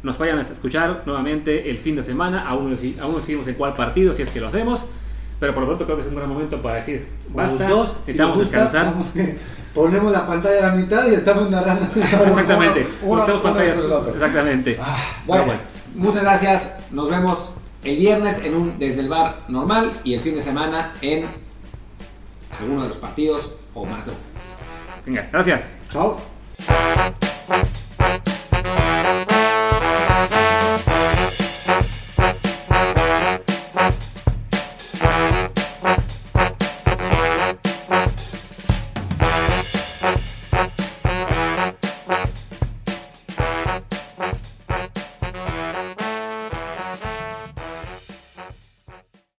[0.04, 3.74] nos vayan a escuchar nuevamente el fin de semana, aún aún no decidimos en cuál
[3.74, 4.86] partido, si es que lo hacemos,
[5.40, 7.96] pero por lo pronto creo que es un gran momento para decir, basta, dos, si
[8.00, 8.94] necesitamos gusta, descansar.
[8.94, 9.08] vamos,
[9.76, 11.86] ponemos la pantalla a la mitad y estamos narrando.
[11.96, 14.14] Exactamente, Uno- uno pantallas- después del otro.
[14.16, 14.80] exactamente.
[14.82, 14.98] Ah,
[15.28, 15.54] bueno,
[15.94, 16.76] muchas gracias.
[16.92, 17.52] Nos vemos
[17.84, 21.28] el viernes en un desde el bar normal y el fin de semana en
[22.60, 24.20] alguno de los partidos o más de uno.
[25.06, 25.62] venga, gracias.
[25.92, 26.18] Chao.